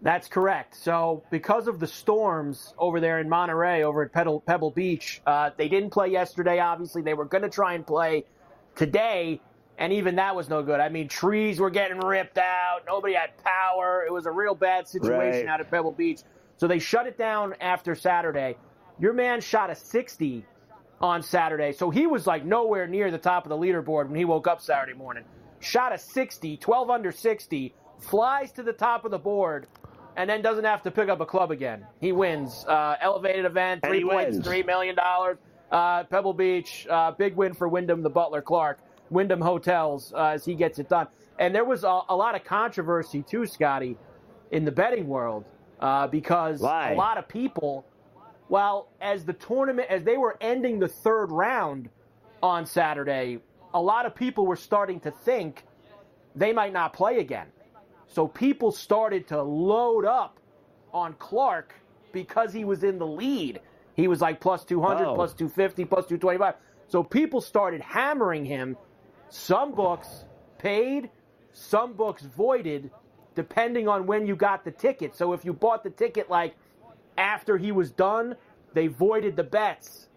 That's 0.00 0.28
correct. 0.28 0.76
So, 0.76 1.24
because 1.30 1.66
of 1.66 1.80
the 1.80 1.86
storms 1.86 2.72
over 2.78 3.00
there 3.00 3.18
in 3.18 3.28
Monterey, 3.28 3.82
over 3.82 4.02
at 4.04 4.12
Pebble, 4.12 4.40
Pebble 4.40 4.70
Beach, 4.70 5.20
uh, 5.26 5.50
they 5.56 5.68
didn't 5.68 5.90
play 5.90 6.08
yesterday. 6.08 6.60
Obviously, 6.60 7.02
they 7.02 7.14
were 7.14 7.24
going 7.24 7.42
to 7.42 7.48
try 7.48 7.74
and 7.74 7.84
play 7.84 8.24
today, 8.76 9.40
and 9.78 9.92
even 9.92 10.16
that 10.16 10.34
was 10.34 10.48
no 10.48 10.62
good. 10.62 10.80
I 10.80 10.88
mean, 10.88 11.08
trees 11.08 11.60
were 11.60 11.70
getting 11.70 11.98
ripped 11.98 12.38
out. 12.38 12.80
Nobody 12.86 13.14
had 13.14 13.30
power. 13.42 14.04
It 14.06 14.12
was 14.12 14.26
a 14.26 14.30
real 14.30 14.54
bad 14.54 14.88
situation 14.88 15.46
right. 15.46 15.48
out 15.48 15.60
at 15.60 15.70
Pebble 15.70 15.92
Beach. 15.92 16.20
So 16.56 16.66
they 16.66 16.80
shut 16.80 17.06
it 17.06 17.16
down 17.16 17.54
after 17.60 17.94
Saturday. 17.94 18.56
Your 18.98 19.12
man 19.12 19.40
shot 19.40 19.70
a 19.70 19.76
60 19.76 20.44
on 21.00 21.22
Saturday, 21.22 21.70
so 21.70 21.90
he 21.90 22.08
was 22.08 22.26
like 22.26 22.44
nowhere 22.44 22.88
near 22.88 23.12
the 23.12 23.18
top 23.18 23.44
of 23.44 23.50
the 23.50 23.56
leaderboard 23.56 24.08
when 24.08 24.16
he 24.16 24.24
woke 24.24 24.48
up 24.48 24.60
Saturday 24.60 24.98
morning. 24.98 25.24
Shot 25.60 25.92
a 25.92 25.98
60, 25.98 26.56
12 26.56 26.90
under 26.90 27.12
60, 27.12 27.72
flies 28.00 28.50
to 28.52 28.64
the 28.64 28.72
top 28.72 29.04
of 29.04 29.12
the 29.12 29.18
board 29.18 29.68
and 30.16 30.28
then 30.28 30.42
doesn't 30.42 30.64
have 30.64 30.82
to 30.82 30.90
pick 30.90 31.08
up 31.08 31.20
a 31.20 31.26
club 31.26 31.52
again. 31.52 31.86
He 32.00 32.10
wins. 32.10 32.64
Uh, 32.66 32.96
elevated 33.00 33.44
event, 33.44 33.84
three 33.84 34.02
points, 34.02 34.40
three 34.40 34.64
million 34.64 34.96
dollars. 34.96 35.38
Uh, 35.70 36.02
Pebble 36.04 36.32
Beach, 36.32 36.86
uh, 36.90 37.12
big 37.12 37.36
win 37.36 37.54
for 37.54 37.68
Wyndham, 37.68 38.02
the 38.02 38.10
Butler 38.10 38.42
Clark, 38.42 38.80
Wyndham 39.10 39.40
Hotels 39.40 40.12
uh, 40.12 40.26
as 40.34 40.44
he 40.44 40.54
gets 40.54 40.78
it 40.78 40.88
done. 40.88 41.08
And 41.38 41.54
there 41.54 41.64
was 41.64 41.84
a, 41.84 42.00
a, 42.08 42.16
lot 42.16 42.34
of 42.34 42.44
controversy 42.44 43.22
too, 43.22 43.46
Scotty, 43.46 43.96
in 44.50 44.64
the 44.64 44.72
betting 44.72 45.06
world 45.06 45.44
uh, 45.80 46.06
because 46.06 46.60
Why? 46.60 46.92
a 46.92 46.96
lot 46.96 47.18
of 47.18 47.28
people, 47.28 47.86
well, 48.48 48.88
as 49.00 49.24
the 49.24 49.34
tournament, 49.34 49.88
as 49.90 50.02
they 50.04 50.16
were 50.16 50.36
ending 50.40 50.78
the 50.78 50.88
third 50.88 51.30
round 51.30 51.88
on 52.42 52.66
Saturday, 52.66 53.38
a 53.74 53.80
lot 53.80 54.06
of 54.06 54.14
people 54.14 54.46
were 54.46 54.56
starting 54.56 55.00
to 55.00 55.10
think 55.10 55.64
they 56.34 56.52
might 56.52 56.72
not 56.72 56.92
play 56.92 57.18
again. 57.18 57.46
So 58.08 58.26
people 58.26 58.72
started 58.72 59.28
to 59.28 59.42
load 59.42 60.04
up 60.04 60.38
on 60.92 61.14
Clark 61.14 61.74
because 62.12 62.52
he 62.52 62.64
was 62.64 62.82
in 62.84 62.98
the 62.98 63.06
lead. 63.06 63.60
He 63.94 64.08
was 64.08 64.20
like 64.20 64.40
plus 64.40 64.64
200, 64.64 65.04
oh. 65.04 65.14
plus 65.14 65.34
250, 65.34 65.84
plus 65.84 66.06
225. 66.06 66.54
So 66.88 67.02
people 67.02 67.40
started 67.40 67.80
hammering 67.80 68.44
him. 68.44 68.76
Some 69.30 69.74
books 69.74 70.24
paid, 70.58 71.10
some 71.52 71.92
books 71.92 72.22
voided, 72.22 72.90
depending 73.34 73.88
on 73.88 74.06
when 74.06 74.26
you 74.26 74.36
got 74.36 74.64
the 74.64 74.70
ticket. 74.70 75.14
So 75.16 75.32
if 75.32 75.44
you 75.44 75.52
bought 75.52 75.84
the 75.84 75.90
ticket 75.90 76.30
like 76.30 76.56
after 77.16 77.58
he 77.58 77.72
was 77.72 77.90
done, 77.90 78.36
they 78.74 78.86
voided 78.86 79.36
the 79.36 79.44
bets. 79.44 80.08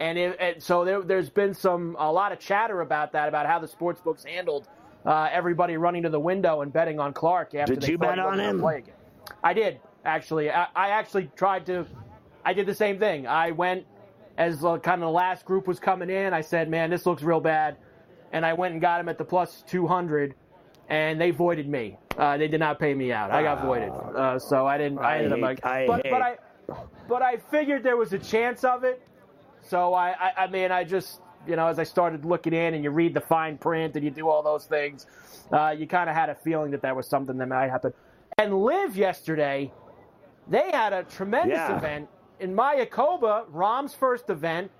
And, 0.00 0.18
it, 0.18 0.36
and 0.40 0.62
so 0.62 0.84
there, 0.84 1.16
has 1.16 1.28
been 1.28 1.52
some 1.54 1.94
a 1.98 2.10
lot 2.10 2.32
of 2.32 2.38
chatter 2.38 2.80
about 2.80 3.12
that, 3.12 3.28
about 3.28 3.46
how 3.46 3.58
the 3.58 3.68
sports 3.68 4.00
books 4.00 4.24
handled– 4.24 4.68
uh, 5.04 5.28
everybody 5.32 5.76
running 5.76 6.02
to 6.02 6.10
the 6.10 6.20
window 6.20 6.60
and 6.60 6.72
betting 6.72 7.00
on 7.00 7.12
Clark 7.12 7.54
after 7.54 7.74
did 7.74 7.82
they 7.82 7.92
you 7.92 7.98
bet 7.98 8.18
on 8.18 8.38
him? 8.38 8.60
Play 8.60 8.78
again. 8.78 8.94
I 9.42 9.54
did 9.54 9.80
actually. 10.04 10.50
I, 10.50 10.66
I, 10.74 10.90
actually 10.90 11.30
tried 11.36 11.66
to. 11.66 11.86
I 12.44 12.52
did 12.52 12.66
the 12.66 12.74
same 12.74 12.98
thing. 12.98 13.26
I 13.26 13.52
went 13.52 13.86
as 14.36 14.64
uh, 14.64 14.78
kind 14.78 15.02
of 15.02 15.06
the 15.06 15.12
last 15.12 15.44
group 15.44 15.66
was 15.66 15.80
coming 15.80 16.10
in. 16.10 16.34
I 16.34 16.42
said, 16.42 16.68
"Man, 16.68 16.90
this 16.90 17.06
looks 17.06 17.22
real 17.22 17.40
bad," 17.40 17.76
and 18.32 18.44
I 18.44 18.52
went 18.52 18.72
and 18.72 18.80
got 18.80 19.00
him 19.00 19.08
at 19.08 19.18
the 19.18 19.24
plus 19.24 19.64
two 19.66 19.86
hundred, 19.86 20.34
and 20.88 21.20
they 21.20 21.30
voided 21.30 21.68
me. 21.68 21.96
Uh, 22.16 22.36
they 22.36 22.48
did 22.48 22.60
not 22.60 22.78
pay 22.78 22.94
me 22.94 23.12
out. 23.12 23.30
I 23.30 23.42
got 23.42 23.62
voided, 23.64 23.90
uh, 23.90 24.38
so 24.38 24.66
I 24.66 24.78
didn't. 24.78 24.98
I, 24.98 25.14
I 25.14 25.16
ended 25.18 25.32
hate, 25.32 25.38
up 25.38 25.42
like, 25.42 25.64
I 25.64 25.86
but, 25.86 26.02
hate. 26.02 26.10
but 26.10 26.22
I, 26.22 26.36
but 27.08 27.22
I 27.22 27.36
figured 27.50 27.82
there 27.82 27.96
was 27.96 28.12
a 28.12 28.18
chance 28.18 28.64
of 28.64 28.84
it. 28.84 29.02
So 29.62 29.94
I, 29.94 30.10
I, 30.10 30.44
I 30.44 30.46
mean, 30.48 30.72
I 30.72 30.84
just 30.84 31.20
you 31.46 31.56
know, 31.56 31.66
as 31.66 31.78
I 31.78 31.84
started 31.84 32.24
looking 32.24 32.52
in 32.52 32.74
and 32.74 32.84
you 32.84 32.90
read 32.90 33.14
the 33.14 33.20
fine 33.20 33.58
print 33.58 33.96
and 33.96 34.04
you 34.04 34.10
do 34.10 34.28
all 34.28 34.42
those 34.42 34.66
things, 34.66 35.06
uh, 35.52 35.74
you 35.76 35.86
kind 35.86 36.10
of 36.10 36.16
had 36.16 36.28
a 36.28 36.34
feeling 36.34 36.70
that 36.72 36.82
that 36.82 36.94
was 36.94 37.06
something 37.06 37.38
that 37.38 37.48
might 37.48 37.70
happen. 37.70 37.92
And 38.38 38.62
live 38.62 38.96
yesterday, 38.96 39.72
they 40.48 40.70
had 40.70 40.92
a 40.92 41.04
tremendous 41.04 41.56
yeah. 41.56 41.76
event 41.76 42.08
in 42.40 42.54
Mayakoba, 42.54 43.44
Rahm's 43.48 43.94
first 43.94 44.30
event, 44.30 44.70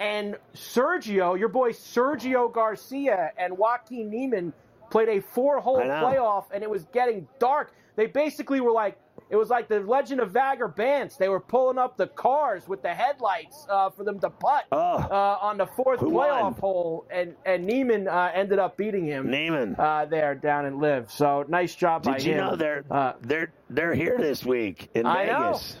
and 0.00 0.36
Sergio, 0.54 1.38
your 1.38 1.48
boy 1.48 1.72
Sergio 1.72 2.52
Garcia 2.52 3.32
and 3.38 3.56
Joaquin 3.56 4.10
Niemann 4.10 4.52
played 4.90 5.08
a 5.08 5.20
four-hole 5.20 5.80
playoff, 5.80 6.44
and 6.52 6.62
it 6.62 6.70
was 6.70 6.84
getting 6.92 7.26
dark. 7.38 7.72
They 7.96 8.06
basically 8.06 8.60
were 8.60 8.72
like, 8.72 8.98
it 9.30 9.36
was 9.36 9.48
like 9.48 9.68
the 9.68 9.80
Legend 9.80 10.20
of 10.20 10.32
Bagger 10.32 10.68
Vance. 10.68 11.16
They 11.16 11.28
were 11.28 11.40
pulling 11.40 11.78
up 11.78 11.96
the 11.96 12.06
cars 12.06 12.68
with 12.68 12.82
the 12.82 12.94
headlights 12.94 13.66
uh, 13.68 13.90
for 13.90 14.04
them 14.04 14.20
to 14.20 14.30
putt 14.30 14.66
oh, 14.70 14.78
uh, 14.78 15.38
on 15.40 15.56
the 15.56 15.66
fourth 15.66 15.98
playoff 16.00 16.42
won? 16.42 16.52
hole, 16.52 17.06
and 17.10 17.34
and 17.44 17.64
Niemann 17.64 18.06
uh, 18.06 18.30
ended 18.32 18.58
up 18.60 18.76
beating 18.76 19.04
him. 19.04 19.28
Niemann 19.30 19.74
uh, 19.78 20.04
there 20.04 20.34
down 20.36 20.66
in 20.66 20.78
LIV. 20.78 21.10
So 21.10 21.44
nice 21.48 21.74
job 21.74 22.02
Did 22.02 22.10
by 22.10 22.18
you 22.18 22.32
him. 22.34 22.38
know 22.38 22.56
they're 22.56 22.84
Uh, 22.88 23.14
they're 23.22 23.52
they're 23.68 23.94
here 23.94 24.16
this 24.18 24.44
week 24.44 24.90
in 24.94 25.06
I 25.06 25.24
know. 25.24 25.46
Vegas? 25.54 25.78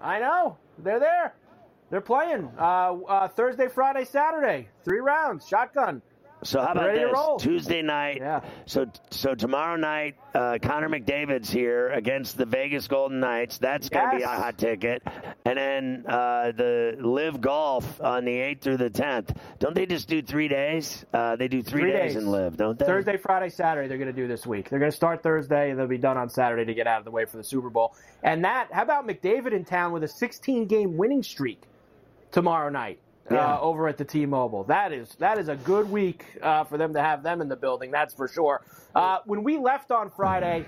I 0.00 0.20
know 0.20 0.56
they're 0.78 1.00
there. 1.00 1.34
They're 1.90 2.00
playing 2.00 2.50
uh, 2.58 2.94
uh, 2.94 3.28
Thursday, 3.28 3.68
Friday, 3.68 4.04
Saturday, 4.04 4.68
three 4.84 5.00
rounds, 5.00 5.46
shotgun. 5.46 6.02
So 6.42 6.60
how 6.60 6.72
about 6.72 6.94
this? 6.94 7.42
Tuesday 7.42 7.80
night. 7.80 8.18
Yeah. 8.18 8.40
So 8.66 8.86
so 9.10 9.34
tomorrow 9.34 9.76
night, 9.76 10.16
uh, 10.34 10.58
Connor 10.62 10.88
McDavid's 10.90 11.50
here 11.50 11.88
against 11.88 12.36
the 12.36 12.44
Vegas 12.44 12.86
Golden 12.88 13.20
Knights. 13.20 13.56
That's 13.56 13.88
going 13.88 14.10
to 14.10 14.16
be 14.18 14.22
a 14.22 14.28
hot 14.28 14.58
ticket. 14.58 15.02
And 15.46 15.56
then 15.58 16.04
uh, 16.06 16.52
the 16.52 16.96
LIV 17.00 17.40
Golf 17.40 18.00
on 18.02 18.26
the 18.26 18.32
8th 18.36 18.60
through 18.60 18.76
the 18.76 18.90
10th. 18.90 19.34
Don't 19.58 19.74
they 19.74 19.86
just 19.86 20.08
do 20.08 20.20
three 20.20 20.46
days? 20.48 21.06
Uh, 21.12 21.36
they 21.36 21.48
do 21.48 21.62
three, 21.62 21.80
Three 21.82 21.92
days, 21.92 22.14
days. 22.14 22.22
in 22.22 22.30
LIV, 22.30 22.56
don't 22.58 22.78
they? 22.78 22.84
Thursday, 22.84 23.16
Friday, 23.16 23.48
Saturday, 23.48 23.88
they're 23.88 23.98
going 23.98 24.14
to 24.14 24.20
do 24.20 24.28
this 24.28 24.46
week. 24.46 24.68
They're 24.68 24.78
going 24.78 24.90
to 24.90 24.96
start 24.96 25.22
Thursday, 25.22 25.70
and 25.70 25.78
they'll 25.78 25.86
be 25.86 25.98
done 25.98 26.18
on 26.18 26.28
Saturday 26.28 26.66
to 26.66 26.74
get 26.74 26.86
out 26.86 26.98
of 26.98 27.06
the 27.06 27.10
way 27.12 27.24
for 27.24 27.38
the 27.38 27.44
Super 27.44 27.70
Bowl. 27.70 27.94
And 28.22 28.44
that, 28.44 28.68
how 28.72 28.82
about 28.82 29.08
McDavid 29.08 29.52
in 29.52 29.64
town 29.64 29.92
with 29.92 30.04
a 30.04 30.08
16 30.08 30.66
game 30.66 30.96
winning 30.98 31.22
streak 31.22 31.62
tomorrow 32.36 32.68
night 32.68 32.98
Yeah. 33.30 33.54
uh, 33.54 33.60
over 33.60 33.88
at 33.88 33.96
the 33.96 34.04
T-Mobile? 34.04 34.64
That 34.64 34.92
is 34.92 35.16
that 35.18 35.38
is 35.38 35.48
a 35.48 35.56
good 35.56 35.90
week 35.90 36.20
uh, 36.42 36.64
for 36.64 36.76
them 36.76 36.92
to 36.92 37.00
have 37.00 37.22
them 37.22 37.40
in 37.40 37.48
the 37.48 37.56
building. 37.56 37.90
That's 37.90 38.12
for 38.14 38.28
sure. 38.28 38.60
Uh, 38.94 39.18
when 39.24 39.42
we 39.42 39.56
left 39.58 39.90
on 39.90 40.10
Friday. 40.10 40.66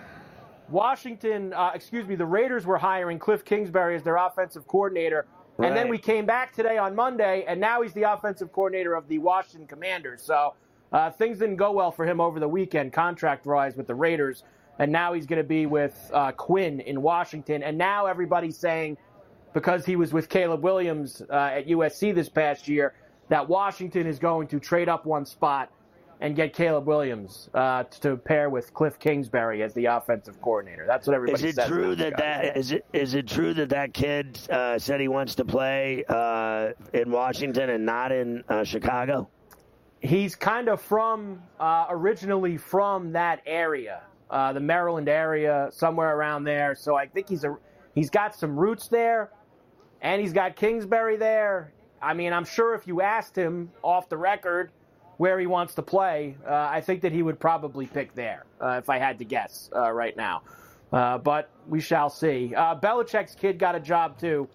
Washington, 0.71 1.55
uh, 1.55 1.71
excuse 1.75 2.07
me, 2.07 2.15
the 2.15 2.27
Raiders 2.27 2.67
were 2.67 2.77
hiring 2.77 3.19
Cliff 3.19 3.43
Kingsbury 3.43 3.97
as 3.97 4.03
their 4.03 4.17
offensive 4.17 4.67
coordinator. 4.67 5.25
And 5.59 5.75
then 5.75 5.89
we 5.89 5.97
came 5.97 6.27
back 6.27 6.53
today 6.53 6.77
on 6.77 6.95
Monday, 6.95 7.45
and 7.49 7.59
now 7.59 7.81
he's 7.81 7.95
the 7.95 8.03
offensive 8.03 8.53
coordinator 8.53 8.95
of 8.95 9.09
the 9.09 9.17
Washington 9.19 9.67
Commanders. 9.67 10.23
So 10.23 10.55
uh, 10.93 11.11
things 11.11 11.39
didn't 11.39 11.57
go 11.57 11.73
well 11.73 11.91
for 11.91 12.05
him 12.05 12.21
over 12.21 12.39
the 12.39 12.49
weekend, 12.49 12.93
contract 12.93 13.47
wise, 13.47 13.77
with 13.79 13.87
the 13.87 13.95
Raiders. 13.95 14.45
And 14.79 14.93
now 14.93 15.15
he's 15.15 15.25
going 15.25 15.43
to 15.43 15.49
be 15.49 15.65
with 15.65 16.11
uh, 16.13 16.33
Quinn 16.33 16.81
in 16.81 17.01
Washington. 17.01 17.63
And 17.63 17.79
now 17.79 18.05
everybody's 18.05 18.59
saying, 18.59 18.99
because 19.53 19.85
he 19.85 19.97
was 19.97 20.13
with 20.13 20.29
Caleb 20.29 20.63
Williams 20.63 21.23
uh, 21.31 21.35
at 21.35 21.67
USC 21.69 22.15
this 22.15 22.29
past 22.29 22.69
year, 22.69 22.95
that 23.29 23.49
Washington 23.49 24.07
is 24.07 24.19
going 24.19 24.49
to 24.49 24.61
trade 24.61 24.89
up 24.89 25.07
one 25.07 25.27
spot 25.27 25.71
and 26.21 26.35
get 26.35 26.53
Caleb 26.53 26.87
Williams 26.87 27.49
uh, 27.55 27.85
to 27.85 28.17
pair 28.17 28.51
with 28.51 28.75
Cliff 28.75 28.99
Kingsbury 28.99 29.63
as 29.63 29.73
the 29.75 29.85
offensive 29.87 30.41
coordinator. 30.41 30.85
That's 30.87 31.07
what 31.07 31.15
everybody 31.15 31.45
Is 31.45 31.51
it 31.51 31.55
says. 31.57 31.69
true 31.69 31.95
that 31.95 32.17
that 32.17 32.57
is 32.57 32.73
it 32.73 32.85
is 32.93 33.15
it 33.15 33.29
true 33.29 33.55
that 33.55 33.69
that 33.69 33.95
kid 33.95 34.39
uh, 34.51 34.79
said 34.79 35.01
he 35.01 35.07
wants 35.07 35.37
to 35.37 35.45
play 35.45 36.05
uh, 36.09 36.71
in 36.93 37.13
Washington 37.13 37.71
and 37.71 37.87
not 37.87 38.11
in 38.11 38.43
uh, 38.49 38.65
Chicago? 38.65 39.29
he's 40.01 40.35
kind 40.37 40.69
of 40.69 40.81
from 40.81 41.43
uh, 41.59 41.87
originally 41.91 42.57
from 42.57 43.13
that 43.13 43.43
area, 43.47 44.03
uh, 44.31 44.53
the 44.53 44.61
Maryland 44.61 45.09
area, 45.09 45.69
somewhere 45.73 46.17
around 46.17 46.45
there. 46.45 46.75
So 46.75 46.97
I 46.97 47.07
think 47.07 47.29
he's 47.29 47.45
a 47.45 47.57
he's 47.95 48.11
got 48.11 48.35
some 48.35 48.57
roots 48.57 48.89
there, 48.89 49.31
and 50.03 50.21
he's 50.21 50.33
got 50.33 50.57
Kingsbury 50.57 51.17
there. 51.17 51.73
I 52.01 52.15
mean, 52.15 52.33
I'm 52.33 52.45
sure 52.45 52.75
if 52.75 52.87
you 52.87 53.01
asked 53.01 53.37
him 53.37 53.71
off 53.83 54.09
the 54.09 54.17
record 54.17 54.71
where 55.17 55.39
he 55.39 55.47
wants 55.47 55.75
to 55.75 55.83
play, 55.83 56.37
uh, 56.47 56.53
I 56.71 56.81
think 56.81 57.03
that 57.03 57.13
he 57.13 57.23
would 57.23 57.41
probably 57.41 57.87
pick 57.87 58.15
there 58.15 58.45
uh, 58.61 58.79
if 58.79 58.89
I 58.89 58.99
had 58.99 59.19
to 59.19 59.25
guess 59.25 59.69
uh, 59.75 59.91
right 59.91 60.17
now. 60.17 60.43
Uh, 60.93 61.19
but 61.19 61.51
we 61.67 61.81
shall 61.81 62.09
see. 62.09 62.55
Uh, 62.55 62.75
Belichick's 62.77 63.35
kid 63.35 63.59
got 63.59 63.75
a 63.75 63.81
job 63.81 64.19
too. 64.19 64.49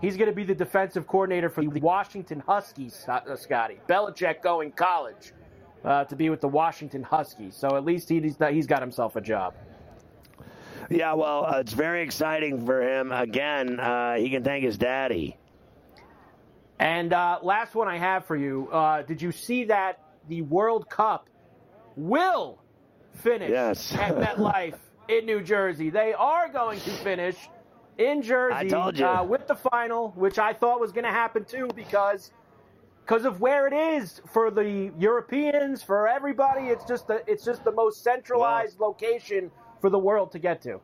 He's 0.00 0.16
going 0.16 0.28
to 0.30 0.34
be 0.34 0.44
the 0.44 0.54
defensive 0.54 1.06
coordinator 1.06 1.50
for 1.50 1.62
the 1.62 1.80
Washington 1.80 2.40
Huskies, 2.46 3.04
uh, 3.08 3.34
Scotty. 3.34 3.78
Belichick 3.88 4.42
going 4.42 4.70
college 4.72 5.32
uh, 5.84 6.04
to 6.04 6.14
be 6.16 6.30
with 6.30 6.40
the 6.40 6.48
Washington 6.48 7.02
Huskies. 7.02 7.56
So 7.56 7.76
at 7.76 7.84
least 7.84 8.08
he, 8.08 8.20
he's, 8.20 8.36
he's 8.50 8.66
got 8.66 8.80
himself 8.80 9.16
a 9.16 9.20
job. 9.20 9.54
Yeah, 10.90 11.14
well, 11.14 11.46
uh, 11.46 11.58
it's 11.60 11.72
very 11.72 12.02
exciting 12.02 12.64
for 12.64 12.82
him. 12.82 13.12
Again, 13.12 13.80
uh, 13.80 14.16
he 14.16 14.30
can 14.30 14.44
thank 14.44 14.64
his 14.64 14.78
daddy. 14.78 15.36
And 16.78 17.12
uh, 17.12 17.38
last 17.42 17.74
one 17.74 17.88
I 17.88 17.98
have 17.98 18.26
for 18.26 18.36
you. 18.36 18.68
Uh, 18.70 19.02
did 19.02 19.22
you 19.22 19.32
see 19.32 19.64
that 19.64 20.00
the 20.28 20.42
World 20.42 20.88
Cup 20.88 21.28
will 21.96 22.60
finish 23.14 23.50
Yes. 23.50 23.94
at 23.98 24.16
MetLife 24.16 24.76
in 25.08 25.26
New 25.26 25.42
Jersey? 25.42 25.90
They 25.90 26.12
are 26.12 26.48
going 26.48 26.80
to 26.80 26.90
finish 26.90 27.36
in 27.98 28.22
Jersey 28.22 28.56
I 28.56 28.68
told 28.68 28.98
you. 28.98 29.06
Uh, 29.06 29.24
with 29.24 29.46
the 29.46 29.54
final, 29.54 30.10
which 30.16 30.38
I 30.38 30.52
thought 30.52 30.80
was 30.80 30.92
going 30.92 31.04
to 31.04 31.10
happen 31.10 31.44
too 31.44 31.68
because 31.74 32.30
because 33.00 33.24
of 33.24 33.40
where 33.40 33.68
it 33.68 33.72
is 33.72 34.20
for 34.32 34.50
the 34.50 34.92
Europeans, 34.98 35.82
for 35.82 36.08
everybody. 36.08 36.66
It's 36.66 36.84
just 36.84 37.06
the 37.06 37.22
it's 37.26 37.44
just 37.44 37.64
the 37.64 37.72
most 37.72 38.02
centralized 38.02 38.80
location 38.80 39.50
for 39.80 39.90
the 39.90 39.98
world 39.98 40.32
to 40.32 40.38
get 40.38 40.62
to. 40.62 40.80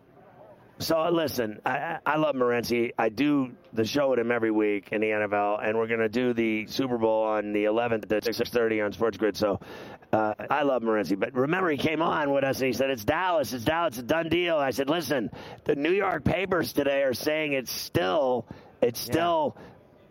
So 0.82 0.98
uh, 0.98 1.10
listen, 1.10 1.60
I, 1.64 1.98
I 2.04 2.16
love 2.16 2.34
Morency. 2.34 2.90
I 2.98 3.08
do 3.08 3.52
the 3.72 3.84
show 3.84 4.10
with 4.10 4.18
him 4.18 4.32
every 4.32 4.50
week 4.50 4.88
in 4.90 5.00
the 5.00 5.08
NFL, 5.08 5.64
and 5.64 5.78
we're 5.78 5.86
going 5.86 6.00
to 6.00 6.08
do 6.08 6.32
the 6.32 6.66
Super 6.66 6.98
Bowl 6.98 7.22
on 7.24 7.52
the 7.52 7.64
11th 7.64 8.10
at 8.10 8.24
6:30 8.24 8.84
on 8.84 8.92
Sports 8.92 9.16
Grid. 9.16 9.36
So 9.36 9.60
uh, 10.12 10.34
I 10.50 10.62
love 10.62 10.82
Morency. 10.82 11.18
But 11.18 11.34
remember, 11.34 11.70
he 11.70 11.76
came 11.76 12.02
on 12.02 12.32
with 12.32 12.42
us 12.42 12.58
and 12.58 12.66
he 12.66 12.72
said, 12.72 12.90
"It's 12.90 13.04
Dallas. 13.04 13.52
It's 13.52 13.64
Dallas. 13.64 13.94
It's 13.94 13.98
a 13.98 14.02
done 14.02 14.28
deal." 14.28 14.56
I 14.56 14.70
said, 14.70 14.90
"Listen, 14.90 15.30
the 15.64 15.76
New 15.76 15.92
York 15.92 16.24
papers 16.24 16.72
today 16.72 17.02
are 17.02 17.14
saying 17.14 17.52
it's 17.52 17.72
still, 17.72 18.46
it's 18.80 19.00
still." 19.00 19.56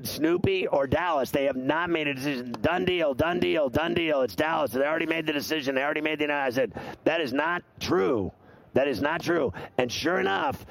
Snoopy 0.03 0.65
or 0.65 0.88
Dallas. 0.88 1.29
They 1.29 1.43
have 1.43 1.55
not 1.55 1.91
made 1.91 2.07
a 2.07 2.15
decision. 2.15 2.55
Done 2.59 2.86
deal, 2.86 3.13
done 3.13 3.39
deal, 3.39 3.69
done 3.69 3.93
deal. 3.93 4.21
It's 4.21 4.36
Dallas. 4.36 4.71
They 4.71 4.82
already 4.82 5.05
made 5.05 5.27
the 5.27 5.34
decision. 5.34 5.75
They 5.75 5.84
already 5.84 6.01
made 6.01 6.17
the. 6.17 6.34
I 6.34 6.49
said 6.49 6.73
that 7.03 7.21
is 7.21 7.34
not 7.34 7.61
true. 7.79 8.32
That 8.74 8.88
is 8.88 9.01
not 9.01 9.22
true. 9.22 9.53
And 9.78 9.91
sure 9.91 10.19
enough, 10.19 10.65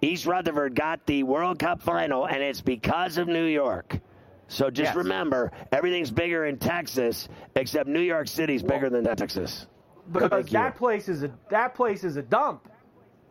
East 0.00 0.26
Rutherford 0.26 0.74
got 0.74 1.04
the 1.06 1.22
World 1.24 1.58
Cup 1.58 1.82
final, 1.82 2.26
and 2.26 2.42
it's 2.42 2.60
because 2.60 3.18
of 3.18 3.28
New 3.28 3.44
York. 3.46 3.98
So 4.46 4.70
just 4.70 4.90
Yes. 4.90 4.96
remember, 4.96 5.52
everything's 5.72 6.10
bigger 6.10 6.46
in 6.46 6.56
Texas, 6.58 7.28
except 7.54 7.88
New 7.88 8.00
York 8.00 8.28
City's 8.28 8.62
bigger 8.62 8.88
than 8.88 9.04
Texas. 9.04 9.66
because 10.10 10.46
that 10.50 10.74
place 10.76 11.06
is 11.08 11.22
a 11.22 11.30
that 11.50 11.74
place 11.74 12.02
is 12.02 12.16
a 12.16 12.22
dump, 12.22 12.66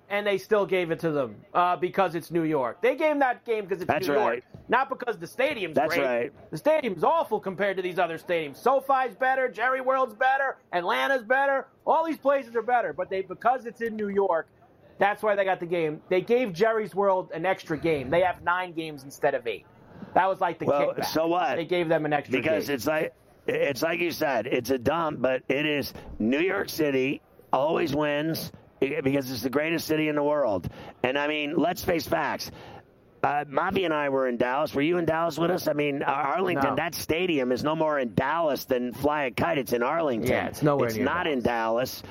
and 0.10 0.28
they 0.28 0.38
still 0.38 0.66
gave 0.66 0.92
it 0.92 1.00
to 1.00 1.10
them 1.10 1.36
uh, 1.56 1.76
because 1.76 2.14
it's 2.14 2.30
New 2.30 2.44
York. 2.44 2.82
They 2.84 2.96
gave 2.96 3.18
that 3.20 3.44
game 3.46 3.64
because 3.64 3.82
it's 3.82 3.88
That's 3.88 4.08
New 4.08 4.14
right. 4.16 4.44
York, 4.54 4.57
not 4.70 4.90
because 4.90 5.18
the 5.18 5.28
stadium's 5.28 5.76
That's 5.76 5.94
great. 5.96 6.06
right. 6.06 6.52
The 6.52 6.58
stadium's 6.58 7.04
awful 7.04 7.40
compared 7.40 7.78
to 7.78 7.84
these 7.84 8.00
other 8.00 8.18
stadiums. 8.18 8.58
SoFi's 8.58 9.16
better, 9.16 9.48
Jerry 9.50 9.82
World's 9.82 10.14
better, 10.16 10.58
Atlanta's 10.74 11.24
better. 11.24 11.68
All 11.86 12.06
these 12.06 12.18
places 12.18 12.56
are 12.56 12.62
better, 12.62 12.94
but 12.94 13.10
they 13.10 13.22
because 13.22 13.66
it's 13.66 13.82
in 13.82 13.96
New 13.96 14.10
York. 14.10 14.48
That's 15.00 15.22
why 15.22 15.36
they 15.36 15.46
got 15.46 15.60
the 15.60 15.66
game. 15.68 16.02
They 16.10 16.22
gave 16.22 16.54
Jerry's 16.54 16.96
World 16.96 17.30
an 17.34 17.46
extra 17.46 17.78
game. 17.78 18.10
They 18.10 18.22
have 18.22 18.42
nine 18.42 18.74
games 18.74 19.04
instead 19.04 19.36
of 19.36 19.46
eight. 19.46 19.66
That 20.16 20.26
was 20.28 20.42
like 20.42 20.58
the 20.60 20.66
Well, 20.66 20.94
kickback. 20.94 21.06
so 21.06 21.28
what? 21.28 21.56
They 21.56 21.66
gave 21.66 21.88
them 21.88 22.06
an 22.06 22.14
extra 22.14 22.34
game. 22.34 22.42
because 22.42 22.68
game. 22.68 22.76
it's 22.76 22.88
like 22.88 23.14
it's 23.46 23.82
like 23.82 24.00
you 24.00 24.12
said, 24.12 24.48
it's 24.48 24.72
a 24.72 24.78
dump, 24.78 25.22
but 25.22 25.44
it 25.48 25.66
is 25.66 25.94
New 26.20 26.40
York 26.40 26.70
City 26.70 27.22
always 27.54 27.96
wins 27.96 28.52
eh, 28.82 29.00
because 29.02 29.30
it's 29.32 29.44
the 29.44 29.50
greatest 29.50 29.88
city 29.88 30.10
in 30.10 30.16
the 30.16 30.24
world. 30.24 30.68
And 31.04 31.18
I 31.18 31.28
mean, 31.28 31.56
let's 31.56 31.84
face 31.84 32.06
facts. 32.08 32.52
Uh, 33.24 33.44
Mavi 33.46 33.84
and 33.86 33.94
I 33.94 34.10
were 34.10 34.28
in 34.28 34.38
Dallas. 34.38 34.74
Were 34.76 34.82
you 34.82 34.98
in 34.98 35.06
Dallas 35.06 35.38
with 35.40 35.50
us? 35.50 35.68
I 35.68 35.74
mean, 35.74 36.04
Arlington, 36.04 36.70
No. 36.72 36.76
that 36.76 36.94
stadium 36.94 37.52
is 37.52 37.64
no 37.64 37.76
more 37.76 37.98
in 38.00 38.14
Dallas 38.14 38.66
than 38.66 38.94
Fly 38.94 39.26
a 39.26 39.32
Kite. 39.32 39.58
It's 39.58 39.74
in 39.74 39.82
Arlington. 39.82 40.30
Yeah, 40.30 40.48
it's 40.48 40.62
nowhere 40.62 40.88
It's 40.90 40.98
not 40.98 41.26
in 41.26 41.42
Dallas. 41.42 42.04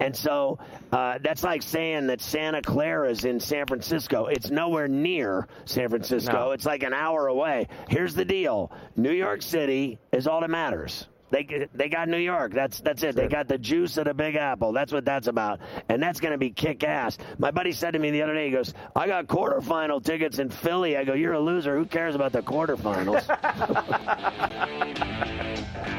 And 0.00 0.16
so 0.16 0.58
uh, 0.90 1.18
that's 1.22 1.44
like 1.44 1.62
saying 1.62 2.06
that 2.06 2.22
Santa 2.22 2.62
Clara 2.62 3.10
is 3.10 3.24
in 3.26 3.38
San 3.40 3.66
Francisco. 3.66 4.26
It's 4.26 4.50
nowhere 4.50 4.88
near 4.88 5.46
San 5.66 5.90
Francisco. 5.90 6.32
No. 6.32 6.50
It's 6.52 6.64
like 6.64 6.82
an 6.82 6.94
hour 6.94 7.26
away. 7.26 7.68
Here's 7.88 8.14
the 8.14 8.24
deal 8.24 8.72
New 8.96 9.12
York 9.12 9.42
City 9.42 9.98
is 10.12 10.26
all 10.26 10.40
that 10.40 10.50
matters. 10.50 11.06
They, 11.30 11.68
they 11.74 11.88
got 11.88 12.08
New 12.08 12.18
York. 12.18 12.52
That's 12.52 12.80
that's 12.80 13.02
it. 13.02 13.16
They 13.16 13.26
got 13.28 13.48
the 13.48 13.58
juice 13.58 13.96
of 13.96 14.04
the 14.04 14.14
Big 14.14 14.36
Apple. 14.36 14.72
That's 14.72 14.92
what 14.92 15.04
that's 15.04 15.26
about, 15.26 15.60
and 15.88 16.02
that's 16.02 16.20
going 16.20 16.32
to 16.32 16.38
be 16.38 16.50
kick 16.50 16.84
ass. 16.84 17.18
My 17.38 17.50
buddy 17.50 17.72
said 17.72 17.92
to 17.92 17.98
me 17.98 18.10
the 18.10 18.22
other 18.22 18.34
day, 18.34 18.46
he 18.46 18.52
goes, 18.52 18.72
"I 18.94 19.06
got 19.06 19.26
quarterfinal 19.26 20.04
tickets 20.04 20.38
in 20.38 20.50
Philly." 20.50 20.96
I 20.96 21.04
go, 21.04 21.14
"You're 21.14 21.32
a 21.32 21.40
loser. 21.40 21.76
Who 21.76 21.86
cares 21.86 22.14
about 22.14 22.32
the 22.32 22.42
quarterfinals?" 22.42 23.24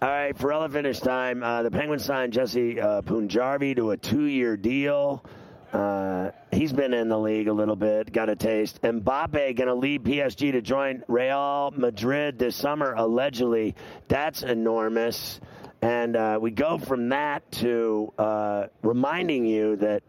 All 0.00 0.08
right, 0.08 0.38
for 0.38 0.68
finish 0.68 1.00
time. 1.00 1.42
Uh, 1.42 1.64
the 1.64 1.72
Penguins 1.72 2.04
signed 2.04 2.32
Jesse 2.32 2.80
uh, 2.80 3.02
Puljujarvi 3.02 3.74
to 3.74 3.90
a 3.90 3.96
two-year 3.96 4.56
deal. 4.56 5.24
Uh, 5.72 6.30
he's 6.52 6.72
been 6.72 6.94
in 6.94 7.08
the 7.08 7.18
league 7.18 7.48
a 7.48 7.52
little 7.52 7.74
bit, 7.74 8.12
got 8.12 8.28
a 8.28 8.36
taste. 8.36 8.80
Mbappe 8.82 9.56
going 9.56 9.66
to 9.66 9.74
lead 9.74 10.04
PSG 10.04 10.52
to 10.52 10.62
join 10.62 11.02
Real 11.08 11.72
Madrid 11.76 12.38
this 12.38 12.54
summer, 12.54 12.94
allegedly. 12.96 13.74
That's 14.06 14.44
enormous. 14.44 15.40
And 15.82 16.14
uh, 16.14 16.38
we 16.40 16.52
go 16.52 16.78
from 16.78 17.08
that 17.08 17.50
to 17.52 18.12
uh, 18.18 18.66
reminding 18.82 19.46
you 19.46 19.74
that 19.78 20.04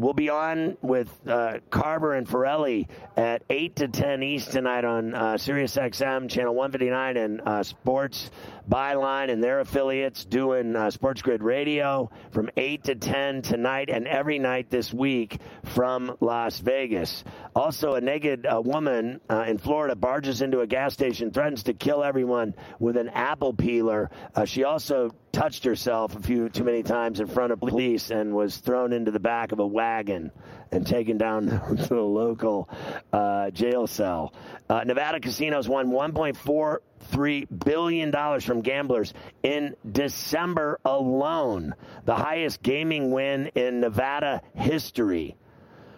We'll 0.00 0.14
be 0.14 0.30
on 0.30 0.78
with 0.80 1.10
uh, 1.28 1.58
Carver 1.68 2.14
and 2.14 2.26
Ferrelli 2.26 2.88
at 3.18 3.42
8 3.50 3.76
to 3.76 3.88
10 3.88 4.22
East 4.22 4.50
tonight 4.50 4.82
on 4.82 5.14
uh, 5.14 5.36
Sirius 5.36 5.76
XM, 5.76 6.30
channel 6.30 6.54
159, 6.54 7.18
and 7.18 7.42
uh, 7.42 7.62
Sports 7.62 8.30
Byline 8.66 9.30
and 9.30 9.44
their 9.44 9.60
affiliates 9.60 10.24
doing 10.24 10.74
uh, 10.74 10.90
Sports 10.90 11.20
Grid 11.20 11.42
Radio 11.42 12.10
from 12.30 12.48
8 12.56 12.84
to 12.84 12.94
10 12.94 13.42
tonight 13.42 13.90
and 13.90 14.08
every 14.08 14.38
night 14.38 14.70
this 14.70 14.90
week 14.90 15.38
from 15.74 16.16
Las 16.20 16.60
Vegas. 16.60 17.22
Also, 17.54 17.92
a 17.92 18.00
naked 18.00 18.46
uh, 18.46 18.58
woman 18.58 19.20
uh, 19.28 19.44
in 19.46 19.58
Florida 19.58 19.94
barges 19.94 20.40
into 20.40 20.60
a 20.60 20.66
gas 20.66 20.94
station, 20.94 21.30
threatens 21.30 21.64
to 21.64 21.74
kill 21.74 22.02
everyone 22.02 22.54
with 22.78 22.96
an 22.96 23.10
apple 23.10 23.52
peeler. 23.52 24.10
Uh, 24.34 24.46
she 24.46 24.64
also 24.64 25.10
touched 25.32 25.64
herself 25.64 26.16
a 26.16 26.20
few 26.20 26.48
too 26.48 26.64
many 26.64 26.82
times 26.82 27.20
in 27.20 27.26
front 27.26 27.52
of 27.52 27.60
police 27.60 28.10
and 28.10 28.34
was 28.34 28.56
thrown 28.56 28.92
into 28.92 29.10
the 29.10 29.20
back 29.20 29.52
of 29.52 29.58
a 29.58 29.66
wagon 29.66 30.30
and 30.72 30.86
taken 30.86 31.18
down 31.18 31.46
to 31.76 31.86
the 31.88 32.00
local 32.00 32.68
uh, 33.12 33.50
jail 33.50 33.86
cell. 33.86 34.32
Uh, 34.68 34.84
Nevada 34.84 35.20
casinos 35.20 35.68
won 35.68 35.90
1.43 35.90 37.64
billion 37.64 38.10
dollars 38.10 38.44
from 38.44 38.60
gamblers 38.60 39.14
in 39.42 39.76
December 39.90 40.78
alone, 40.84 41.74
the 42.04 42.14
highest 42.16 42.62
gaming 42.62 43.10
win 43.10 43.50
in 43.54 43.80
Nevada 43.80 44.42
history. 44.54 45.36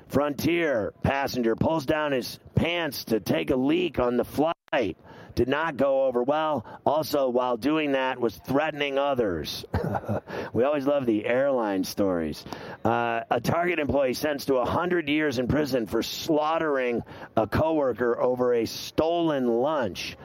Frontier 0.09 0.93
passenger 1.03 1.57
pulls 1.57 1.87
down 1.87 2.12
his 2.12 2.39
pants 2.55 3.05
to 3.05 3.18
take 3.18 3.51
a 3.51 3.57
leak 3.57 3.99
on 3.99 4.18
the 4.18 4.24
flight 4.24 4.97
did 5.35 5.49
not 5.49 5.76
go 5.76 6.05
over 6.05 6.22
well. 6.22 6.64
Also, 6.85 7.28
while 7.28 7.57
doing 7.57 7.93
that, 7.93 8.20
was 8.20 8.37
threatening 8.37 8.99
others. 8.99 9.64
we 10.53 10.64
always 10.64 10.87
love 10.87 11.07
the 11.07 11.24
airline 11.26 11.85
stories. 11.85 12.45
Uh, 12.85 13.20
a 13.30 13.41
Target 13.41 13.78
employee 13.78 14.14
sentenced 14.14 14.49
to 14.49 14.55
100 14.55 15.09
years 15.09 15.39
in 15.39 15.49
prison 15.49 15.87
for 15.87 16.03
slaughtering 16.03 17.03
a 17.37 17.47
coworker 17.47 18.20
over 18.20 18.55
a 18.55 18.66
stolen 18.66 19.47
lunch. 19.49 20.16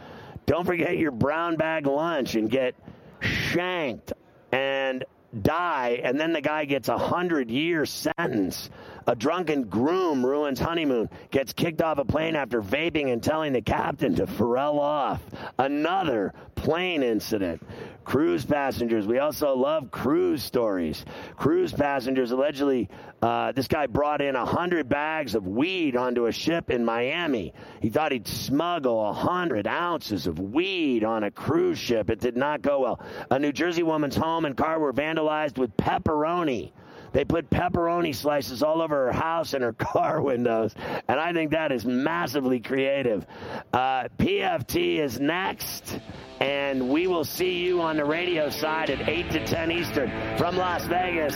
Don't 0.46 0.66
forget 0.66 0.98
your 0.98 1.12
brown 1.12 1.58
bag 1.58 1.88
lunch 1.88 2.36
and 2.36 2.50
get 2.50 2.76
shanked 3.22 4.14
and 4.52 5.04
die, 5.42 6.00
and 6.04 6.20
then 6.20 6.34
the 6.34 6.42
guy 6.42 6.66
gets 6.66 6.90
a 6.90 6.98
hundred 6.98 7.52
year 7.52 7.86
sentence. 7.86 8.70
A 9.08 9.16
drunken 9.16 9.64
groom 9.64 10.26
ruins 10.26 10.60
honeymoon, 10.60 11.10
gets 11.32 11.54
kicked 11.54 11.82
off 11.82 11.98
a 11.98 12.04
plane 12.04 12.36
after 12.36 12.62
vaping 12.62 13.12
and 13.14 13.24
telling 13.24 13.54
the 13.54 13.62
captain 13.62 14.16
to 14.16 14.26
Pharrell 14.26 14.80
off. 14.80 15.22
Another 15.58 16.34
plane 16.56 17.04
incident. 17.04 17.66
Cruise 18.04 18.46
passengers. 18.46 19.08
We 19.08 19.20
also 19.20 19.56
love 19.56 19.92
cruise 19.92 20.44
stories. 20.44 21.06
Cruise 21.38 21.72
passengers 21.72 22.32
allegedly, 22.32 22.90
uh, 23.22 23.54
this 23.54 23.68
guy 23.68 23.88
brought 23.88 24.22
in 24.22 24.36
100 24.36 24.90
bags 24.90 25.36
of 25.36 25.48
weed 25.48 25.96
onto 25.96 26.26
a 26.26 26.32
ship 26.34 26.70
in 26.70 26.84
Miami. 26.84 27.54
He 27.82 27.90
thought 27.90 28.12
he'd 28.12 28.28
smuggle 28.28 28.98
100 28.98 29.68
ounces 29.68 30.28
of 30.28 30.38
weed 30.38 31.06
on 31.06 31.24
a 31.24 31.32
cruise 31.32 31.80
ship. 31.80 32.10
It 32.10 32.20
did 32.20 32.36
not 32.36 32.62
go 32.62 32.82
well. 32.82 33.00
A 33.32 33.40
New 33.40 33.54
Jersey 33.54 33.84
woman's 33.84 34.18
home 34.18 34.44
and 34.44 34.58
car 34.58 34.80
were 34.80 34.92
vandalized 34.92 35.58
with 35.58 35.76
pepperoni. 35.78 36.74
They 37.14 37.26
put 37.26 37.50
pepperoni 37.50 38.14
slices 38.14 38.64
all 38.64 38.82
over 38.82 39.08
her 39.08 39.12
house 39.12 39.54
and 39.54 39.64
her 39.64 39.74
car 39.94 40.22
windows. 40.22 40.76
And 41.08 41.20
I 41.20 41.34
think 41.34 41.52
that 41.52 41.72
is 41.72 41.86
massively 41.86 42.60
creative. 42.60 43.26
Uh, 43.74 44.08
PFT 44.18 45.00
is 45.00 45.20
next. 45.20 46.00
And 46.40 46.90
we 46.90 47.08
will 47.08 47.24
see 47.24 47.64
you 47.64 47.82
on 47.82 47.98
the 47.98 48.06
radio 48.06 48.50
side 48.50 48.90
at 48.90 49.08
8 49.08 49.32
to 49.32 49.46
10 49.46 49.72
Eastern 49.72 50.38
from 50.38 50.56
Las 50.56 50.86
Vegas. 50.86 51.36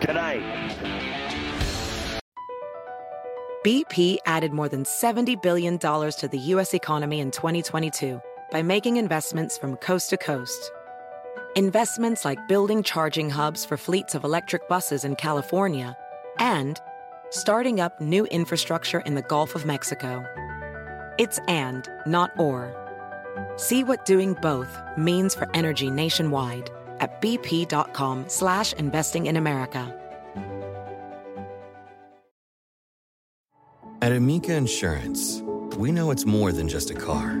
Good 0.00 0.14
night. 0.14 0.42
BP 3.64 4.18
added 4.26 4.52
more 4.52 4.68
than 4.68 4.84
$70 4.84 5.42
billion 5.42 5.78
to 5.78 6.28
the 6.30 6.38
U.S. 6.38 6.72
economy 6.72 7.20
in 7.20 7.30
2022 7.30 8.20
by 8.52 8.62
making 8.62 8.96
investments 8.96 9.58
from 9.58 9.76
coast 9.76 10.10
to 10.10 10.16
coast 10.16 10.70
investments 11.56 12.24
like 12.24 12.46
building 12.48 12.82
charging 12.82 13.30
hubs 13.30 13.64
for 13.64 13.76
fleets 13.78 14.14
of 14.14 14.24
electric 14.24 14.68
buses 14.68 15.04
in 15.04 15.16
California, 15.16 15.96
and 16.38 16.78
starting 17.30 17.80
up 17.80 17.98
new 17.98 18.26
infrastructure 18.26 19.00
in 19.00 19.14
the 19.14 19.22
Gulf 19.22 19.54
of 19.54 19.64
Mexico. 19.64 20.24
It's 21.18 21.38
and, 21.48 21.88
not 22.06 22.30
or. 22.38 22.74
See 23.56 23.82
what 23.82 24.04
doing 24.04 24.34
both 24.42 24.78
means 24.98 25.34
for 25.34 25.48
energy 25.54 25.90
nationwide 25.90 26.70
at 27.00 27.20
bp.com 27.22 28.28
slash 28.28 28.74
investing 28.74 29.26
in 29.26 29.36
America. 29.36 29.94
At 34.02 34.12
Amica 34.12 34.54
Insurance, 34.54 35.42
we 35.78 35.90
know 35.90 36.10
it's 36.10 36.26
more 36.26 36.52
than 36.52 36.68
just 36.68 36.90
a 36.90 36.94
car. 36.94 37.40